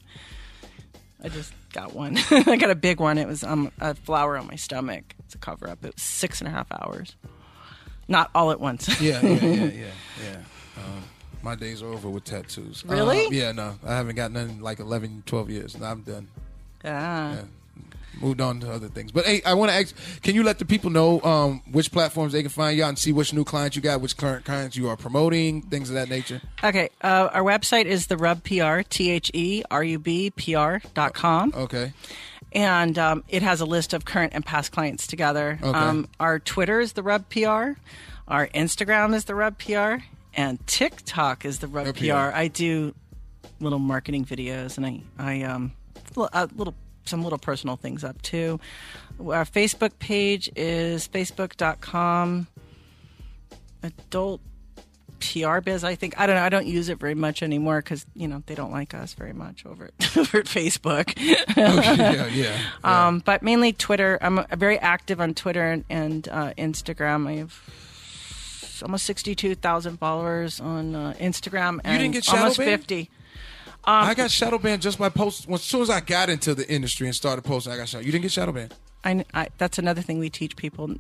I 1.23 1.29
just 1.29 1.53
got 1.73 1.95
one. 1.95 2.19
I 2.31 2.57
got 2.57 2.71
a 2.71 2.75
big 2.75 3.01
one. 3.01 3.17
It 3.17 3.29
was 3.29 3.45
um, 3.45 3.71
a 3.81 3.95
flower 3.95 4.37
on 4.37 4.47
my 4.49 4.57
stomach. 4.57 5.15
It's 5.21 5.35
a 5.35 5.39
cover 5.39 5.69
up. 5.69 5.85
It 5.85 5.95
was 5.95 6.03
six 6.03 6.41
and 6.41 6.49
a 6.49 6.51
half 6.51 6.67
hours. 6.73 7.15
Not 8.09 8.31
all 8.35 8.51
at 8.51 8.61
once. 8.61 9.01
Yeah, 9.01 9.21
yeah, 9.25 9.31
yeah, 9.31 9.65
yeah, 9.65 9.91
yeah. 10.25 10.37
Um, 10.77 11.05
my 11.43 11.55
days 11.55 11.83
are 11.83 11.87
over 11.93 12.09
with 12.11 12.25
tattoos. 12.25 12.85
Really? 12.85 13.27
Uh, 13.27 13.31
yeah, 13.31 13.53
no. 13.53 13.77
I 13.87 13.95
haven't 13.95 14.17
got 14.17 14.33
none 14.33 14.51
in 14.51 14.61
like 14.61 14.81
11, 14.81 15.23
12 15.27 15.51
years. 15.51 15.79
No, 15.79 15.87
I'm 15.87 16.03
done. 16.03 16.29
Ah. 16.85 17.35
Yeah. 17.35 17.43
Moved 18.21 18.41
on 18.41 18.61
to 18.61 18.71
other 18.71 18.89
things. 18.89 19.11
But 19.11 19.25
hey, 19.27 19.43
I 19.45 19.55
want 19.55 19.71
to 19.71 19.77
ask 19.77 19.95
can 20.23 20.35
you 20.35 20.43
let 20.43 20.59
the 20.59 20.65
people 20.65 20.91
know 20.91 21.21
um, 21.23 21.63
which 21.71 21.91
platforms 21.91 22.33
they 22.33 22.43
can 22.43 22.51
find 22.51 22.77
you 22.77 22.83
on 22.85 22.91
and 22.91 22.99
see 22.99 23.13
which 23.13 23.33
new 23.33 23.45
clients 23.45 23.75
you 23.75 23.83
got, 23.83 24.01
which 24.01 24.17
current 24.17 24.45
clients 24.45 24.77
you 24.77 24.89
are 24.89 24.97
promoting, 24.97 25.63
things 25.63 25.89
of 25.89 25.95
that 25.95 26.09
nature? 26.09 26.41
Okay. 26.63 26.91
Uh, 27.03 27.29
our 27.33 27.43
website 27.43 27.87
is 27.87 28.07
the 28.07 28.17
Rub 28.17 28.45
PR, 28.45 28.83
T 28.89 29.11
H 29.11 29.31
E 29.35 29.63
R 29.71 29.83
U 29.83 29.99
B 29.99 30.31
P 30.31 30.55
R 30.55 30.81
dot 30.95 31.15
com. 31.15 31.53
Okay. 31.57 31.93
and 32.53 32.99
um, 32.99 33.25
it 33.29 33.43
has 33.43 33.61
a 33.61 33.65
list 33.67 33.95
of 33.95 34.05
current 34.05 34.33
and 34.35 34.45
past 34.45 34.73
clients 34.73 35.07
together. 35.07 35.59
Okay. 35.63 35.79
Um, 35.79 36.07
our 36.21 36.39
Twitter 36.39 36.81
is 36.81 36.93
the 36.93 37.03
Rub 37.03 37.29
PR, 37.31 37.73
our 38.29 38.47
Instagram 38.49 39.15
is 39.15 39.25
the 39.25 39.35
Rub 39.35 39.59
PR, 39.59 40.05
and 40.35 40.65
TikTok 40.67 41.45
is 41.45 41.59
the 41.61 41.67
Rub 41.67 41.95
PR. 41.95 42.07
PR. 42.07 42.15
I 42.15 42.49
do 42.49 42.95
little 43.61 43.79
marketing 43.79 44.25
videos, 44.25 44.77
and 44.77 44.87
I 44.87 45.03
I 45.19 45.43
um 45.43 45.73
uh, 46.17 46.47
little 46.55 46.75
some 47.05 47.23
little 47.23 47.39
personal 47.39 47.77
things 47.77 48.05
up 48.05 48.21
too. 48.23 48.61
Our 49.21 49.45
Facebook 49.45 49.99
page 49.99 50.51
is 50.57 51.09
facebook.com 51.09 52.47
adult 53.83 54.41
PR 55.21 55.61
biz. 55.61 55.85
I 55.85 55.95
think 55.95 56.19
I 56.19 56.27
don't 56.27 56.37
know. 56.37 56.43
I 56.43 56.49
don't 56.49 56.67
use 56.67 56.89
it 56.89 56.99
very 56.99 57.15
much 57.15 57.43
anymore 57.43 57.81
because 57.81 58.05
you 58.15 58.27
know 58.27 58.43
they 58.47 58.55
don't 58.55 58.73
like 58.73 58.93
us 58.95 59.15
very 59.15 59.33
much 59.33 59.65
over 59.65 59.87
at, 59.87 60.17
over 60.17 60.39
at 60.39 60.47
Facebook. 60.47 61.11
Okay, 61.11 61.97
yeah, 61.97 62.13
yeah. 62.13 62.27
yeah. 62.27 62.59
Um, 62.85 63.21
but 63.21 63.43
mainly 63.43 63.73
Twitter. 63.73 64.19
I'm 64.21 64.41
uh, 64.41 64.45
very 64.57 64.79
active 64.79 65.21
on 65.21 65.35
Twitter 65.35 65.65
and, 65.65 65.85
and 65.89 66.29
uh, 66.29 66.53
Instagram. 66.59 67.29
I 67.29 67.35
have 67.35 67.61
almost 68.83 69.05
62,000 69.07 69.99
followers 69.99 70.61
on 70.61 70.95
uh, 70.95 71.15
Instagram. 71.21 71.81
And 71.85 72.01
didn't 72.01 72.15
get 72.15 72.29
almost 72.35 72.59
banned? 72.59 73.09
50. 73.85 73.91
I 73.91 74.15
got 74.15 74.31
shadow 74.31 74.59
banned 74.59 74.83
just 74.83 74.99
by 74.99 75.09
post. 75.09 75.49
As 75.51 75.63
soon 75.63 75.83
as 75.83 75.91
I 75.91 76.01
got 76.01 76.31
into 76.31 76.55
the 76.55 76.69
industry 76.71 77.07
and 77.07 77.17
started 77.17 77.43
posting, 77.43 77.73
I 77.73 77.77
got 77.77 77.89
shadow. 77.89 78.05
You 78.05 78.13
didn't 78.13 78.23
get 78.23 78.33
shadow 78.33 78.53
banned. 78.53 78.75
I, 79.05 79.25
I, 79.35 79.49
that's 79.59 79.79
another 79.79 80.03
thing 80.03 80.19
we 80.19 80.31
teach 80.31 80.57
people 80.57 80.95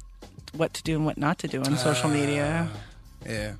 what 0.54 0.74
to 0.74 0.82
do 0.82 0.96
and 0.96 1.06
what 1.06 1.16
not 1.16 1.38
to 1.38 1.48
do 1.48 1.62
on 1.62 1.76
social 1.76 2.10
ah, 2.10 2.14
media. 2.14 2.70
Yeah. 3.24 3.54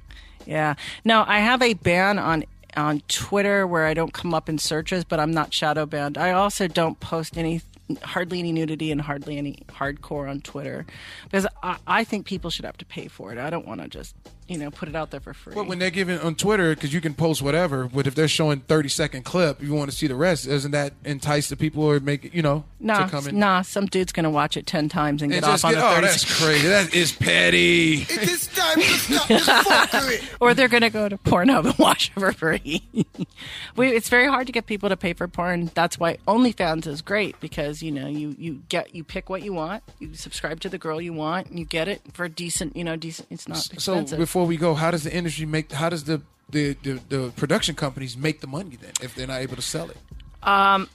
Yeah. 0.45 0.75
No, 1.05 1.25
I 1.27 1.39
have 1.39 1.63
a 1.63 1.75
ban 1.75 2.19
on 2.19 2.45
on 2.77 3.03
Twitter 3.07 3.67
where 3.67 3.87
I 3.87 3.95
don't 3.95 4.13
come 4.13 4.33
up 4.33 4.49
in 4.49 4.59
searches, 4.59 5.05
but 5.05 5.21
I'm 5.21 5.31
not 5.31 5.53
shadow 5.53 5.87
banned. 5.87 6.17
I 6.17 6.33
also 6.33 6.67
don't 6.67 6.99
post 7.01 7.37
any 7.37 7.61
hardly 8.03 8.39
any 8.39 8.53
nudity 8.53 8.91
and 8.91 9.01
hardly 9.01 9.37
any 9.39 9.63
hardcore 9.69 10.29
on 10.29 10.41
Twitter 10.41 10.87
because 11.25 11.47
I, 11.63 11.77
I 11.87 12.05
think 12.05 12.27
people 12.27 12.51
should 12.51 12.65
have 12.65 12.79
to 12.79 12.87
pay 12.87 13.09
for 13.09 13.33
it. 13.33 13.39
I 13.39 13.51
don't 13.51 13.67
want 13.67 13.83
to 13.83 13.89
just 13.89 14.17
you 14.53 14.59
know 14.59 14.71
put 14.71 14.89
it 14.89 14.95
out 14.95 15.11
there 15.11 15.21
for 15.21 15.35
free. 15.35 15.55
But 15.55 15.67
when 15.67 15.79
they're 15.79 15.91
giving 15.91 16.19
on 16.21 16.35
Twitter, 16.35 16.75
because 16.75 16.93
you 16.95 17.01
can 17.01 17.15
post 17.15 17.43
whatever, 17.43 17.87
but 17.93 18.07
if 18.07 18.15
they're 18.15 18.29
showing 18.29 18.61
thirty 18.61 18.89
second 18.89 19.25
clip, 19.25 19.63
you 19.63 19.75
want 19.75 19.91
to 19.91 19.97
see 19.97 20.07
the 20.07 20.15
rest. 20.15 20.47
Doesn't 20.47 20.71
that 20.73 20.93
entice 21.05 21.49
the 21.49 21.57
people 21.57 21.83
or 21.85 21.99
make 22.01 22.27
it, 22.27 22.35
you 22.35 22.43
know, 22.43 22.65
nah, 22.79 23.05
to 23.05 23.11
come 23.11 23.27
in? 23.29 23.39
nah, 23.39 23.63
some 23.63 23.87
dude's 23.87 24.13
gonna 24.13 24.31
watch 24.31 24.57
it 24.57 24.67
ten 24.67 24.89
times 24.89 25.23
and 25.23 25.33
And 25.33 25.43
get 25.43 25.51
just 25.51 25.65
off 25.65 25.69
on 25.71 25.75
get, 25.75 25.81
the 25.81 25.87
oh, 25.87 25.95
thirty. 25.95 26.07
that's 26.07 26.43
crazy. 26.43 26.69
That 26.69 26.95
is 26.95 27.13
petty. 27.13 28.03
It 28.03 28.11
is 28.29 28.42
time 28.63 28.81
to 28.81 29.39
stop 29.39 29.67
fuckery. 29.67 30.37
or 30.41 30.55
they're 30.55 30.69
going 30.69 30.83
to 30.83 30.91
go 30.91 31.09
to 31.09 31.19
Pornhub 31.19 31.65
and 31.67 31.79
watch 31.79 32.11
it 32.15 32.21
for 32.21 32.33
free. 32.33 32.83
we, 33.77 33.89
it's 33.89 34.09
very 34.09 34.27
hard 34.27 34.47
to 34.47 34.53
get 34.53 34.67
people 34.67 34.89
to 34.89 34.97
pay 34.97 35.13
for 35.13 35.29
porn. 35.29 35.71
That's 35.75 35.99
why 35.99 36.19
OnlyFans 36.29 36.87
is 36.87 37.03
great 37.03 37.39
because 37.41 37.83
you 37.83 37.91
know 37.91 38.07
you 38.07 38.35
you 38.39 38.63
get 38.69 38.95
you 38.95 39.05
pick 39.05 39.29
what 39.29 39.43
you 39.43 39.53
want, 39.53 39.83
you 39.99 40.15
subscribe 40.15 40.61
to 40.61 40.69
the 40.69 40.79
girl 40.79 41.01
you 41.01 41.13
want, 41.13 41.49
and 41.49 41.59
you 41.59 41.65
get 41.65 41.89
it 41.89 42.03
for 42.13 42.29
decent. 42.29 42.77
You 42.77 42.85
know, 42.85 42.97
decent. 42.97 43.29
It's 43.31 43.49
not 43.49 43.59
So 43.59 44.05
before 44.17 44.47
we 44.47 44.57
go, 44.57 44.75
how 44.75 44.91
does 44.91 45.05
the 45.05 45.13
industry 45.13 45.47
make? 45.47 45.73
How 45.73 45.89
does 45.89 46.05
the 46.05 46.23
the, 46.51 46.77
the 46.83 47.01
the 47.09 47.33
production 47.37 47.75
companies 47.75 48.17
make 48.17 48.41
the 48.41 48.47
money 48.47 48.77
then 48.81 48.93
if 49.01 49.15
they're 49.15 49.27
not 49.27 49.41
able 49.41 49.57
to 49.57 49.63
sell 49.63 49.91
it? 49.91 49.97
Um, 50.43 50.89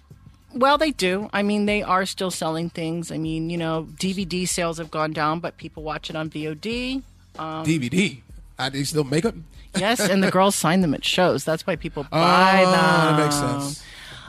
well, 0.54 0.78
they 0.78 0.92
do. 0.92 1.30
I 1.34 1.44
mean, 1.44 1.66
they 1.66 1.84
are 1.84 2.06
still 2.06 2.32
selling 2.32 2.70
things. 2.70 3.12
I 3.12 3.18
mean, 3.18 3.50
you 3.50 3.58
know, 3.58 3.88
DVD 3.96 4.48
sales 4.48 4.78
have 4.78 4.92
gone 4.92 5.14
down, 5.14 5.40
but 5.40 5.58
people 5.58 5.84
watch 5.84 6.10
it 6.10 6.16
on 6.16 6.30
VOD. 6.30 7.04
DVD. 7.38 8.22
I, 8.60 8.70
they 8.70 8.84
still 8.84 9.04
make 9.04 9.24
them. 9.24 9.46
Yes, 9.78 10.00
and 10.00 10.24
the 10.24 10.32
girls 10.32 10.56
sign 10.56 10.82
them 10.82 10.94
at 10.94 11.06
shows. 11.06 11.44
That's 11.44 11.68
why 11.68 11.76
people 11.76 12.06
buy 12.10 12.64
oh, 12.66 12.72
them. 12.72 13.18
that 13.18 13.24
makes 13.24 13.36
sense. 13.36 13.84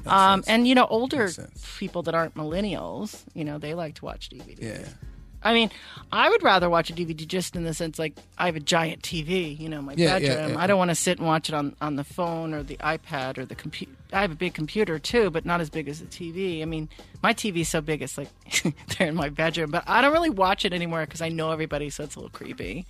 Um, 0.06 0.40
sense. 0.40 0.48
and 0.48 0.68
you 0.68 0.74
know, 0.74 0.86
older 0.86 1.30
people 1.76 2.02
that 2.02 2.14
aren't 2.14 2.34
millennials, 2.34 3.22
you 3.34 3.44
know, 3.44 3.59
they 3.59 3.74
like 3.74 3.94
to 3.96 4.04
watch 4.04 4.30
DVDs. 4.30 4.62
yeah. 4.62 4.88
I 5.43 5.55
mean, 5.55 5.70
I 6.11 6.28
would 6.28 6.43
rather 6.43 6.68
watch 6.68 6.91
a 6.91 6.93
DVD 6.93 7.26
just 7.26 7.55
in 7.55 7.64
the 7.64 7.72
sense 7.72 7.99
like 7.99 8.14
I 8.36 8.47
have 8.47 8.57
a 8.57 8.61
giant 8.61 9.03
TV, 9.03 9.59
you 9.59 9.68
know, 9.68 9.80
my 9.80 9.95
Yeah, 9.97 10.16
yeah, 10.16 10.34
bedroom. 10.34 10.53
yeah. 10.57 10.62
I 10.62 10.66
don't 10.66 10.78
want 10.78 10.91
to 10.91 10.95
sit 10.95 11.18
and 11.18 11.26
watch 11.26 11.49
it 11.49 11.55
on, 11.55 11.76
on 11.80 11.97
the 11.97 12.05
phone 12.05 12.53
or 12.55 12.62
the 12.62 12.76
iPad 12.78 13.39
or 13.39 13.45
the 13.45 13.55
computer. 13.55 13.93
I 14.12 14.20
have 14.22 14.32
a 14.32 14.36
big 14.36 14.55
computer 14.55 14.99
too, 14.99 15.30
but 15.30 15.45
not 15.45 15.61
as 15.61 15.70
big 15.70 15.89
as 15.89 16.01
the 16.01 16.07
TV. 16.07 16.62
I 16.62 16.64
mean, 16.64 16.89
my 17.22 17.32
TV's 17.34 17.68
so 17.68 17.80
big 17.80 18.03
it's 18.03 18.18
like 18.18 18.28
they're 18.99 19.09
in 19.09 19.14
my 19.14 19.28
bedroom, 19.28 19.70
but 19.70 19.84
I 19.86 20.01
don't 20.01 20.12
really 20.12 20.30
watch 20.30 20.64
it 20.64 20.72
anymore 20.72 21.01
because 21.05 21.20
I 21.20 21.28
know 21.28 21.51
everybody, 21.53 21.91
so 21.91 22.05
it's 22.05 22.16
a 22.16 22.18
little 22.20 22.30
creepy, 22.30 22.86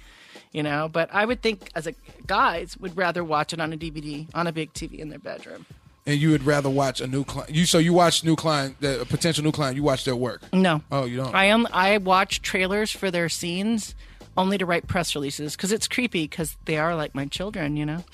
you 0.53 0.63
know. 0.63 0.89
But 0.91 1.11
I 1.13 1.25
would 1.25 1.43
think 1.43 1.71
as 1.75 1.87
a 1.87 1.93
guys 2.27 2.77
would 2.79 2.97
rather 2.97 3.23
watch 3.25 3.53
it 3.53 3.61
on 3.61 3.73
a 3.73 3.77
DVD 3.77 4.27
on 4.35 4.47
a 4.47 4.53
big 4.53 4.73
TV 4.73 4.99
in 4.99 5.09
their 5.11 5.19
bedroom. 5.19 5.67
And 6.09 6.19
you 6.19 6.31
would 6.31 6.45
rather 6.45 6.71
watch 6.71 7.01
a 7.01 7.07
new 7.07 7.23
client. 7.23 7.55
You 7.55 7.67
so 7.67 7.79
you 7.79 7.93
watch 7.93 8.25
new 8.25 8.35
client, 8.35 8.81
the 8.81 9.03
a 9.03 9.05
potential 9.05 9.45
new 9.45 9.53
client. 9.53 9.77
You 9.77 9.83
watch 9.83 10.05
their 10.05 10.17
work. 10.17 10.43
No. 10.53 10.83
Oh, 10.91 11.05
you 11.05 11.19
don't. 11.19 11.35
I 11.35 11.45
am. 11.45 11.69
I 11.71 11.99
watch 11.99 12.41
trailers 12.41 12.91
for 12.91 13.11
their 13.11 13.29
scenes 13.29 13.95
only 14.39 14.57
to 14.57 14.65
write 14.65 14.87
press 14.87 15.15
releases 15.15 15.55
because 15.55 15.73
it's 15.73 15.87
creepy 15.87 16.25
because 16.25 16.57
they 16.65 16.79
are 16.79 16.95
like 16.95 17.15
my 17.15 17.27
children, 17.27 17.77
you 17.77 17.85
know. 17.85 18.05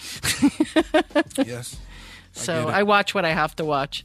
yes. 1.45 1.78
So 2.32 2.64
get. 2.64 2.74
I, 2.74 2.82
watch 2.82 3.14
what 3.14 3.24
I 3.24 3.30
have 3.30 3.55
to 3.57 3.64
watch. 3.64 4.05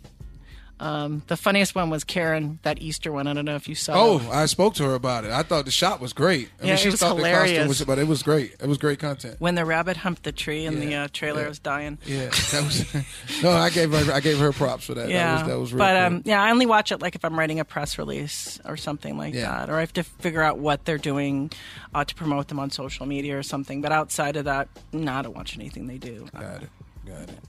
Um, 0.79 1.23
the 1.27 1.35
funniest 1.35 1.75
one 1.75 1.89
was 1.89 2.03
Karen, 2.03 2.59
that 2.63 2.81
Easter 2.81 3.11
one. 3.11 3.27
I 3.27 3.33
don't 3.33 3.45
know 3.45 3.55
if 3.55 3.67
you 3.67 3.75
saw. 3.75 3.93
Oh. 3.95 4.29
I 4.31 4.45
spoke 4.45 4.75
to 4.75 4.83
her 4.85 4.93
about 4.95 5.25
it. 5.25 5.31
I 5.31 5.43
thought 5.43 5.65
the 5.65 5.71
shot 5.71 5.99
was 5.99 6.13
great. 6.13 6.49
I 6.61 6.65
Yeah, 6.65 6.67
mean, 6.69 6.77
she 6.77 6.87
it 6.87 6.91
was 6.91 6.99
thought 7.01 7.17
the 7.17 7.23
costume 7.23 7.45
hilarious. 7.47 7.67
was, 7.67 7.83
but 7.85 7.99
it 7.99 8.07
was 8.07 8.23
great. 8.23 8.55
It 8.61 8.67
was 8.67 8.77
great 8.77 8.99
content. 8.99 9.35
when 9.39 9.55
the 9.55 9.65
rabbit 9.65 9.97
humped 9.97 10.23
the 10.23 10.31
tree 10.31 10.65
and 10.65 10.81
the 10.81 10.95
uh, 10.95 11.07
trailer 11.11 11.41
yeah. 11.43 11.47
was 11.49 11.59
dying. 11.59 11.97
Yeah, 12.05 12.29
that 12.29 12.63
was. 12.63 12.93
no, 13.43 13.51
I 13.51 13.69
gave 13.69 13.91
her. 13.91 14.13
I 14.13 14.19
gave 14.21 14.39
her 14.39 14.51
props 14.53 14.85
for 14.85 14.93
that. 14.93 15.09
Yeah, 15.09 15.35
that 15.35 15.41
was, 15.43 15.47
that 15.51 15.59
was 15.59 15.73
real 15.73 15.79
but 15.79 15.95
um, 15.97 16.21
yeah, 16.25 16.41
I 16.41 16.51
only 16.51 16.65
watch 16.65 16.91
it 16.91 17.01
like 17.01 17.15
if 17.15 17.25
I'm 17.25 17.37
writing 17.37 17.59
a 17.59 17.65
press 17.65 17.97
release 17.97 18.59
or 18.65 18.77
something 18.77 19.17
like 19.17 19.33
Yeah. 19.33 19.49
that, 19.51 19.69
or 19.69 19.75
I 19.75 19.81
have 19.81 19.93
to 19.93 20.03
figure 20.03 20.41
out 20.41 20.59
what 20.59 20.85
they're 20.85 20.97
doing 20.97 21.51
uh, 21.93 22.05
to 22.05 22.15
promote 22.15 22.47
them 22.47 22.59
on 22.59 22.69
social 22.71 23.05
media 23.05 23.37
or 23.37 23.43
something. 23.43 23.81
But 23.81 23.91
outside 23.91 24.37
of 24.37 24.45
that, 24.45 24.69
no, 24.93 25.11
I 25.11 25.21
don't 25.23 25.35
watch 25.35 25.57
anything 25.57 25.87
they 25.87 25.97
do. 25.97 26.27
Got 26.33 26.63
it. 26.63 26.69
Got 27.05 27.21
it. 27.29 27.39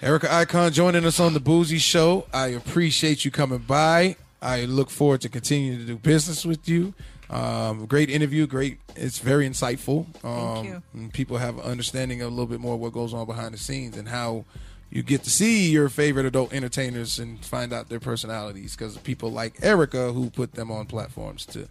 Erika 0.00 0.32
Icon 0.32 0.72
joining 0.72 1.04
us 1.04 1.18
on 1.18 1.34
the 1.34 1.40
Bougie 1.40 1.78
Show. 1.78 2.24
I 2.32 2.48
appreciate 2.48 3.24
you 3.24 3.32
coming 3.32 3.58
by. 3.58 4.14
I 4.40 4.64
look 4.66 4.90
forward 4.90 5.22
to 5.22 5.28
continuing 5.28 5.80
to 5.80 5.84
do 5.84 5.96
business 5.96 6.44
with 6.44 6.68
you. 6.68 6.94
Um, 7.28 7.84
great 7.86 8.08
interview. 8.08 8.46
Great. 8.46 8.78
It's 8.94 9.18
very 9.18 9.48
insightful. 9.48 10.06
Um, 10.24 10.82
you. 10.94 11.08
People 11.12 11.38
have 11.38 11.58
an 11.58 11.64
understanding 11.64 12.22
of 12.22 12.28
a 12.28 12.30
little 12.30 12.46
bit 12.46 12.60
more 12.60 12.76
what 12.76 12.92
goes 12.92 13.12
on 13.12 13.26
behind 13.26 13.54
the 13.54 13.58
scenes 13.58 13.96
and 13.96 14.08
how 14.08 14.44
you 14.88 15.02
get 15.02 15.24
to 15.24 15.30
see 15.30 15.68
your 15.68 15.88
favorite 15.88 16.26
adult 16.26 16.52
entertainers 16.52 17.18
and 17.18 17.44
find 17.44 17.72
out 17.72 17.88
their 17.88 18.00
personalities 18.00 18.76
because 18.76 18.96
people 18.98 19.32
like 19.32 19.56
Erika 19.62 20.12
who 20.12 20.30
put 20.30 20.52
them 20.52 20.70
on 20.70 20.86
platforms 20.86 21.44
to 21.46 21.68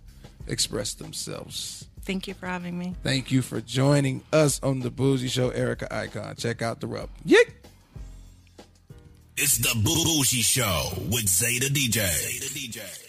express 0.48 0.94
themselves. 0.94 1.88
Thank 2.02 2.28
you 2.28 2.34
for 2.34 2.48
having 2.48 2.78
me. 2.78 2.94
Thank 3.04 3.32
you 3.32 3.42
for 3.42 3.62
joining 3.62 4.22
us 4.34 4.62
on 4.62 4.82
the 4.82 4.92
Bougie 4.92 5.30
Show, 5.30 5.50
Erika 5.52 5.94
Icon. 5.96 6.36
Check 6.36 6.62
out 6.62 6.82
the 6.82 6.88
rub. 6.88 7.10
Yick! 7.24 7.64
It's 9.40 9.60
the 9.60 9.70
Bougie 9.84 10.42
Show 10.42 10.90
with 11.12 11.30
Zeta 11.30 11.68
DJ. 11.72 12.10
Zeta 12.10 12.80
DJ. 12.80 13.07